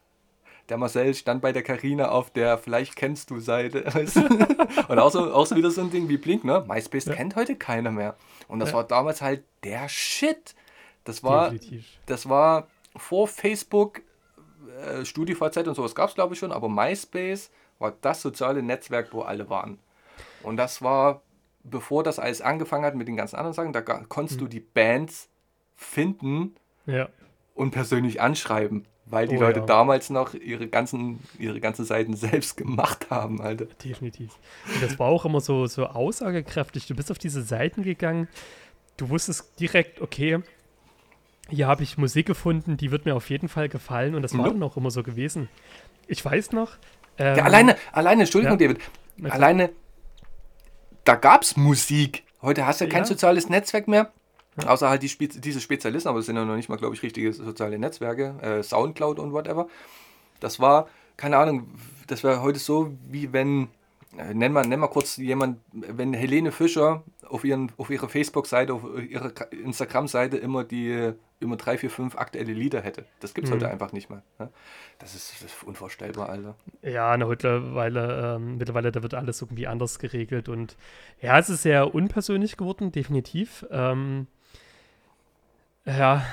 der 0.70 0.78
Marcel 0.78 1.14
stand 1.14 1.42
bei 1.42 1.52
der 1.52 1.64
Karina 1.64 2.10
auf 2.10 2.30
der 2.30 2.58
Vielleicht 2.58 2.96
kennst 2.96 3.30
du 3.32 3.40
Seite. 3.40 3.84
und 4.88 5.00
auch 5.00 5.12
so, 5.12 5.34
auch 5.34 5.46
so 5.46 5.56
wieder 5.56 5.72
so 5.72 5.82
ein 5.82 5.92
Ding 5.92 6.08
wie 6.10 6.18
Blink, 6.18 6.44
ne? 6.44 6.64
MySpace 6.68 7.06
ja. 7.06 7.16
kennt 7.16 7.36
heute 7.36 7.56
keiner 7.56 7.92
mehr. 7.92 8.16
Und 8.48 8.60
das 8.60 8.70
ja. 8.70 8.76
war 8.76 8.84
damals 8.84 9.22
halt 9.22 9.44
der 9.64 9.90
Shit. 9.90 10.56
Das 11.04 11.24
war, 11.24 11.54
das 12.06 12.30
war 12.30 12.68
vor 12.96 13.28
Facebook, 13.28 14.02
äh, 14.84 15.06
StudiVZ 15.06 15.68
und 15.68 15.76
sowas 15.76 15.96
gab 15.96 16.10
es 16.10 16.16
glaube 16.16 16.34
ich 16.34 16.40
schon, 16.40 16.52
aber 16.52 16.70
MySpace 16.70 17.50
war 17.80 17.94
das 18.02 18.22
soziale 18.22 18.62
Netzwerk, 18.62 19.14
wo 19.14 19.22
alle 19.22 19.50
waren. 19.50 19.80
Und 20.44 20.58
das 20.58 20.82
war, 20.82 21.22
bevor 21.64 22.04
das 22.04 22.20
alles 22.20 22.42
angefangen 22.42 22.86
hat 22.86 22.96
mit 22.96 23.08
den 23.08 23.16
ganzen 23.16 23.38
anderen 23.38 23.54
Sachen, 23.54 23.74
da 23.74 23.82
konntest 23.82 24.40
mhm. 24.40 24.46
du 24.46 24.50
die 24.50 24.60
Bands 24.60 25.30
finden 25.76 26.56
ja. 26.86 27.10
und 27.56 27.72
persönlich 27.72 28.22
anschreiben 28.22 28.86
weil 29.10 29.28
die 29.28 29.38
oh, 29.38 29.42
Leute 29.42 29.62
ja. 29.62 29.66
damals 29.66 30.10
noch 30.10 30.34
ihre 30.34 30.68
ganzen, 30.68 31.20
ihre 31.38 31.60
ganzen 31.60 31.86
Seiten 31.86 32.16
selbst 32.16 32.58
gemacht 32.58 33.10
haben, 33.10 33.42
Alter. 33.42 33.66
Definitiv. 33.84 34.32
Und 34.74 34.84
das 34.84 35.00
war 35.00 35.08
auch 35.08 35.26
immer 35.26 35.42
so, 35.42 35.66
so 35.68 35.88
aussagekräftig. 35.88 36.88
Du 36.88 36.96
bist 36.96 37.12
auf 37.12 37.18
diese 37.18 37.42
Seiten 37.42 37.84
gegangen, 37.84 38.28
du 38.98 39.10
wusstest 39.10 39.60
direkt, 39.60 40.02
okay, 40.02 40.40
hier 41.50 41.68
habe 41.68 41.82
ich 41.82 41.98
Musik 41.98 42.28
gefunden, 42.28 42.78
die 42.78 42.92
wird 42.92 43.06
mir 43.06 43.16
auf 43.16 43.30
jeden 43.30 43.50
Fall 43.50 43.70
gefallen 43.70 44.14
und 44.14 44.22
das 44.22 44.38
war 44.38 44.46
mhm. 44.46 44.60
dann 44.60 44.64
auch 44.64 44.78
immer 44.78 44.92
so 44.92 45.02
gewesen. 45.02 45.50
Ich 46.08 46.24
weiß 46.24 46.52
noch. 46.52 46.78
Ähm, 47.18 47.38
ja, 47.38 47.44
alleine, 47.44 47.76
alleine, 47.92 48.22
Entschuldigung, 48.24 48.60
ja, 48.60 48.68
David, 48.68 49.32
alleine, 49.32 49.72
da 51.04 51.16
gab 51.16 51.42
es 51.42 51.58
Musik. 51.58 52.24
Heute 52.42 52.66
hast 52.66 52.80
du 52.80 52.86
ja 52.86 52.92
kein 52.92 53.06
soziales 53.06 53.50
Netzwerk 53.50 53.88
mehr. 53.88 54.12
Außer 54.66 54.90
halt 54.90 55.04
die 55.04 55.10
Spez 55.10 55.40
diese 55.40 55.62
Spezialisten, 55.62 56.10
aber 56.10 56.20
das 56.20 56.26
sind 56.26 56.36
ja 56.36 56.46
noch 56.46 56.56
nicht 56.56 56.70
mal, 56.70 56.78
glaube 56.78 56.96
ich, 56.96 57.04
richtige 57.04 57.32
soziale 57.34 57.80
Netzwerke, 57.80 58.36
äh, 58.42 58.64
Soundcloud 58.64 59.20
und 59.20 59.34
whatever. 59.34 59.68
Das 60.40 60.60
war, 60.60 60.88
keine 61.18 61.38
Ahnung, 61.38 61.68
das 62.08 62.24
wäre 62.24 62.42
heute 62.42 62.60
so, 62.60 62.92
wie 63.08 63.34
wenn, 63.34 63.70
äh, 64.18 64.34
nenn, 64.34 64.54
mal, 64.54 64.66
nenn 64.66 64.80
mal 64.80 64.88
kurz 64.88 65.18
jemand, 65.18 65.60
wenn 65.72 66.14
Helene 66.14 66.52
Fischer 66.52 67.04
auf, 67.28 67.44
ihren, 67.44 67.72
auf 67.78 67.90
ihrer 67.90 68.10
Facebook-Seite, 68.10 68.74
auf 68.74 68.84
ihrer 69.00 69.32
Instagram-Seite 69.52 70.38
immer 70.38 70.64
die 70.64 71.14
immer 71.40 71.56
drei, 71.56 71.78
vier, 71.78 71.90
fünf 71.90 72.18
aktuelle 72.18 72.54
Lieder 72.54 72.82
hätte. 72.82 73.06
Das 73.20 73.34
gibt 73.34 73.46
es 73.46 73.52
mhm. 73.52 73.56
heute 73.56 73.70
einfach 73.70 73.92
nicht 73.94 74.10
mehr. 74.10 74.24
Ne? 74.40 74.50
Das, 75.00 75.16
ist, 75.16 75.34
das 75.42 75.54
ist 75.54 75.64
unvorstellbar, 75.64 76.30
Alter. 76.30 76.56
Ja, 76.82 77.16
na, 77.16 77.26
mittlerweile, 77.26 78.36
ähm, 78.36 78.58
mittlerweile, 78.58 78.92
da 78.92 79.02
wird 79.02 79.14
alles 79.14 79.42
irgendwie 79.42 79.68
anders 79.68 80.00
geregelt 80.00 80.50
und 80.50 80.76
ja, 81.22 81.40
es 81.40 81.50
ist 81.50 81.64
sehr 81.64 81.94
unpersönlich 81.94 82.58
geworden, 82.58 82.92
definitiv. 82.92 83.66
Ähm, 83.72 84.28
ja. 85.98 86.26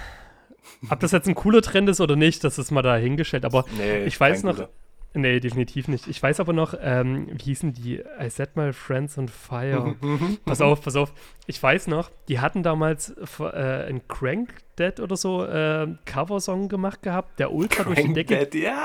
Ob 0.90 1.00
das 1.00 1.12
jetzt 1.12 1.28
ein 1.28 1.34
cooler 1.34 1.62
Trend 1.62 1.88
ist 1.88 2.00
oder 2.00 2.16
nicht, 2.16 2.44
das 2.44 2.58
ist 2.58 2.70
mal 2.70 2.82
dahingestellt. 2.82 3.44
Aber 3.44 3.64
nee, 3.76 4.04
ich 4.04 4.18
weiß 4.18 4.42
noch. 4.42 4.56
Guter. 4.56 4.68
Nee, 5.16 5.40
definitiv 5.40 5.88
nicht. 5.88 6.08
Ich 6.08 6.22
weiß 6.22 6.40
aber 6.40 6.52
noch, 6.52 6.74
ähm, 6.78 7.28
wie 7.32 7.44
hießen 7.44 7.72
die? 7.72 8.02
I 8.20 8.28
set 8.28 8.54
my 8.54 8.74
friends 8.74 9.16
on 9.16 9.28
fire. 9.28 9.94
pass 10.44 10.60
auf, 10.60 10.82
pass 10.82 10.94
auf. 10.94 11.14
Ich 11.46 11.62
weiß 11.62 11.86
noch, 11.86 12.10
die 12.28 12.40
hatten 12.40 12.62
damals 12.62 13.14
äh, 13.40 13.44
einen 13.44 14.06
Crank 14.08 14.50
Dead 14.78 15.00
oder 15.00 15.16
so 15.16 15.42
äh, 15.44 15.88
Coversong 16.04 16.68
gemacht 16.68 17.02
gehabt, 17.02 17.38
der 17.38 17.50
ultra 17.52 17.84
Crank 17.84 17.96
durch 17.96 18.06
die 18.08 18.12
Decke. 18.12 18.46
Dead, 18.46 18.64
ja. 18.64 18.84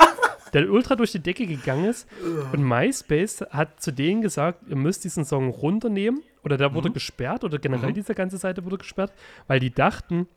Der 0.53 0.69
ultra 0.69 0.95
durch 0.95 1.11
die 1.11 1.19
Decke 1.19 1.45
gegangen 1.45 1.85
ist. 1.85 2.07
Und 2.53 2.63
MySpace 2.63 3.41
hat 3.51 3.81
zu 3.81 3.91
denen 3.91 4.21
gesagt, 4.21 4.63
ihr 4.69 4.75
müsst 4.77 5.03
diesen 5.03 5.25
Song 5.25 5.49
runternehmen. 5.49 6.23
Oder 6.43 6.57
der 6.57 6.73
wurde 6.73 6.89
mhm. 6.89 6.93
gesperrt, 6.93 7.43
oder 7.43 7.59
generell 7.59 7.91
mhm. 7.91 7.95
diese 7.95 8.15
ganze 8.15 8.37
Seite 8.37 8.65
wurde 8.65 8.79
gesperrt, 8.79 9.13
weil 9.47 9.59
die 9.59 9.69
dachten, 9.69 10.27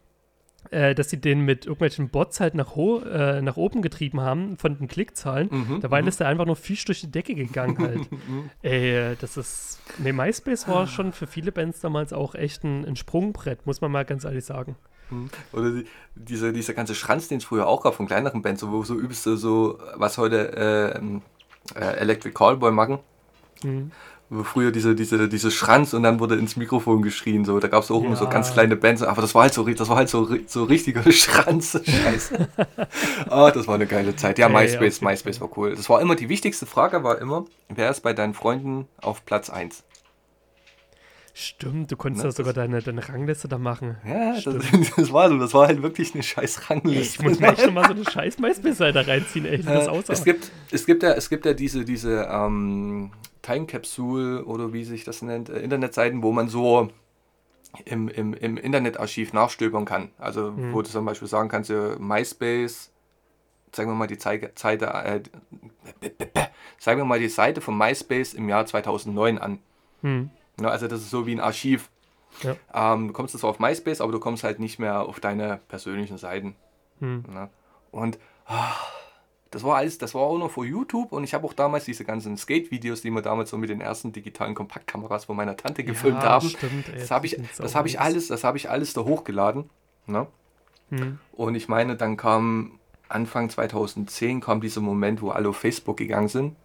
äh, 0.70 0.94
dass 0.94 1.10
sie 1.10 1.20
den 1.20 1.40
mit 1.40 1.66
irgendwelchen 1.66 2.08
Bots 2.08 2.40
halt 2.40 2.54
nach, 2.54 2.76
äh, 2.76 3.42
nach 3.42 3.56
oben 3.56 3.82
getrieben 3.82 4.20
haben 4.20 4.56
von 4.56 4.78
den 4.78 4.88
Klickzahlen. 4.88 5.48
Mhm, 5.50 5.80
Dabei 5.80 6.02
mhm. 6.02 6.08
ist 6.08 6.20
der 6.20 6.28
einfach 6.28 6.46
nur 6.46 6.56
fisch 6.56 6.84
durch 6.84 7.00
die 7.00 7.10
Decke 7.10 7.34
gegangen 7.34 7.78
halt. 7.78 8.00
Mhm. 8.14 8.50
Ey, 8.62 9.16
das 9.20 9.36
ist. 9.36 9.80
Ne, 9.98 10.12
MySpace 10.12 10.68
war 10.68 10.86
schon 10.86 11.12
für 11.12 11.26
viele 11.26 11.52
Bands 11.52 11.80
damals 11.80 12.12
auch 12.12 12.34
echt 12.34 12.64
ein, 12.64 12.84
ein 12.84 12.96
Sprungbrett, 12.96 13.66
muss 13.66 13.80
man 13.80 13.90
mal 13.90 14.04
ganz 14.04 14.24
ehrlich 14.24 14.44
sagen. 14.44 14.76
Mhm. 15.10 15.30
Oder 15.52 15.70
die, 15.72 15.86
dieser, 16.14 16.52
dieser 16.52 16.74
ganze 16.74 16.94
Schranz, 16.94 17.28
den 17.28 17.38
es 17.38 17.44
früher 17.44 17.66
auch 17.66 17.82
gab 17.82 17.94
von 17.94 18.06
kleineren 18.06 18.42
Bands, 18.42 18.60
so, 18.60 18.70
wo 18.70 18.82
so 18.84 18.94
übelste 18.94 19.36
so, 19.36 19.78
was 19.96 20.16
heute 20.16 20.96
äh, 21.74 21.78
äh, 21.78 21.96
Electric 21.96 22.34
Callboy 22.34 22.70
machen. 22.70 22.98
Mhm 23.62 23.90
früher 24.42 24.72
diese, 24.72 24.94
diese, 24.94 25.28
diese 25.28 25.50
Schranz 25.50 25.94
und 25.94 26.02
dann 26.02 26.18
wurde 26.18 26.36
ins 26.36 26.56
Mikrofon 26.56 27.02
geschrien. 27.02 27.44
So. 27.44 27.60
Da 27.60 27.68
gab 27.68 27.82
es 27.82 27.90
auch 27.90 28.00
ja. 28.00 28.06
immer 28.06 28.16
so 28.16 28.28
ganz 28.28 28.52
kleine 28.52 28.76
Bands, 28.76 29.02
aber 29.02 29.22
das 29.22 29.34
war 29.34 29.42
halt 29.42 29.54
so, 29.54 29.68
das 29.68 29.88
war 29.88 29.96
halt 29.96 30.08
so, 30.08 30.28
so 30.46 30.64
richtiger 30.64 31.02
Schranz. 31.12 31.80
Scheiße. 31.84 32.48
oh, 33.30 33.50
das 33.54 33.66
war 33.68 33.76
eine 33.76 33.86
geile 33.86 34.16
Zeit. 34.16 34.38
Ja, 34.38 34.48
MySpace, 34.48 35.00
MySpace 35.00 35.40
war 35.40 35.50
cool. 35.56 35.74
Das 35.76 35.88
war 35.88 36.00
immer 36.00 36.16
die 36.16 36.28
wichtigste 36.28 36.66
Frage, 36.66 37.04
war 37.04 37.18
immer, 37.18 37.44
wer 37.68 37.90
ist 37.90 38.00
bei 38.00 38.12
deinen 38.12 38.34
Freunden 38.34 38.88
auf 39.00 39.24
Platz 39.24 39.50
1? 39.50 39.84
Stimmt, 41.36 41.90
du 41.90 41.96
konntest 41.96 42.22
ne, 42.22 42.28
ja 42.28 42.32
sogar 42.32 42.52
deine, 42.52 42.80
deine 42.80 43.08
Rangliste 43.08 43.48
da 43.48 43.58
machen. 43.58 43.96
Ja, 44.06 44.34
das, 44.34 44.44
das, 44.96 45.12
war 45.12 45.28
so. 45.28 45.36
Das 45.36 45.52
war 45.52 45.66
halt 45.66 45.82
wirklich 45.82 46.14
eine 46.14 46.22
scheiß 46.22 46.70
Rangliste. 46.70 47.22
Ich 47.22 47.28
muss 47.28 47.40
mir 47.40 47.48
echt 47.52 47.66
nochmal 47.66 47.86
so 47.86 47.94
eine 47.94 48.04
scheiß 48.04 48.38
MySpace-Seite 48.38 49.04
reinziehen, 49.04 49.44
ey, 49.44 49.58
wie 49.58 49.62
das 49.64 49.88
aussah. 49.88 50.12
Es 50.12 50.24
gibt, 50.24 50.52
es 50.70 50.86
gibt 50.86 51.02
ja, 51.02 51.10
es 51.10 51.28
gibt 51.28 51.44
ja 51.44 51.52
diese, 51.52 51.84
diese 51.84 52.28
ähm, 52.30 53.10
Time 53.42 53.66
Capsule 53.66 54.44
oder 54.44 54.72
wie 54.72 54.84
sich 54.84 55.02
das 55.02 55.22
nennt, 55.22 55.48
äh, 55.48 55.58
Internetseiten, 55.58 56.22
wo 56.22 56.30
man 56.30 56.48
so 56.48 56.88
im, 57.84 58.08
im, 58.08 58.34
im 58.34 58.56
Internetarchiv 58.56 59.32
nachstöbern 59.32 59.86
kann. 59.86 60.10
Also 60.18 60.52
mhm. 60.52 60.72
wo 60.72 60.82
du 60.82 60.88
zum 60.88 61.04
Beispiel 61.04 61.26
sagen 61.26 61.48
kannst, 61.48 61.68
ja, 61.68 61.96
MySpace, 61.98 62.92
zeigen 63.72 63.90
wir 63.90 63.94
mal 63.96 64.06
die 64.06 64.20
Seite, 64.20 64.52
äh, 64.54 65.20
zeigen 66.78 67.00
wir 67.00 67.04
mal 67.04 67.18
die 67.18 67.28
Seite 67.28 67.60
von 67.60 67.76
MySpace 67.76 68.34
im 68.34 68.48
Jahr 68.48 68.66
2009 68.66 69.38
an. 69.38 69.58
Mhm. 70.02 70.30
Ja, 70.60 70.68
also 70.68 70.88
das 70.88 71.00
ist 71.00 71.10
so 71.10 71.26
wie 71.26 71.34
ein 71.34 71.40
Archiv. 71.40 71.90
Ja. 72.42 72.56
Ähm, 72.74 73.08
du 73.08 73.12
kommst 73.12 73.38
zwar 73.38 73.50
auf 73.50 73.58
MySpace, 73.58 74.00
aber 74.00 74.12
du 74.12 74.20
kommst 74.20 74.44
halt 74.44 74.58
nicht 74.58 74.78
mehr 74.78 75.00
auf 75.02 75.20
deine 75.20 75.60
persönlichen 75.68 76.18
Seiten. 76.18 76.56
Mhm. 77.00 77.24
Ja. 77.32 77.50
Und 77.90 78.18
ah, 78.46 78.74
das 79.50 79.62
war 79.62 79.76
alles, 79.76 79.98
das 79.98 80.14
war 80.14 80.22
auch 80.22 80.36
noch 80.36 80.50
vor 80.50 80.64
YouTube 80.64 81.12
und 81.12 81.22
ich 81.22 81.32
habe 81.32 81.46
auch 81.46 81.52
damals 81.52 81.84
diese 81.84 82.04
ganzen 82.04 82.36
Skate-Videos, 82.36 83.02
die 83.02 83.10
wir 83.10 83.22
damals 83.22 83.50
so 83.50 83.56
mit 83.56 83.70
den 83.70 83.80
ersten 83.80 84.12
digitalen 84.12 84.54
Kompaktkameras 84.56 85.26
von 85.26 85.36
meiner 85.36 85.56
Tante 85.56 85.84
gefilmt 85.84 86.22
ja, 86.22 86.30
haben. 86.30 86.48
Stimmt, 86.48 86.88
ey, 86.88 86.98
das 86.98 87.12
habe 87.12 87.26
ich, 87.26 87.40
das 87.56 87.74
habe 87.76 87.86
ich 87.86 88.00
alles, 88.00 88.26
das 88.26 88.42
habe 88.42 88.56
ich 88.56 88.68
alles 88.68 88.94
da 88.94 89.02
hochgeladen. 89.02 89.70
Ne? 90.06 90.26
Hm. 90.90 91.18
Und 91.32 91.54
ich 91.54 91.68
meine, 91.68 91.94
dann 91.94 92.16
kam 92.16 92.80
Anfang 93.08 93.48
2010 93.48 94.40
kam 94.40 94.60
dieser 94.60 94.80
Moment, 94.80 95.22
wo 95.22 95.30
alle 95.30 95.48
auf 95.48 95.56
Facebook 95.56 95.98
gegangen 95.98 96.28
sind. 96.28 96.56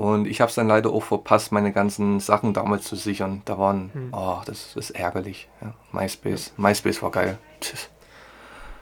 Und 0.00 0.26
ich 0.26 0.40
habe 0.40 0.48
es 0.48 0.54
dann 0.54 0.66
leider 0.66 0.88
auch 0.88 1.02
verpasst, 1.02 1.52
meine 1.52 1.74
ganzen 1.74 2.20
Sachen 2.20 2.54
damals 2.54 2.84
zu 2.84 2.96
sichern. 2.96 3.42
Da 3.44 3.58
waren, 3.58 3.90
hm. 3.92 4.08
oh, 4.12 4.38
das 4.46 4.74
ist 4.74 4.92
ärgerlich. 4.92 5.50
Ja, 5.60 5.74
MySpace, 5.92 6.54
MySpace 6.56 7.02
war 7.02 7.10
geil. 7.10 7.36
Tschüss. 7.60 7.90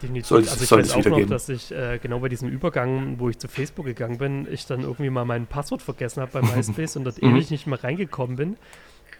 Definitiv. 0.00 0.28
Sollte, 0.28 0.48
also 0.52 0.62
ich 0.62 0.70
weiß 0.70 0.92
auch 0.92 1.04
noch, 1.04 1.16
geben. 1.16 1.28
dass 1.28 1.48
ich 1.48 1.72
äh, 1.72 1.98
genau 2.00 2.20
bei 2.20 2.28
diesem 2.28 2.48
Übergang, 2.48 3.18
wo 3.18 3.28
ich 3.28 3.36
zu 3.36 3.48
Facebook 3.48 3.86
gegangen 3.86 4.18
bin, 4.18 4.46
ich 4.48 4.66
dann 4.66 4.82
irgendwie 4.82 5.10
mal 5.10 5.24
mein 5.24 5.48
Passwort 5.48 5.82
vergessen 5.82 6.20
habe 6.22 6.40
bei 6.40 6.42
MySpace 6.56 6.94
und 6.94 7.02
dort 7.02 7.20
ewig 7.20 7.50
nicht 7.50 7.66
mehr 7.66 7.82
reingekommen 7.82 8.36
bin. 8.36 8.56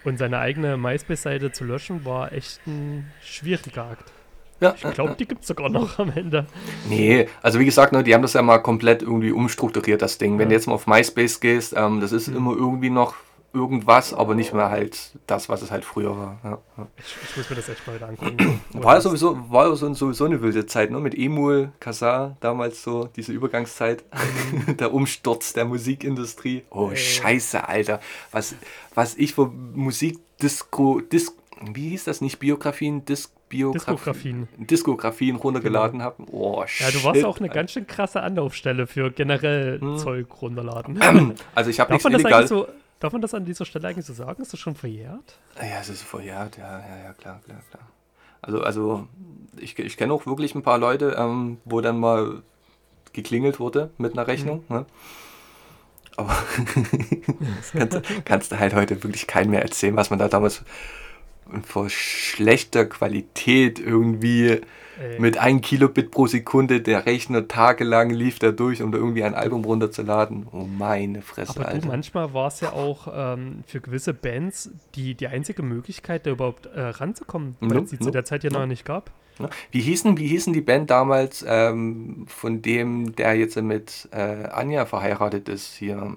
Und 0.04 0.18
seine 0.18 0.38
eigene 0.38 0.76
MySpace-Seite 0.76 1.50
zu 1.50 1.64
löschen, 1.64 2.04
war 2.04 2.32
echt 2.32 2.64
ein 2.68 3.10
schwieriger 3.20 3.86
Akt. 3.86 4.12
Ja, 4.60 4.74
ich 4.74 4.90
glaube, 4.94 5.14
die 5.18 5.26
gibt 5.26 5.42
es 5.42 5.48
sogar 5.48 5.68
noch 5.68 5.98
am 5.98 6.10
Ende. 6.10 6.46
Nee, 6.88 7.28
also 7.42 7.60
wie 7.60 7.64
gesagt, 7.64 7.92
ne, 7.92 8.02
die 8.02 8.14
haben 8.14 8.22
das 8.22 8.32
ja 8.32 8.42
mal 8.42 8.58
komplett 8.58 9.02
irgendwie 9.02 9.30
umstrukturiert, 9.30 10.02
das 10.02 10.18
Ding. 10.18 10.38
Wenn 10.38 10.48
du 10.48 10.54
jetzt 10.54 10.66
mal 10.66 10.74
auf 10.74 10.86
MySpace 10.86 11.40
gehst, 11.40 11.74
ähm, 11.76 12.00
das 12.00 12.12
ist 12.12 12.28
mhm. 12.28 12.36
immer 12.36 12.56
irgendwie 12.56 12.90
noch 12.90 13.14
irgendwas, 13.52 14.12
aber 14.12 14.34
nicht 14.34 14.52
mehr 14.52 14.70
halt 14.70 15.12
das, 15.26 15.48
was 15.48 15.62
es 15.62 15.70
halt 15.70 15.84
früher 15.84 16.16
war. 16.16 16.38
Ja, 16.44 16.58
ja. 16.76 16.86
Ich, 16.98 17.16
ich, 17.30 17.36
muss 17.36 17.50
mir 17.50 17.56
das 17.56 17.68
echt 17.68 17.86
mal 17.86 17.96
wieder 17.96 18.08
angucken. 18.08 18.60
war 18.72 18.96
ja 18.96 19.00
sowieso, 19.00 19.38
war 19.50 19.74
so, 19.74 19.92
sowieso 19.94 20.24
eine 20.26 20.42
wilde 20.42 20.66
Zeit, 20.66 20.90
ne? 20.90 20.98
Mit 21.00 21.16
Emul, 21.16 21.72
Kazar, 21.80 22.36
damals 22.40 22.82
so, 22.82 23.08
diese 23.16 23.32
Übergangszeit, 23.32 24.04
mhm. 24.66 24.76
der 24.78 24.92
Umsturz 24.92 25.54
der 25.54 25.64
Musikindustrie. 25.64 26.64
Oh, 26.70 26.90
äh. 26.90 26.96
scheiße, 26.96 27.66
Alter. 27.66 28.00
Was, 28.32 28.54
was 28.94 29.14
ich 29.16 29.34
für 29.34 29.46
Musik, 29.46 30.18
Disco, 30.42 31.00
Disco, 31.00 31.34
wie 31.72 31.90
hieß 31.90 32.04
das 32.04 32.20
nicht? 32.20 32.38
Biografien, 32.38 33.04
Dis 33.50 33.72
Diskografien. 33.72 34.48
Diskografien 34.56 35.36
runtergeladen 35.36 36.00
genau. 36.00 36.04
habe. 36.04 36.24
Oh, 36.30 36.66
shit. 36.66 36.86
Ja, 36.86 36.92
du 36.92 37.04
warst 37.04 37.24
auch 37.24 37.38
eine 37.38 37.48
ganz 37.48 37.72
schön 37.72 37.86
krasse 37.86 38.22
Anlaufstelle 38.22 38.86
für 38.86 39.10
generell 39.10 39.80
hm. 39.80 39.98
Zeug 39.98 40.26
runterladen. 40.40 40.98
Also 41.54 41.70
ich 41.70 41.80
habe 41.80 41.92
nichts 41.92 42.08
illegal. 42.08 42.46
So, 42.46 42.68
darf 43.00 43.12
man 43.12 43.22
das 43.22 43.34
an 43.34 43.44
dieser 43.44 43.64
Stelle 43.64 43.88
eigentlich 43.88 44.06
so 44.06 44.12
sagen? 44.12 44.42
Ist 44.42 44.52
das 44.52 44.60
schon 44.60 44.74
verjährt? 44.74 45.38
Ja, 45.56 45.80
es 45.80 45.88
ist 45.88 46.02
verjährt, 46.02 46.58
ja, 46.58 46.78
ja, 46.78 47.04
ja, 47.04 47.12
klar, 47.14 47.40
klar, 47.44 47.60
klar. 47.70 47.82
Also, 48.42 48.60
also 48.60 49.08
ich, 49.58 49.78
ich 49.78 49.96
kenne 49.96 50.12
auch 50.12 50.26
wirklich 50.26 50.54
ein 50.54 50.62
paar 50.62 50.78
Leute, 50.78 51.16
ähm, 51.18 51.58
wo 51.64 51.80
dann 51.80 51.98
mal 51.98 52.42
geklingelt 53.12 53.58
wurde 53.58 53.90
mit 53.98 54.12
einer 54.12 54.26
Rechnung. 54.26 54.64
Mhm. 54.68 54.76
Ne? 54.76 54.86
Aber 56.16 56.34
das 57.56 57.72
kannst, 57.72 58.24
kannst, 58.24 58.52
du 58.52 58.58
halt 58.58 58.74
heute 58.74 59.02
wirklich 59.02 59.26
keinem 59.26 59.50
mehr 59.50 59.62
erzählen, 59.62 59.96
was 59.96 60.10
man 60.10 60.18
da 60.18 60.28
damals 60.28 60.64
vor 61.64 61.88
schlechter 61.90 62.86
Qualität 62.86 63.78
irgendwie 63.78 64.60
Ey. 65.00 65.20
mit 65.20 65.38
1 65.38 65.62
Kilobit 65.62 66.10
pro 66.10 66.26
Sekunde 66.26 66.80
der 66.80 67.06
Rechner 67.06 67.46
tagelang 67.46 68.10
lief 68.10 68.38
da 68.38 68.50
durch, 68.50 68.82
um 68.82 68.90
da 68.90 68.98
irgendwie 68.98 69.22
ein 69.22 69.34
Album 69.34 69.64
runterzuladen. 69.64 70.48
Oh 70.50 70.64
meine 70.64 71.22
Fresse, 71.22 71.60
Aber 71.60 71.68
Alter. 71.68 71.82
Du, 71.82 71.88
manchmal 71.88 72.34
war 72.34 72.48
es 72.48 72.60
ja 72.60 72.72
auch 72.72 73.08
ähm, 73.12 73.62
für 73.66 73.80
gewisse 73.80 74.12
Bands 74.12 74.70
die, 74.94 75.14
die 75.14 75.28
einzige 75.28 75.62
Möglichkeit, 75.62 76.26
da 76.26 76.30
überhaupt 76.30 76.66
äh, 76.66 76.80
ranzukommen, 76.80 77.56
weil 77.60 77.84
es 77.84 77.90
die 77.90 77.98
zu 77.98 78.10
der 78.10 78.24
Zeit 78.24 78.44
ja 78.44 78.50
noch 78.50 78.66
nicht 78.66 78.84
gab. 78.84 79.12
Wie 79.70 79.80
hießen, 79.80 80.18
wie 80.18 80.26
hießen 80.26 80.52
die 80.52 80.60
Band 80.60 80.90
damals, 80.90 81.44
ähm, 81.46 82.26
von 82.26 82.60
dem, 82.60 83.14
der 83.14 83.36
jetzt 83.36 83.60
mit 83.60 84.08
äh, 84.12 84.46
Anja 84.48 84.84
verheiratet 84.84 85.48
ist 85.48 85.74
hier? 85.74 86.16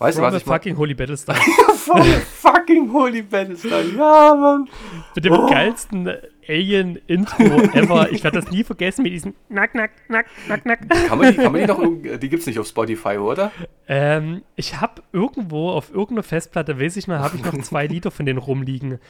Weißt 0.00 0.16
du, 0.16 0.22
was 0.22 0.34
ich 0.34 0.44
fucking 0.44 0.78
Holy 0.78 0.94
Battlestar. 0.94 1.36
fucking 2.40 2.90
Holy 2.90 3.20
Battlestar. 3.20 3.82
Ja, 3.82 4.34
Mann. 4.34 4.66
Mit 5.14 5.26
dem 5.26 5.34
oh. 5.34 5.46
geilsten 5.46 6.10
Alien-Intro 6.48 7.42
ever. 7.74 8.08
Ich 8.10 8.24
werde 8.24 8.40
das 8.40 8.50
nie 8.50 8.64
vergessen 8.64 9.02
mit 9.02 9.12
diesem 9.12 9.34
Nack, 9.50 9.74
Nack, 9.74 9.90
Nack, 10.08 10.24
Nack, 10.48 10.64
Nack. 10.64 10.88
Kann 10.88 11.18
man 11.18 11.30
die, 11.30 11.36
kann 11.36 11.52
man 11.52 11.60
die 11.60 11.66
noch, 11.66 12.18
die 12.18 12.28
gibt's 12.30 12.46
nicht 12.46 12.58
auf 12.58 12.66
Spotify, 12.66 13.18
oder? 13.18 13.52
Ähm, 13.88 14.40
ich 14.56 14.80
habe 14.80 15.02
irgendwo 15.12 15.68
auf 15.68 15.90
irgendeiner 15.90 16.22
Festplatte, 16.22 16.80
weiß 16.80 16.96
ich 16.96 17.06
mal, 17.06 17.18
habe 17.18 17.36
ich 17.36 17.44
noch 17.44 17.52
zwei 17.60 17.86
Lieder 17.86 18.10
von 18.10 18.24
denen 18.24 18.38
rumliegen. 18.38 19.00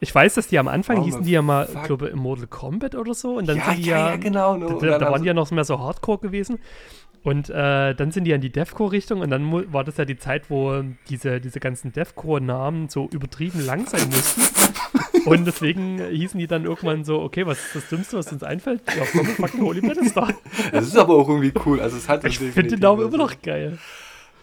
Ich 0.00 0.14
weiß, 0.14 0.34
dass 0.34 0.48
die 0.48 0.58
am 0.58 0.68
Anfang 0.68 0.98
oh, 0.98 1.04
hießen 1.04 1.24
die 1.24 1.32
ja 1.32 1.40
mal, 1.40 1.66
ich 1.72 1.82
glaube, 1.84 2.08
Immortal 2.08 2.48
Kombat 2.48 2.96
oder 2.96 3.14
so. 3.14 3.36
Und 3.36 3.48
dann 3.48 3.56
ja, 3.56 3.64
sind 3.64 3.78
die 3.78 3.88
ja, 3.88 3.98
ja, 3.98 4.10
ja 4.10 4.16
genau. 4.16 4.58
No. 4.58 4.78
Da, 4.78 4.98
da 4.98 5.10
waren 5.10 5.22
die 5.22 5.28
ja 5.28 5.34
noch 5.34 5.50
mehr 5.50 5.64
so 5.64 5.78
Hardcore 5.78 6.18
gewesen. 6.18 6.58
Und 7.24 7.48
äh, 7.48 7.94
dann 7.94 8.10
sind 8.10 8.24
die 8.24 8.34
an 8.34 8.42
die 8.42 8.52
Deathcore-Richtung 8.52 9.22
und 9.22 9.30
dann 9.30 9.50
war 9.72 9.82
das 9.82 9.96
ja 9.96 10.04
die 10.04 10.18
Zeit, 10.18 10.50
wo 10.50 10.82
diese, 11.08 11.40
diese 11.40 11.58
ganzen 11.58 11.90
Deathcore-Namen 11.90 12.90
so 12.90 13.08
übertrieben 13.10 13.64
lang 13.64 13.86
sein 13.86 14.06
mussten. 14.10 14.42
und 15.24 15.46
deswegen 15.46 15.98
hießen 16.06 16.38
die 16.38 16.46
dann 16.46 16.66
irgendwann 16.66 17.02
so, 17.02 17.22
okay, 17.22 17.46
was 17.46 17.58
ist 17.58 17.76
das 17.76 17.88
Dümmste, 17.88 18.18
was 18.18 18.30
uns 18.30 18.42
einfällt? 18.42 18.82
Ja, 18.94 19.04
komm, 19.10 19.24
fucking 19.24 19.62
Holy 19.62 19.80
Battlestar. 19.80 20.34
Das 20.70 20.86
ist 20.86 20.98
aber 20.98 21.14
auch 21.14 21.26
irgendwie 21.26 21.54
cool. 21.64 21.80
Also 21.80 21.96
es 21.96 22.10
hat 22.10 22.26
ich 22.26 22.38
finde 22.38 22.68
den 22.68 22.80
Namen 22.80 23.06
immer 23.06 23.16
noch 23.16 23.40
geil. 23.40 23.78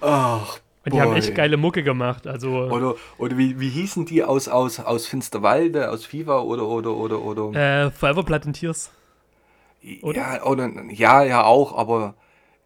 Ach, 0.01 0.57
und 0.83 0.93
die 0.95 0.97
Boy. 0.97 1.01
haben 1.01 1.15
echt 1.15 1.35
geile 1.35 1.57
Mucke 1.57 1.83
gemacht. 1.83 2.25
Also 2.25 2.49
oder 2.49 2.95
oder 3.19 3.37
wie, 3.37 3.59
wie 3.59 3.69
hießen 3.69 4.07
die 4.07 4.23
aus, 4.23 4.47
aus, 4.47 4.79
aus 4.79 5.05
Finsterwalde, 5.05 5.91
aus 5.91 6.11
Viva 6.11 6.39
oder 6.39 6.65
oder 6.67 6.95
oder 6.95 7.21
oder? 7.21 7.85
Äh, 7.85 7.91
Forever 7.91 8.23
Blood 8.23 8.47
and 8.47 8.55
Tears. 8.55 8.89
Oder? 10.01 10.17
Ja, 10.17 10.43
oder, 10.43 10.71
ja, 10.89 11.23
ja 11.23 11.43
auch, 11.43 11.77
aber 11.77 12.15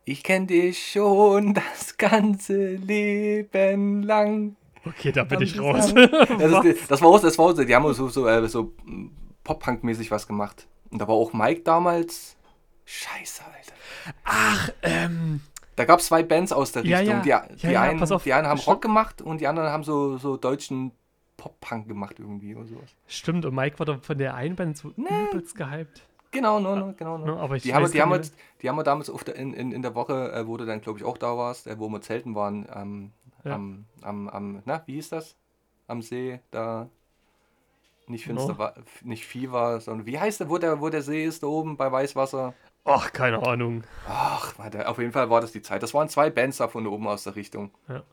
ich 0.06 0.24
kenne 0.24 0.46
dich 0.46 0.92
schon 0.92 1.54
das 1.54 1.98
ganze 1.98 2.76
Leben 2.76 4.04
lang. 4.04 4.56
Okay, 4.86 5.12
da 5.12 5.24
bin 5.24 5.42
ich 5.42 5.60
raus. 5.60 5.94
das, 5.94 6.66
ist, 6.66 6.80
das, 6.92 7.02
war 7.02 7.10
auch, 7.10 7.20
das 7.20 7.38
war 7.38 7.46
auch, 7.46 7.54
die 7.54 7.76
haben 7.76 7.92
so, 7.94 8.08
so, 8.08 8.28
äh, 8.28 8.48
so 8.48 8.74
Pop-Punk-mäßig 9.44 10.12
was 10.12 10.28
gemacht. 10.28 10.68
Und 10.92 11.00
da 11.00 11.08
war 11.08 11.16
auch 11.16 11.34
Mike 11.34 11.62
damals. 11.62 12.38
Scheiße, 12.86 13.44
Alter. 13.44 14.14
Ach, 14.24 14.70
ähm. 14.84 15.42
Da 15.76 15.84
gab 15.84 16.00
es 16.00 16.06
zwei 16.06 16.24
Bands 16.24 16.54
aus 16.54 16.72
der 16.72 16.86
ja, 16.86 17.00
Richtung. 17.00 17.24
Ja. 17.26 17.48
Die, 17.48 17.56
die, 17.58 17.68
ja, 17.72 17.82
einen, 17.82 18.06
die 18.24 18.34
einen 18.34 18.48
haben 18.48 18.60
Rock 18.60 18.82
gemacht 18.82 19.22
und 19.22 19.42
die 19.42 19.48
anderen 19.48 19.70
haben 19.70 19.84
so, 19.84 20.18
so 20.18 20.38
deutschen 20.38 20.92
Pop-Punk 21.36 21.88
gemacht 21.88 22.16
irgendwie 22.20 22.56
oder 22.56 22.68
sowas. 22.68 22.96
Stimmt, 23.08 23.46
und 23.46 23.54
Mike 23.54 23.80
war 23.80 23.86
da 23.86 23.98
von 23.98 24.18
der 24.18 24.36
einen 24.36 24.56
Band 24.56 24.78
so 24.78 24.94
nee. 24.96 25.08
übelst 25.32 25.56
gehypt. 25.56 26.04
Genau, 26.36 26.60
no, 26.60 26.76
no, 26.76 26.94
genau. 26.98 27.18
No. 27.18 27.26
No, 27.26 27.38
aber 27.38 27.58
die, 27.58 27.74
haben, 27.74 27.90
die, 27.90 28.02
haben 28.02 28.12
wir, 28.12 28.22
die 28.62 28.70
haben 28.70 28.76
wir 28.76 28.84
damals 28.84 29.12
der, 29.26 29.36
in, 29.36 29.54
in, 29.54 29.72
in 29.72 29.82
der 29.82 29.96
Woche, 29.96 30.34
äh, 30.34 30.46
wo 30.46 30.58
du 30.58 30.66
dann, 30.66 30.82
glaube 30.82 31.00
ich, 31.00 31.06
auch 31.06 31.18
da 31.18 31.38
warst, 31.38 31.66
äh, 31.66 31.80
wo 31.80 31.88
wir 31.88 32.02
zelten 32.02 32.36
waren, 32.36 32.68
ähm, 32.76 33.12
ja. 33.46 33.56
am, 33.56 33.86
am, 34.02 34.28
am, 34.28 34.62
na, 34.66 34.84
wie 34.86 34.96
hieß 34.96 35.10
das? 35.10 35.38
Am 35.88 36.02
See, 36.02 36.42
da 36.52 36.90
nicht 38.08 38.26
Finster, 38.26 38.54
no. 38.54 38.84
nicht 39.04 39.26
Vieh 39.26 39.52
war, 39.52 39.80
sondern 39.80 40.06
wie 40.06 40.20
heißt 40.20 40.42
der, 40.42 40.50
wo 40.50 40.58
der, 40.58 40.82
wo 40.82 40.90
der 40.90 41.02
See 41.02 41.24
ist, 41.24 41.42
da 41.42 41.48
oben 41.48 41.78
bei 41.78 41.92
Weißwasser? 41.92 42.54
Ach, 42.84 43.14
keine 43.14 43.42
Ahnung. 43.42 43.84
Ach, 44.08 44.58
warte, 44.60 44.88
auf 44.88 45.00
jeden 45.00 45.12
Fall 45.12 45.30
war 45.30 45.42
das 45.42 45.52
die 45.52 45.62
Zeit. 45.62 45.82
Das 45.82 45.94
waren 45.94 46.10
zwei 46.10 46.30
Bands 46.30 46.58
da 46.58 46.68
von 46.68 46.86
oben 46.86 47.08
aus 47.08 47.24
der 47.24 47.36
Richtung. 47.36 47.72
Ja. 47.88 48.04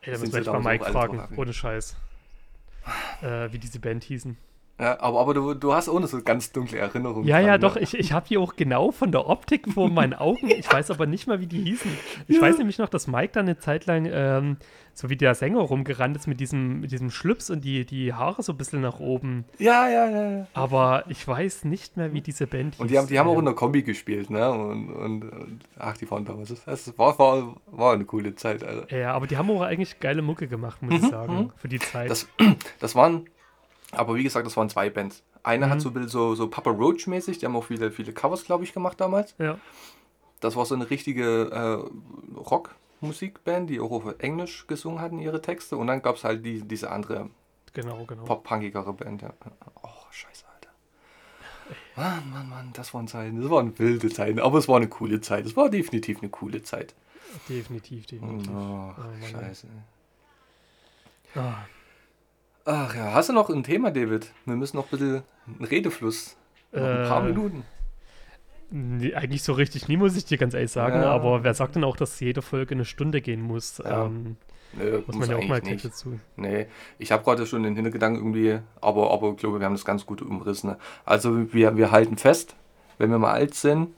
Ey, 0.00 0.12
da 0.12 0.18
müssen 0.18 0.32
wir 0.32 0.52
mal 0.52 0.60
Mike 0.60 0.84
fragen, 0.86 1.28
ohne 1.36 1.52
Scheiß. 1.52 1.96
Äh, 3.20 3.52
wie 3.52 3.58
diese 3.58 3.80
Band 3.80 4.04
hießen. 4.04 4.38
Ja, 4.80 5.00
aber, 5.00 5.20
aber 5.20 5.34
du, 5.34 5.54
du 5.54 5.74
hast 5.74 5.88
ohne 5.88 6.06
so 6.06 6.22
ganz 6.22 6.52
dunkle 6.52 6.78
Erinnerungen. 6.78 7.26
Ja, 7.26 7.38
dran, 7.38 7.46
ja, 7.46 7.52
ne? 7.54 7.58
doch. 7.58 7.76
Ich, 7.76 7.94
ich 7.94 8.12
habe 8.12 8.28
die 8.28 8.38
auch 8.38 8.54
genau 8.54 8.92
von 8.92 9.10
der 9.10 9.26
Optik 9.26 9.68
vor 9.72 9.88
meinen 9.90 10.14
Augen. 10.14 10.50
Ich 10.50 10.72
weiß 10.72 10.92
aber 10.92 11.06
nicht 11.06 11.26
mal, 11.26 11.40
wie 11.40 11.48
die 11.48 11.62
hießen. 11.62 11.90
Ich 12.28 12.36
ja. 12.36 12.42
weiß 12.42 12.58
nämlich 12.58 12.78
noch, 12.78 12.88
dass 12.88 13.08
Mike 13.08 13.32
dann 13.32 13.46
eine 13.46 13.58
Zeit 13.58 13.86
lang, 13.86 14.08
ähm, 14.10 14.56
so 14.94 15.10
wie 15.10 15.16
der 15.16 15.34
Sänger 15.34 15.60
rumgerannt 15.60 16.16
ist 16.16 16.28
mit 16.28 16.38
diesem, 16.38 16.80
mit 16.80 16.92
diesem 16.92 17.10
Schlips 17.10 17.50
und 17.50 17.64
die, 17.64 17.86
die 17.86 18.14
Haare 18.14 18.42
so 18.44 18.52
ein 18.52 18.58
bisschen 18.58 18.80
nach 18.80 19.00
oben. 19.00 19.46
Ja, 19.58 19.88
ja, 19.88 20.08
ja. 20.08 20.30
ja. 20.30 20.46
Aber 20.54 21.04
ich 21.08 21.26
weiß 21.26 21.64
nicht 21.64 21.96
mehr, 21.96 22.12
wie 22.12 22.20
diese 22.20 22.46
Band 22.46 22.74
hieß. 22.74 22.80
Und 22.80 22.90
die 22.90 22.98
haben, 22.98 23.08
die 23.08 23.18
haben 23.18 23.28
auch 23.28 23.38
in 23.38 23.46
der 23.46 23.54
Kombi 23.54 23.82
gespielt, 23.82 24.30
ne? 24.30 24.48
Und, 24.48 24.90
und, 24.90 25.22
und 25.22 25.60
ach, 25.76 25.96
die 25.96 26.08
waren 26.08 26.24
damals. 26.24 26.54
Das 26.64 26.96
war, 26.96 27.18
war, 27.18 27.56
war 27.66 27.94
eine 27.94 28.04
coole 28.04 28.36
Zeit, 28.36 28.62
Alter. 28.62 28.96
Ja, 28.96 29.12
aber 29.12 29.26
die 29.26 29.36
haben 29.36 29.50
auch 29.50 29.62
eigentlich 29.62 29.98
geile 29.98 30.22
Mucke 30.22 30.46
gemacht, 30.46 30.82
muss 30.82 31.00
mhm, 31.00 31.04
ich 31.04 31.10
sagen, 31.10 31.34
mhm. 31.34 31.52
für 31.56 31.68
die 31.68 31.80
Zeit. 31.80 32.10
Das, 32.10 32.28
das 32.78 32.94
waren 32.94 33.26
aber 33.92 34.14
wie 34.16 34.22
gesagt, 34.22 34.46
das 34.46 34.56
waren 34.56 34.68
zwei 34.68 34.90
Bands. 34.90 35.22
Eine 35.42 35.66
mhm. 35.66 35.70
hat 35.70 35.80
so, 35.80 35.92
so, 36.06 36.34
so 36.34 36.48
Papa 36.48 36.70
Roach 36.70 37.06
mäßig, 37.06 37.38
die 37.38 37.46
haben 37.46 37.56
auch 37.56 37.64
viele, 37.64 37.90
viele 37.90 38.12
Covers, 38.12 38.44
glaube 38.44 38.64
ich, 38.64 38.72
gemacht 38.72 39.00
damals. 39.00 39.34
Ja. 39.38 39.58
Das 40.40 40.56
war 40.56 40.66
so 40.66 40.74
eine 40.74 40.88
richtige 40.90 41.50
äh, 41.50 42.38
Rock-Musikband, 42.38 43.70
die 43.70 43.80
auch 43.80 43.90
auf 43.90 44.04
Englisch 44.18 44.66
gesungen 44.66 45.00
hatten, 45.00 45.18
ihre 45.18 45.40
Texte. 45.40 45.76
Und 45.76 45.86
dann 45.86 46.02
gab 46.02 46.16
es 46.16 46.24
halt 46.24 46.44
die, 46.44 46.60
diese 46.60 46.90
andere 46.90 47.30
genau, 47.72 48.04
genau. 48.04 48.24
pop-punkigere 48.24 48.92
Band. 48.92 49.22
Ja. 49.22 49.32
Oh, 49.82 49.88
scheiße, 50.10 50.44
Alter. 50.54 50.70
Mann, 51.96 52.30
Mann, 52.30 52.48
Mann, 52.48 52.70
das 52.74 52.92
waren 52.94 53.08
Zeiten. 53.08 53.40
Das 53.40 53.50
waren 53.50 53.76
wilde 53.78 54.10
Zeiten, 54.10 54.38
aber 54.38 54.58
es 54.58 54.68
war 54.68 54.76
eine 54.76 54.88
coole 54.88 55.20
Zeit. 55.20 55.46
Es 55.46 55.56
war 55.56 55.70
definitiv 55.70 56.18
eine 56.18 56.28
coole 56.28 56.62
Zeit. 56.62 56.94
Definitiv, 57.48 58.06
definitiv. 58.06 58.50
Oh, 58.54 58.94
oh 58.96 59.26
scheiße. 59.26 59.66
Ah. 61.34 61.64
Ach 62.70 62.94
ja, 62.94 63.14
hast 63.14 63.30
du 63.30 63.32
noch 63.32 63.48
ein 63.48 63.62
Thema, 63.62 63.90
David? 63.90 64.30
Wir 64.44 64.54
müssen 64.54 64.76
noch 64.76 64.84
ein 64.84 64.90
bisschen 64.90 65.22
einen 65.46 65.64
Redefluss. 65.64 66.36
Noch 66.70 66.82
ein 66.82 67.08
paar 67.08 67.22
äh, 67.24 67.32
Minuten. 67.32 67.64
Nee, 68.70 69.14
eigentlich 69.14 69.42
so 69.42 69.54
richtig 69.54 69.88
nie, 69.88 69.96
muss 69.96 70.14
ich 70.18 70.26
dir 70.26 70.36
ganz 70.36 70.52
ehrlich 70.52 70.70
sagen. 70.70 71.00
Ja. 71.00 71.10
Aber 71.10 71.44
wer 71.44 71.54
sagt 71.54 71.76
denn 71.76 71.84
auch, 71.84 71.96
dass 71.96 72.20
jede 72.20 72.42
Folge 72.42 72.74
eine 72.74 72.84
Stunde 72.84 73.22
gehen 73.22 73.40
muss? 73.40 73.78
Ja. 73.78 74.04
Ähm, 74.04 74.36
Nö, 74.74 75.00
muss 75.06 75.16
man 75.16 75.30
ja 75.30 75.36
auch 75.38 75.48
mal 75.48 75.62
nicht. 75.62 75.82
dazu. 75.82 76.20
Nee, 76.36 76.66
ich 76.98 77.10
habe 77.10 77.24
gerade 77.24 77.46
schon 77.46 77.62
den 77.62 77.74
Hintergedanken 77.74 78.20
irgendwie, 78.20 78.58
aber, 78.82 79.12
aber 79.12 79.30
ich 79.30 79.38
glaube, 79.38 79.60
wir 79.60 79.64
haben 79.64 79.72
das 79.72 79.86
ganz 79.86 80.04
gut 80.04 80.20
umrissen. 80.20 80.76
Also 81.06 81.50
wir, 81.54 81.78
wir 81.78 81.90
halten 81.90 82.18
fest, 82.18 82.54
wenn 82.98 83.10
wir 83.10 83.18
mal 83.18 83.32
alt 83.32 83.54
sind, 83.54 83.94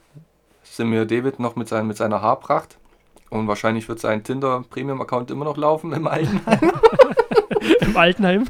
sind 0.63 0.89
wir 0.93 1.03
David 1.03 1.41
noch 1.41 1.57
mit, 1.57 1.67
sein, 1.67 1.87
mit 1.87 1.97
seiner 1.97 2.21
Haarpracht. 2.21 2.77
Und 3.29 3.49
wahrscheinlich 3.49 3.89
wird 3.89 3.99
sein 3.99 4.23
Tinder-Premium-Account 4.23 5.29
immer 5.29 5.43
noch 5.43 5.57
laufen 5.57 5.91
im 5.91 6.07
Altenheim. 6.07 6.71
Im 7.81 7.97
Altenheim. 7.97 8.45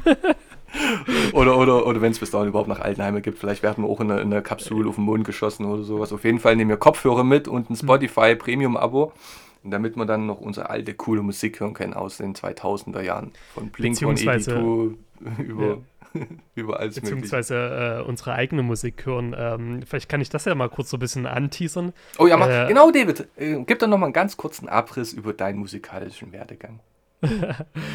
oder 1.32 1.58
oder, 1.58 1.86
oder 1.86 2.00
wenn 2.00 2.12
es 2.12 2.18
bis 2.18 2.30
dahin 2.30 2.48
überhaupt 2.48 2.68
nach 2.68 2.80
Altenheime 2.80 3.20
gibt, 3.20 3.38
vielleicht 3.38 3.62
werden 3.62 3.84
wir 3.84 3.90
auch 3.90 4.00
in 4.00 4.10
einer 4.10 4.20
eine 4.20 4.42
Kapsel 4.42 4.86
auf 4.88 4.96
den 4.96 5.04
Mond 5.04 5.24
geschossen 5.24 5.66
oder 5.66 5.82
sowas. 5.82 6.12
Auf 6.12 6.24
jeden 6.24 6.38
Fall 6.38 6.56
nehmen 6.56 6.70
wir 6.70 6.76
Kopfhörer 6.76 7.24
mit 7.24 7.48
und 7.48 7.70
ein 7.70 7.74
hm. 7.74 7.76
Spotify 7.76 8.34
Premium-Abo, 8.34 9.12
damit 9.64 9.96
wir 9.96 10.06
dann 10.06 10.26
noch 10.26 10.40
unsere 10.40 10.70
alte, 10.70 10.94
coole 10.94 11.22
Musik 11.22 11.60
hören 11.60 11.74
können 11.74 11.94
aus 11.94 12.18
den 12.18 12.34
2000er 12.34 13.02
Jahren. 13.02 13.32
Von 13.54 13.70
Blink 13.70 14.00
und 14.02 14.18
E2 14.18 14.94
über. 15.38 15.78
Überall 16.54 16.88
Beziehungsweise 16.88 18.02
äh, 18.04 18.08
unsere 18.08 18.34
eigene 18.34 18.62
Musik 18.62 19.06
hören. 19.06 19.34
Ähm, 19.36 19.82
vielleicht 19.86 20.08
kann 20.08 20.20
ich 20.20 20.28
das 20.28 20.44
ja 20.44 20.54
mal 20.54 20.68
kurz 20.68 20.90
so 20.90 20.96
ein 20.96 21.00
bisschen 21.00 21.26
anteasern. 21.26 21.92
Oh 22.18 22.26
ja, 22.26 22.36
mach, 22.36 22.48
äh, 22.48 22.66
genau, 22.68 22.90
David. 22.90 23.28
Äh, 23.36 23.62
gib 23.66 23.78
doch 23.78 23.88
noch 23.88 23.98
mal 23.98 24.06
einen 24.06 24.12
ganz 24.12 24.36
kurzen 24.36 24.68
Abriss 24.68 25.12
über 25.12 25.32
deinen 25.32 25.58
musikalischen 25.58 26.32
Werdegang. 26.32 26.80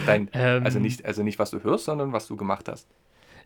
Dein, 0.05 0.29
ähm, 0.33 0.63
also, 0.63 0.79
nicht, 0.79 1.05
also 1.05 1.23
nicht, 1.23 1.39
was 1.39 1.51
du 1.51 1.63
hörst, 1.63 1.85
sondern 1.85 2.13
was 2.13 2.27
du 2.27 2.35
gemacht 2.35 2.67
hast. 2.69 2.87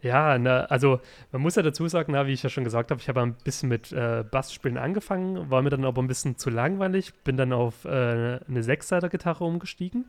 Ja, 0.02 0.38
na, 0.40 0.62
also 0.66 1.00
man 1.32 1.42
muss 1.44 1.56
ja 1.56 1.62
dazu 1.62 1.88
sagen, 1.88 2.14
na, 2.14 2.26
wie 2.26 2.34
ich 2.34 2.42
ja 2.42 2.50
schon 2.50 2.64
gesagt 2.64 2.90
habe, 2.90 3.00
ich 3.00 3.08
habe 3.08 3.22
ein 3.22 3.36
bisschen 3.44 3.70
mit 3.70 3.92
äh, 3.92 4.24
Bassspielen 4.30 4.78
angefangen, 4.78 5.50
war 5.52 5.62
mir 5.62 5.70
dann 5.70 5.86
aber 5.86 6.02
ein 6.02 6.08
bisschen 6.08 6.38
zu 6.38 6.50
langweilig, 6.50 7.14
bin 7.24 7.38
dann 7.38 7.54
auf 7.54 7.86
äh, 7.86 8.40
eine 8.48 8.64
Sechsseiter-Gitarre 8.64 9.44
umgestiegen 9.44 10.06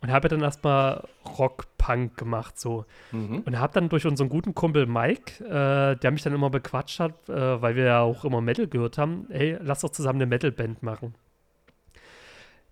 und 0.00 0.12
habe 0.12 0.28
dann 0.28 0.42
erstmal 0.42 1.02
Rock-Punk 1.38 2.16
gemacht 2.16 2.60
so. 2.60 2.84
Mhm. 3.10 3.40
Und 3.44 3.58
habe 3.58 3.72
dann 3.72 3.88
durch 3.88 4.06
unseren 4.06 4.28
guten 4.28 4.54
Kumpel 4.54 4.86
Mike, 4.86 5.44
äh, 5.44 5.96
der 5.96 6.10
mich 6.10 6.22
dann 6.22 6.34
immer 6.34 6.50
bequatscht 6.50 7.00
hat, 7.00 7.28
äh, 7.28 7.60
weil 7.60 7.74
wir 7.74 7.84
ja 7.84 8.00
auch 8.02 8.24
immer 8.24 8.40
Metal 8.40 8.68
gehört 8.68 8.98
haben, 8.98 9.26
hey, 9.30 9.58
lass 9.60 9.80
doch 9.80 9.90
zusammen 9.90 10.18
eine 10.18 10.26
Metal-Band 10.26 10.82
machen. 10.82 11.14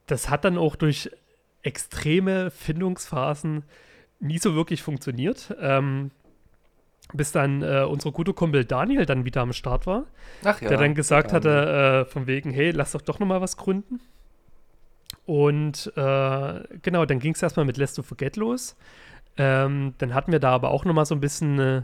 Das 0.06 0.30
hat 0.30 0.44
dann 0.44 0.58
auch 0.58 0.76
durch 0.76 1.10
extreme 1.62 2.50
Findungsphasen 2.50 3.64
nie 4.20 4.38
so 4.38 4.54
wirklich 4.54 4.82
funktioniert. 4.82 5.54
Ähm, 5.60 6.10
bis 7.12 7.32
dann 7.32 7.62
äh, 7.62 7.84
unser 7.88 8.10
guter 8.10 8.32
Kumpel 8.32 8.64
Daniel 8.64 9.04
dann 9.04 9.24
wieder 9.24 9.42
am 9.42 9.52
Start 9.52 9.86
war. 9.86 10.06
Ja. 10.44 10.54
Der 10.54 10.78
dann 10.78 10.94
gesagt 10.94 11.32
hatte, 11.32 12.04
äh, 12.06 12.10
von 12.10 12.26
wegen, 12.26 12.52
hey, 12.52 12.70
lass 12.70 12.92
doch 12.92 13.02
doch 13.02 13.18
noch 13.18 13.26
mal 13.26 13.40
was 13.40 13.56
gründen. 13.56 14.00
Und 15.26 15.92
äh, 15.96 16.60
genau, 16.82 17.04
dann 17.04 17.18
ging 17.18 17.34
es 17.34 17.42
erstmal 17.42 17.66
mit 17.66 17.76
Let's 17.76 17.94
to 17.94 18.02
Forget 18.02 18.36
los. 18.36 18.76
Ähm, 19.36 19.94
dann 19.98 20.14
hatten 20.14 20.32
wir 20.32 20.40
da 20.40 20.50
aber 20.50 20.70
auch 20.70 20.84
noch 20.84 20.94
mal 20.94 21.04
so 21.04 21.14
ein 21.14 21.20
bisschen 21.20 21.58
äh, 21.58 21.82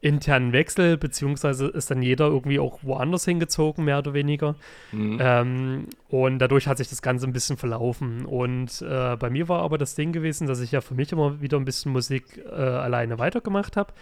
internen 0.00 0.52
Wechsel, 0.52 0.96
beziehungsweise 0.96 1.66
ist 1.66 1.90
dann 1.90 2.02
jeder 2.02 2.26
irgendwie 2.26 2.60
auch 2.60 2.78
woanders 2.82 3.24
hingezogen, 3.24 3.84
mehr 3.84 3.98
oder 3.98 4.14
weniger. 4.14 4.54
Mhm. 4.92 5.18
Ähm, 5.20 5.86
und 6.08 6.38
dadurch 6.38 6.68
hat 6.68 6.78
sich 6.78 6.88
das 6.88 7.02
Ganze 7.02 7.26
ein 7.26 7.32
bisschen 7.32 7.56
verlaufen. 7.56 8.24
Und 8.24 8.80
äh, 8.82 9.16
bei 9.16 9.30
mir 9.30 9.48
war 9.48 9.62
aber 9.62 9.78
das 9.78 9.94
Ding 9.94 10.12
gewesen, 10.12 10.46
dass 10.46 10.60
ich 10.60 10.72
ja 10.72 10.80
für 10.80 10.94
mich 10.94 11.10
immer 11.10 11.40
wieder 11.40 11.56
ein 11.58 11.64
bisschen 11.64 11.92
Musik 11.92 12.24
äh, 12.46 12.52
alleine 12.54 13.18
weitergemacht 13.18 13.76
habe. 13.76 13.92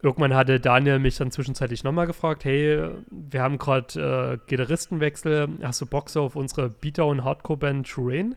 Irgendwann 0.00 0.34
hatte 0.34 0.60
Daniel 0.60 1.00
mich 1.00 1.16
dann 1.16 1.30
zwischenzeitlich 1.30 1.82
nochmal 1.82 2.06
gefragt, 2.06 2.44
hey, 2.44 2.88
wir 3.10 3.42
haben 3.42 3.58
gerade 3.58 4.38
äh, 4.44 4.48
Gitarristenwechsel, 4.48 5.48
hast 5.62 5.80
du 5.80 5.86
Bock 5.86 6.14
auf 6.16 6.36
unsere 6.36 6.68
Beatdown 6.68 7.24
Hardcore-Band 7.24 7.86
Terrain? 7.86 8.36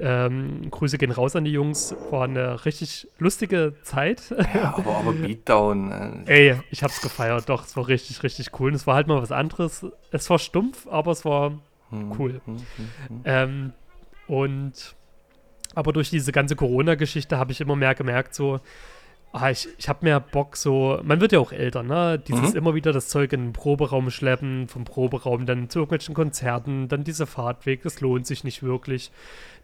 Ähm, 0.00 0.70
Grüße 0.70 0.98
gehen 0.98 1.10
raus 1.10 1.34
an 1.36 1.44
die 1.44 1.52
Jungs. 1.52 1.94
War 2.10 2.24
eine 2.24 2.64
richtig 2.64 3.08
lustige 3.18 3.74
Zeit. 3.82 4.34
Ja, 4.54 4.74
aber, 4.76 4.96
aber 4.96 5.12
Beatdown. 5.12 6.24
Äh. 6.26 6.50
Ey, 6.50 6.60
ich 6.70 6.82
hab's 6.82 7.00
gefeiert. 7.00 7.48
Doch, 7.48 7.64
es 7.66 7.76
war 7.76 7.88
richtig, 7.88 8.22
richtig 8.22 8.58
cool. 8.58 8.70
Und 8.70 8.74
es 8.74 8.86
war 8.86 8.94
halt 8.94 9.06
mal 9.06 9.20
was 9.20 9.32
anderes. 9.32 9.86
Es 10.10 10.30
war 10.30 10.38
stumpf, 10.38 10.86
aber 10.86 11.12
es 11.12 11.24
war 11.24 11.58
hm, 11.90 12.12
cool. 12.18 12.40
Hm, 12.44 12.56
hm, 12.56 12.64
hm. 13.08 13.20
ähm, 13.24 13.72
und 14.26 14.94
aber 15.74 15.92
durch 15.92 16.10
diese 16.10 16.32
ganze 16.32 16.56
Corona-Geschichte 16.56 17.38
habe 17.38 17.52
ich 17.52 17.60
immer 17.60 17.76
mehr 17.76 17.94
gemerkt, 17.94 18.34
so, 18.34 18.60
ah, 19.32 19.50
ich, 19.50 19.68
ich 19.78 19.88
habe 19.88 20.04
mehr 20.04 20.20
Bock 20.20 20.56
so, 20.56 20.98
man 21.02 21.20
wird 21.20 21.32
ja 21.32 21.38
auch 21.38 21.52
älter, 21.52 21.82
ne? 21.82 22.18
Dieses 22.18 22.50
mhm. 22.50 22.56
immer 22.56 22.74
wieder 22.74 22.92
das 22.92 23.08
Zeug 23.08 23.32
in 23.32 23.46
den 23.46 23.52
Proberaum 23.52 24.10
schleppen, 24.10 24.68
vom 24.68 24.84
Proberaum 24.84 25.46
dann 25.46 25.68
zu 25.68 25.80
irgendwelchen 25.80 26.14
Konzerten, 26.14 26.88
dann 26.88 27.04
dieser 27.04 27.26
Fahrtweg, 27.26 27.82
das 27.82 28.00
lohnt 28.00 28.26
sich 28.26 28.44
nicht 28.44 28.62
wirklich. 28.62 29.12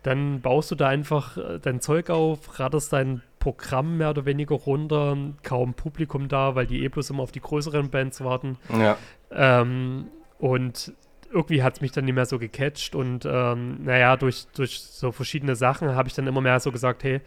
Dann 0.05 0.43
baust 0.43 0.71
du 0.71 0.75
da 0.75 0.89
einfach 0.89 1.37
äh, 1.37 1.59
dein 1.61 1.81
Zeug 1.81 2.11
auf, 2.11 2.61
ratterst 2.61 2.93
dein 2.93 3.23
Programm 3.39 3.97
mehr 3.97 4.11
oder 4.11 4.27
weniger 4.27 4.55
runter, 4.55 5.17
kaum 5.43 5.75
Publikum 5.75 6.29
da, 6.29 6.55
weil 6.55 6.67
die 6.67 6.85
eh 6.85 6.89
bloß 6.89 7.11
immer 7.11 7.23
auf 7.23 7.33
die 7.33 7.41
größeren 7.41 7.91
Bands 7.91 8.23
warten. 8.23 8.59
Ja. 8.79 8.97
Ähm, 9.33 10.07
und 10.39 10.93
irgendwie 11.33 11.63
hat 11.63 11.77
es 11.77 11.81
mich 11.81 11.91
dann 11.91 12.05
nicht 12.05 12.15
mehr 12.15 12.27
so 12.27 12.39
gecatcht 12.39 12.95
und 12.95 13.27
ähm, 13.27 13.83
naja, 13.83 14.17
durch, 14.17 14.47
durch 14.55 14.81
so 14.81 15.11
verschiedene 15.11 15.57
Sachen 15.57 15.95
habe 15.95 16.09
ich 16.09 16.15
dann 16.15 16.27
immer 16.27 16.43
mehr 16.43 16.61
so 16.61 16.71
gesagt, 16.71 17.03
hey, 17.03 17.21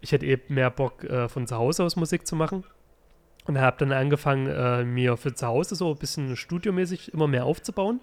ich 0.00 0.12
hätte 0.12 0.26
eben 0.26 0.54
mehr 0.54 0.70
Bock, 0.70 1.04
äh, 1.04 1.28
von 1.28 1.46
zu 1.46 1.56
Hause 1.56 1.84
aus 1.84 1.96
Musik 1.96 2.26
zu 2.26 2.36
machen. 2.36 2.64
Und 3.46 3.60
habe 3.60 3.76
dann 3.78 3.92
angefangen, 3.92 4.46
äh, 4.46 4.84
mir 4.84 5.18
für 5.18 5.34
zu 5.34 5.46
Hause 5.46 5.74
so 5.74 5.90
ein 5.90 5.98
bisschen 5.98 6.34
studiomäßig 6.34 7.12
immer 7.12 7.26
mehr 7.26 7.44
aufzubauen. 7.44 8.00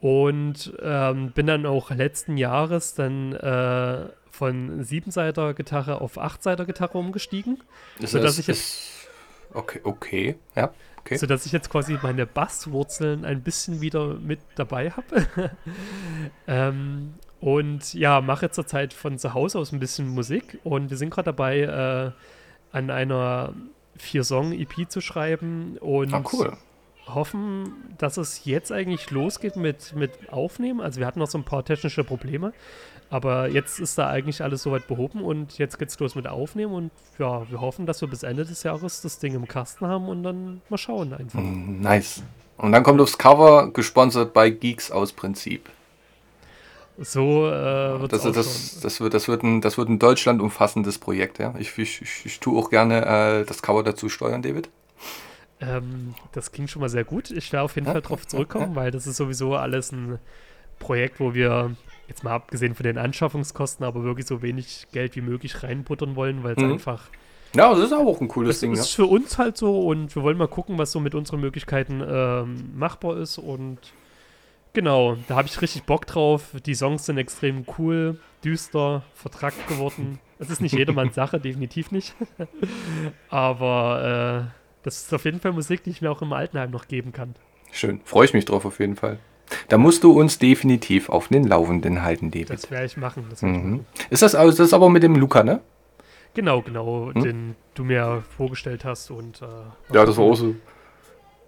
Und 0.00 0.72
ähm, 0.80 1.32
bin 1.32 1.46
dann 1.46 1.66
auch 1.66 1.90
letzten 1.90 2.36
Jahres 2.36 2.94
dann 2.94 3.32
äh, 3.32 4.06
von 4.30 4.84
Siebenseiter 4.84 5.54
Gitarre 5.54 6.00
auf 6.00 6.18
Achtseiter 6.18 6.64
Gitarre 6.64 6.98
umgestiegen. 6.98 7.62
Das 8.00 8.12
sodass 8.12 8.38
ich 8.38 8.46
jetzt. 8.46 9.08
Okay, 9.52 9.80
okay, 9.82 10.36
ja. 10.54 10.72
Okay. 11.00 11.16
Sodass 11.16 11.46
ich 11.46 11.52
jetzt 11.52 11.70
quasi 11.70 11.98
meine 12.02 12.26
Basswurzeln 12.26 13.24
ein 13.24 13.42
bisschen 13.42 13.80
wieder 13.80 14.14
mit 14.14 14.40
dabei 14.56 14.90
habe. 14.90 15.50
ähm, 16.46 17.14
und 17.40 17.94
ja, 17.94 18.20
mache 18.20 18.50
zurzeit 18.50 18.92
von 18.92 19.18
zu 19.18 19.32
Hause 19.32 19.58
aus 19.58 19.72
ein 19.72 19.78
bisschen 19.80 20.08
Musik 20.08 20.58
und 20.64 20.90
wir 20.90 20.96
sind 20.96 21.10
gerade 21.10 21.26
dabei, 21.26 21.60
äh, 21.60 22.76
an 22.76 22.90
einer 22.90 23.54
Vier-Song-EP 23.96 24.90
zu 24.90 25.00
schreiben 25.00 25.78
und 25.78 26.12
ah, 26.12 26.22
cool. 26.32 26.56
Hoffen, 27.14 27.72
dass 27.98 28.16
es 28.16 28.44
jetzt 28.44 28.72
eigentlich 28.72 29.10
losgeht 29.10 29.56
mit, 29.56 29.94
mit 29.94 30.10
Aufnehmen. 30.30 30.80
Also 30.80 31.00
wir 31.00 31.06
hatten 31.06 31.18
noch 31.18 31.28
so 31.28 31.38
ein 31.38 31.44
paar 31.44 31.64
technische 31.64 32.04
Probleme, 32.04 32.52
aber 33.10 33.48
jetzt 33.48 33.80
ist 33.80 33.98
da 33.98 34.08
eigentlich 34.08 34.42
alles 34.42 34.62
soweit 34.62 34.86
behoben 34.86 35.22
und 35.22 35.58
jetzt 35.58 35.78
geht's 35.78 35.98
los 35.98 36.14
mit 36.14 36.26
Aufnehmen 36.26 36.74
und 36.74 36.90
ja, 37.18 37.48
wir 37.50 37.60
hoffen, 37.60 37.86
dass 37.86 38.00
wir 38.00 38.08
bis 38.08 38.22
Ende 38.22 38.44
des 38.44 38.62
Jahres 38.62 39.00
das 39.00 39.18
Ding 39.18 39.34
im 39.34 39.48
Kasten 39.48 39.86
haben 39.86 40.08
und 40.08 40.22
dann 40.22 40.60
mal 40.68 40.78
schauen 40.78 41.12
einfach. 41.12 41.40
Mm, 41.40 41.80
nice. 41.80 42.22
Und 42.56 42.72
dann 42.72 42.82
kommt 42.82 43.00
aufs 43.00 43.16
Cover, 43.16 43.70
gesponsert 43.72 44.32
bei 44.32 44.50
Geeks 44.50 44.90
aus 44.90 45.12
Prinzip. 45.12 45.68
So 47.00 47.46
äh, 47.46 48.00
wird 48.00 48.12
das, 48.12 48.22
das, 48.22 48.80
das, 48.80 49.00
wird, 49.00 49.14
das, 49.14 49.28
wird 49.28 49.44
ein, 49.44 49.60
das 49.60 49.78
wird 49.78 49.88
ein 49.88 50.00
Deutschland 50.00 50.42
umfassendes 50.42 50.98
Projekt, 50.98 51.38
ja. 51.38 51.54
Ich, 51.58 51.78
ich, 51.78 52.02
ich, 52.02 52.26
ich 52.26 52.40
tue 52.40 52.58
auch 52.58 52.70
gerne 52.70 53.06
äh, 53.06 53.44
das 53.44 53.62
Cover 53.62 53.84
dazu 53.84 54.08
steuern, 54.08 54.42
David. 54.42 54.68
Ähm, 55.60 56.14
das 56.32 56.52
klingt 56.52 56.70
schon 56.70 56.80
mal 56.80 56.88
sehr 56.88 57.04
gut. 57.04 57.30
Ich 57.30 57.52
werde 57.52 57.64
auf 57.64 57.74
jeden 57.74 57.86
Fall 57.86 58.00
darauf 58.00 58.26
zurückkommen, 58.26 58.76
weil 58.76 58.90
das 58.90 59.06
ist 59.06 59.16
sowieso 59.16 59.56
alles 59.56 59.92
ein 59.92 60.18
Projekt, 60.78 61.18
wo 61.20 61.34
wir, 61.34 61.74
jetzt 62.06 62.24
mal 62.24 62.32
abgesehen 62.32 62.74
von 62.74 62.84
den 62.84 62.98
Anschaffungskosten, 62.98 63.84
aber 63.84 64.02
wirklich 64.04 64.26
so 64.26 64.42
wenig 64.42 64.86
Geld 64.92 65.16
wie 65.16 65.20
möglich 65.20 65.62
reinbuttern 65.62 66.16
wollen, 66.16 66.42
weil 66.42 66.54
es 66.56 66.62
mhm. 66.62 66.72
einfach. 66.72 67.08
Ja, 67.54 67.74
das 67.74 67.86
ist 67.86 67.92
auch 67.92 68.20
ein 68.20 68.28
cooles 68.28 68.56
das 68.56 68.60
Ding. 68.60 68.72
Das 68.74 68.86
ist 68.86 68.96
ja. 68.96 69.04
für 69.04 69.10
uns 69.10 69.38
halt 69.38 69.56
so 69.56 69.86
und 69.86 70.14
wir 70.14 70.22
wollen 70.22 70.36
mal 70.36 70.48
gucken, 70.48 70.78
was 70.78 70.92
so 70.92 71.00
mit 71.00 71.14
unseren 71.14 71.40
Möglichkeiten 71.40 72.02
ähm, 72.06 72.72
machbar 72.76 73.16
ist 73.16 73.38
und 73.38 73.78
Genau, 74.74 75.16
da 75.26 75.36
habe 75.36 75.48
ich 75.48 75.60
richtig 75.60 75.84
Bock 75.84 76.06
drauf. 76.06 76.54
Die 76.66 76.74
Songs 76.74 77.06
sind 77.06 77.18
extrem 77.18 77.64
cool, 77.78 78.20
düster, 78.44 79.02
vertrackt 79.14 79.66
geworden. 79.66 80.20
Das 80.38 80.50
ist 80.50 80.60
nicht 80.60 80.72
jedermanns 80.72 81.14
Sache, 81.16 81.40
definitiv 81.40 81.90
nicht. 81.90 82.14
Aber 83.28 84.50
äh, 84.52 84.57
das 84.88 85.02
ist 85.02 85.12
auf 85.12 85.24
jeden 85.26 85.40
Fall 85.40 85.52
Musik, 85.52 85.82
die 85.84 85.90
ich 85.90 86.00
mir 86.00 86.10
auch 86.10 86.22
im 86.22 86.32
Altenheim 86.32 86.70
noch 86.70 86.88
geben 86.88 87.12
kann. 87.12 87.34
Schön, 87.72 88.00
freue 88.04 88.24
ich 88.24 88.32
mich 88.32 88.46
drauf 88.46 88.64
auf 88.64 88.80
jeden 88.80 88.96
Fall. 88.96 89.18
Da 89.68 89.76
musst 89.76 90.02
du 90.02 90.18
uns 90.18 90.38
definitiv 90.38 91.10
auf 91.10 91.28
den 91.28 91.44
Laufenden 91.44 92.02
halten, 92.02 92.30
David. 92.30 92.50
Das 92.50 92.70
werde 92.70 92.86
ich 92.86 92.96
machen. 92.96 93.26
Das 93.28 93.42
mhm. 93.42 93.54
ich 93.54 93.62
machen. 93.62 93.86
Ist 94.10 94.22
das, 94.22 94.34
also, 94.34 94.56
das 94.56 94.68
ist 94.68 94.72
aber 94.72 94.88
mit 94.88 95.02
dem 95.02 95.14
Luca, 95.16 95.42
ne? 95.42 95.60
Genau, 96.32 96.62
genau, 96.62 97.10
hm? 97.12 97.22
den 97.22 97.56
du 97.74 97.84
mir 97.84 98.22
vorgestellt 98.36 98.84
hast 98.84 99.10
und. 99.10 99.42
Äh, 99.42 99.94
ja, 99.94 100.06
das 100.06 100.16
war 100.16 100.24
auch 100.24 100.34
so. 100.34 100.54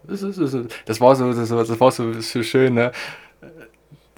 Das, 0.05 0.22
ist, 0.22 0.38
das, 0.38 0.55
ist, 0.55 0.74
das 0.84 1.01
war 1.01 1.16
so, 1.16 1.32
das, 1.32 1.51
war, 1.51 1.64
das 1.64 1.80
war 1.80 1.91
so, 1.91 2.12
so 2.20 2.43
schön, 2.43 2.74
ne? 2.74 2.93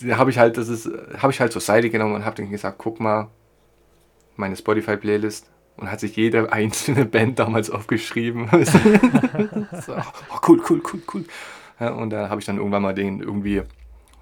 Da 0.00 0.16
habe 0.16 0.30
ich 0.30 0.38
halt, 0.38 0.56
das 0.56 0.68
ist, 0.68 0.90
habe 1.16 1.32
ich 1.32 1.40
halt 1.40 1.52
zur 1.52 1.60
Seite 1.60 1.90
genommen 1.90 2.14
und 2.14 2.24
habe 2.24 2.36
dann 2.36 2.50
gesagt, 2.50 2.78
guck 2.78 2.98
mal, 2.98 3.28
meine 4.36 4.56
Spotify-Playlist 4.56 5.51
und 5.82 5.90
hat 5.90 6.00
sich 6.00 6.14
jede 6.14 6.52
einzelne 6.52 7.04
Band 7.04 7.40
damals 7.40 7.68
aufgeschrieben. 7.68 8.48
so, 9.84 9.94
oh, 9.96 10.38
cool, 10.46 10.62
cool, 10.70 10.80
cool, 10.92 11.02
cool. 11.12 11.24
Ja, 11.80 11.90
und 11.90 12.10
da 12.10 12.28
habe 12.28 12.40
ich 12.40 12.46
dann 12.46 12.56
irgendwann 12.56 12.82
mal 12.82 12.94
den 12.94 13.20
irgendwie 13.20 13.62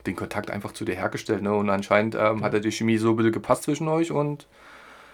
den 0.06 0.16
Kontakt 0.16 0.50
einfach 0.50 0.72
zu 0.72 0.86
dir 0.86 0.94
hergestellt. 0.94 1.42
Ne? 1.42 1.52
Und 1.52 1.68
anscheinend 1.68 2.14
ähm, 2.14 2.42
hat 2.42 2.54
ja 2.54 2.60
die 2.60 2.72
Chemie 2.72 2.96
so 2.96 3.10
ein 3.10 3.16
bisschen 3.16 3.32
gepasst 3.32 3.64
zwischen 3.64 3.86
euch 3.88 4.10
und 4.10 4.48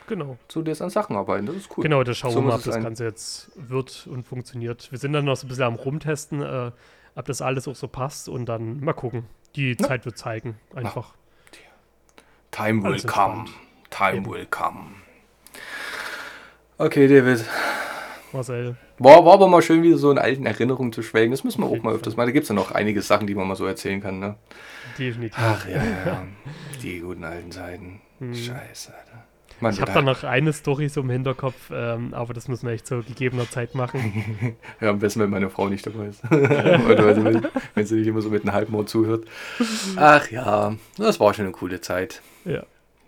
Genau. 0.07 0.39
Zu 0.47 0.63
dir 0.63 0.81
an 0.81 0.89
Sachen 0.89 1.17
arbeiten, 1.17 1.47
das 1.47 1.57
ist 1.57 1.77
cool. 1.77 1.83
Genau, 1.83 2.05
da 2.05 2.15
schauen 2.15 2.31
so 2.31 2.39
wir 2.39 2.47
mal, 2.47 2.55
ob 2.55 2.63
das 2.63 2.81
Ganze 2.81 3.03
jetzt 3.03 3.51
wird 3.57 4.07
und 4.07 4.25
funktioniert. 4.25 4.93
Wir 4.93 4.99
sind 5.01 5.13
dann 5.13 5.25
noch 5.25 5.35
so 5.35 5.47
ein 5.47 5.49
bisschen 5.49 5.65
am 5.65 5.75
Rumtesten, 5.75 6.43
äh, 6.43 6.71
ob 7.17 7.25
das 7.25 7.43
alles 7.43 7.67
auch 7.67 7.75
so 7.75 7.89
passt 7.89 8.29
und 8.29 8.47
dann 8.47 8.79
mal 8.79 8.93
gucken. 8.93 9.25
Die 9.57 9.71
ja. 9.71 9.79
Zeit 9.79 10.05
wird 10.05 10.17
zeigen, 10.17 10.61
einfach. 10.77 11.15
Time 12.53 12.85
will 12.85 13.03
come. 13.03 13.47
Time 13.91 14.19
Eben. 14.19 14.31
will 14.31 14.47
come. 14.47 14.91
Okay, 16.79 17.09
David. 17.09 17.45
Marcel. 18.33 18.77
War, 18.99 19.25
war 19.25 19.35
aber 19.35 19.49
mal 19.49 19.63
schön, 19.63 19.83
wieder 19.83 19.97
so 19.97 20.11
in 20.11 20.19
alten 20.19 20.45
Erinnerungen 20.45 20.93
zu 20.93 21.03
schwelgen. 21.03 21.31
Das 21.31 21.43
müssen 21.43 21.63
wir 21.63 21.69
auch 21.69 21.83
mal 21.83 21.95
öfters 21.95 22.17
mal. 22.17 22.27
Da 22.27 22.33
gibt 22.33 22.45
es 22.45 22.49
ja 22.51 22.55
noch 22.55 22.71
einige 22.71 23.01
Sachen, 23.01 23.27
die 23.27 23.35
man 23.35 23.49
mal 23.49 23.57
so 23.57 23.65
erzählen 23.67 24.01
kann. 24.03 24.19
Ne? 24.19 24.37
Definitiv. 24.99 25.39
Ach 25.41 25.67
ja, 25.67 25.83
ja. 25.83 26.27
Die 26.83 27.01
guten 27.01 27.25
alten 27.25 27.51
Zeiten. 27.51 28.01
Hm. 28.19 28.35
Scheiße, 28.35 28.93
Alter. 28.95 29.25
Man 29.61 29.73
ich 29.73 29.81
habe 29.81 29.93
da 29.93 30.03
noch 30.03 30.23
eine 30.23 30.53
Story 30.53 30.91
so 30.91 31.01
im 31.01 31.09
Hinterkopf, 31.09 31.71
ähm, 31.73 32.13
aber 32.13 32.35
das 32.35 32.47
müssen 32.47 32.67
wir 32.67 32.75
echt 32.75 32.87
zu 32.87 33.03
gegebener 33.03 33.49
Zeit 33.49 33.75
machen. 33.75 34.57
ja, 34.83 34.91
am 34.91 34.99
besten, 34.99 35.21
wenn 35.21 35.31
meine 35.31 35.49
Frau 35.49 35.71
nicht 35.71 35.87
dabei 35.87 36.09
ist. 36.09 36.23
Oder 36.31 37.17
wenn, 37.17 37.47
wenn 37.75 37.87
sie 37.87 37.95
nicht 37.95 38.07
immer 38.07 38.21
so 38.21 38.29
mit 38.29 38.43
einem 38.43 38.53
Halbmord 38.53 38.91
zuhört. 38.91 39.25
Ach 39.97 40.31
ja, 40.31 40.75
das 40.99 41.19
war 41.21 41.33
schon 41.33 41.47
eine 41.47 41.53
coole 41.53 41.81
Zeit. 41.81 42.21
Ja. 42.45 42.65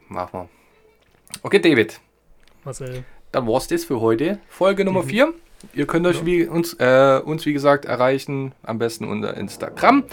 Machen 0.08 0.30
wir. 0.32 0.48
Okay, 1.42 1.58
David. 1.58 2.00
Marcel. 2.64 3.04
Dann 3.32 3.46
war 3.46 3.58
es 3.58 3.68
das 3.68 3.84
für 3.84 4.00
heute. 4.00 4.38
Folge 4.48 4.84
Nummer 4.84 5.02
4. 5.02 5.26
Mhm. 5.26 5.32
Ihr 5.74 5.86
könnt 5.86 6.06
euch 6.06 6.24
wie, 6.24 6.46
uns, 6.46 6.74
äh, 6.74 7.20
uns, 7.24 7.44
wie 7.44 7.52
gesagt, 7.52 7.84
erreichen, 7.84 8.52
am 8.62 8.78
besten 8.78 9.04
unter 9.04 9.36
Instagram. 9.36 10.04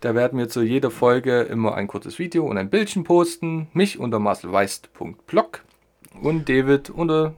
Da 0.00 0.14
werden 0.14 0.38
wir 0.38 0.48
zu 0.48 0.62
jeder 0.62 0.90
Folge 0.90 1.42
immer 1.42 1.74
ein 1.74 1.86
kurzes 1.86 2.18
Video 2.18 2.46
und 2.46 2.58
ein 2.58 2.70
Bildchen 2.70 3.04
posten. 3.04 3.68
Mich 3.72 3.98
unter 3.98 4.18
marcelweist.blog 4.18 5.62
und 6.22 6.48
David 6.48 6.90
unter. 6.90 7.34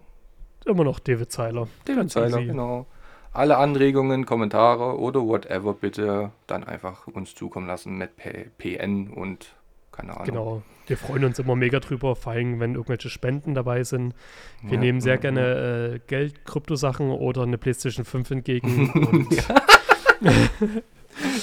Immer 0.64 0.84
noch 0.84 0.98
David 1.00 1.32
Zeiler. 1.32 1.68
David 1.84 2.10
Zeiler, 2.10 2.42
genau. 2.42 2.86
Alle 3.32 3.56
Anregungen, 3.56 4.26
Kommentare 4.26 4.98
oder 4.98 5.22
whatever 5.22 5.72
bitte 5.72 6.30
dann 6.46 6.64
einfach 6.64 7.06
uns 7.06 7.34
zukommen 7.34 7.66
lassen 7.66 7.96
mit 7.96 8.10
PN 8.58 9.08
und 9.08 9.54
keine 9.92 10.12
Ahnung. 10.14 10.26
Genau. 10.26 10.62
Wir 10.86 10.96
freuen 10.96 11.24
uns 11.24 11.38
immer 11.38 11.54
mega 11.54 11.78
drüber, 11.78 12.16
vor 12.16 12.32
allem 12.32 12.58
wenn 12.58 12.74
irgendwelche 12.74 13.08
Spenden 13.08 13.54
dabei 13.54 13.84
sind. 13.84 14.14
Wir 14.62 14.74
ja, 14.74 14.80
nehmen 14.80 15.00
sehr 15.00 15.14
ja, 15.14 15.20
gerne 15.20 15.94
äh, 15.94 16.00
Geld, 16.06 16.44
Kryptosachen 16.44 17.10
oder 17.10 17.42
eine 17.42 17.56
PlayStation 17.56 18.04
5 18.04 18.30
entgegen. 18.32 19.28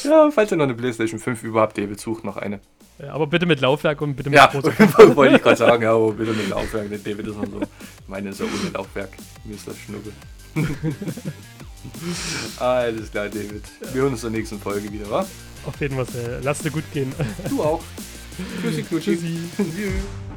ja, 0.04 0.30
falls 0.32 0.52
ihr 0.52 0.58
noch 0.58 0.66
eine 0.66 0.74
PlayStation 0.74 1.20
5 1.20 1.44
überhaupt 1.44 1.78
David 1.78 2.00
sucht 2.00 2.26
noch 2.26 2.38
eine. 2.38 2.60
Ja, 3.00 3.14
aber 3.14 3.28
bitte 3.28 3.46
mit 3.46 3.62
Laufwerk 3.62 4.02
und 4.02 4.16
bitte 4.16 4.30
mit 4.30 4.38
Ja, 4.38 4.54
wollte 5.16 5.36
ich 5.38 5.42
gerade 5.42 5.56
sagen, 5.56 5.84
ja, 5.84 5.94
aber 5.94 6.12
bitte 6.12 6.34
mit 6.34 6.50
Laufwerk. 6.50 6.90
Der 6.90 6.98
David 6.98 7.28
ist 7.28 7.38
noch 7.38 7.46
so. 7.46 7.62
Meine 8.08 8.30
ist 8.30 8.42
ja 8.42 8.46
ohne 8.46 8.72
Laufwerk. 8.74 9.12
Mir 9.46 9.56
ist 9.56 9.66
das 9.68 9.78
Schnubbel. 9.78 10.12
Alles 12.60 13.10
klar, 13.10 13.30
David. 13.30 13.64
Wir 13.94 14.02
hören 14.02 14.12
uns 14.12 14.24
in 14.26 14.34
der 14.34 14.40
nächsten 14.40 14.60
Folge 14.60 14.92
wieder, 14.92 15.10
wa? 15.10 15.26
Auf 15.66 15.80
jeden 15.80 15.96
Fall. 15.96 16.42
Lass 16.44 16.60
dir 16.60 16.72
gut 16.72 16.84
gehen. 16.92 17.14
Du 17.50 17.64
auch. 17.64 17.82
Tschüssi, 18.62 18.84
Knutschi. 18.84 19.18
Tschüssi. 19.18 20.29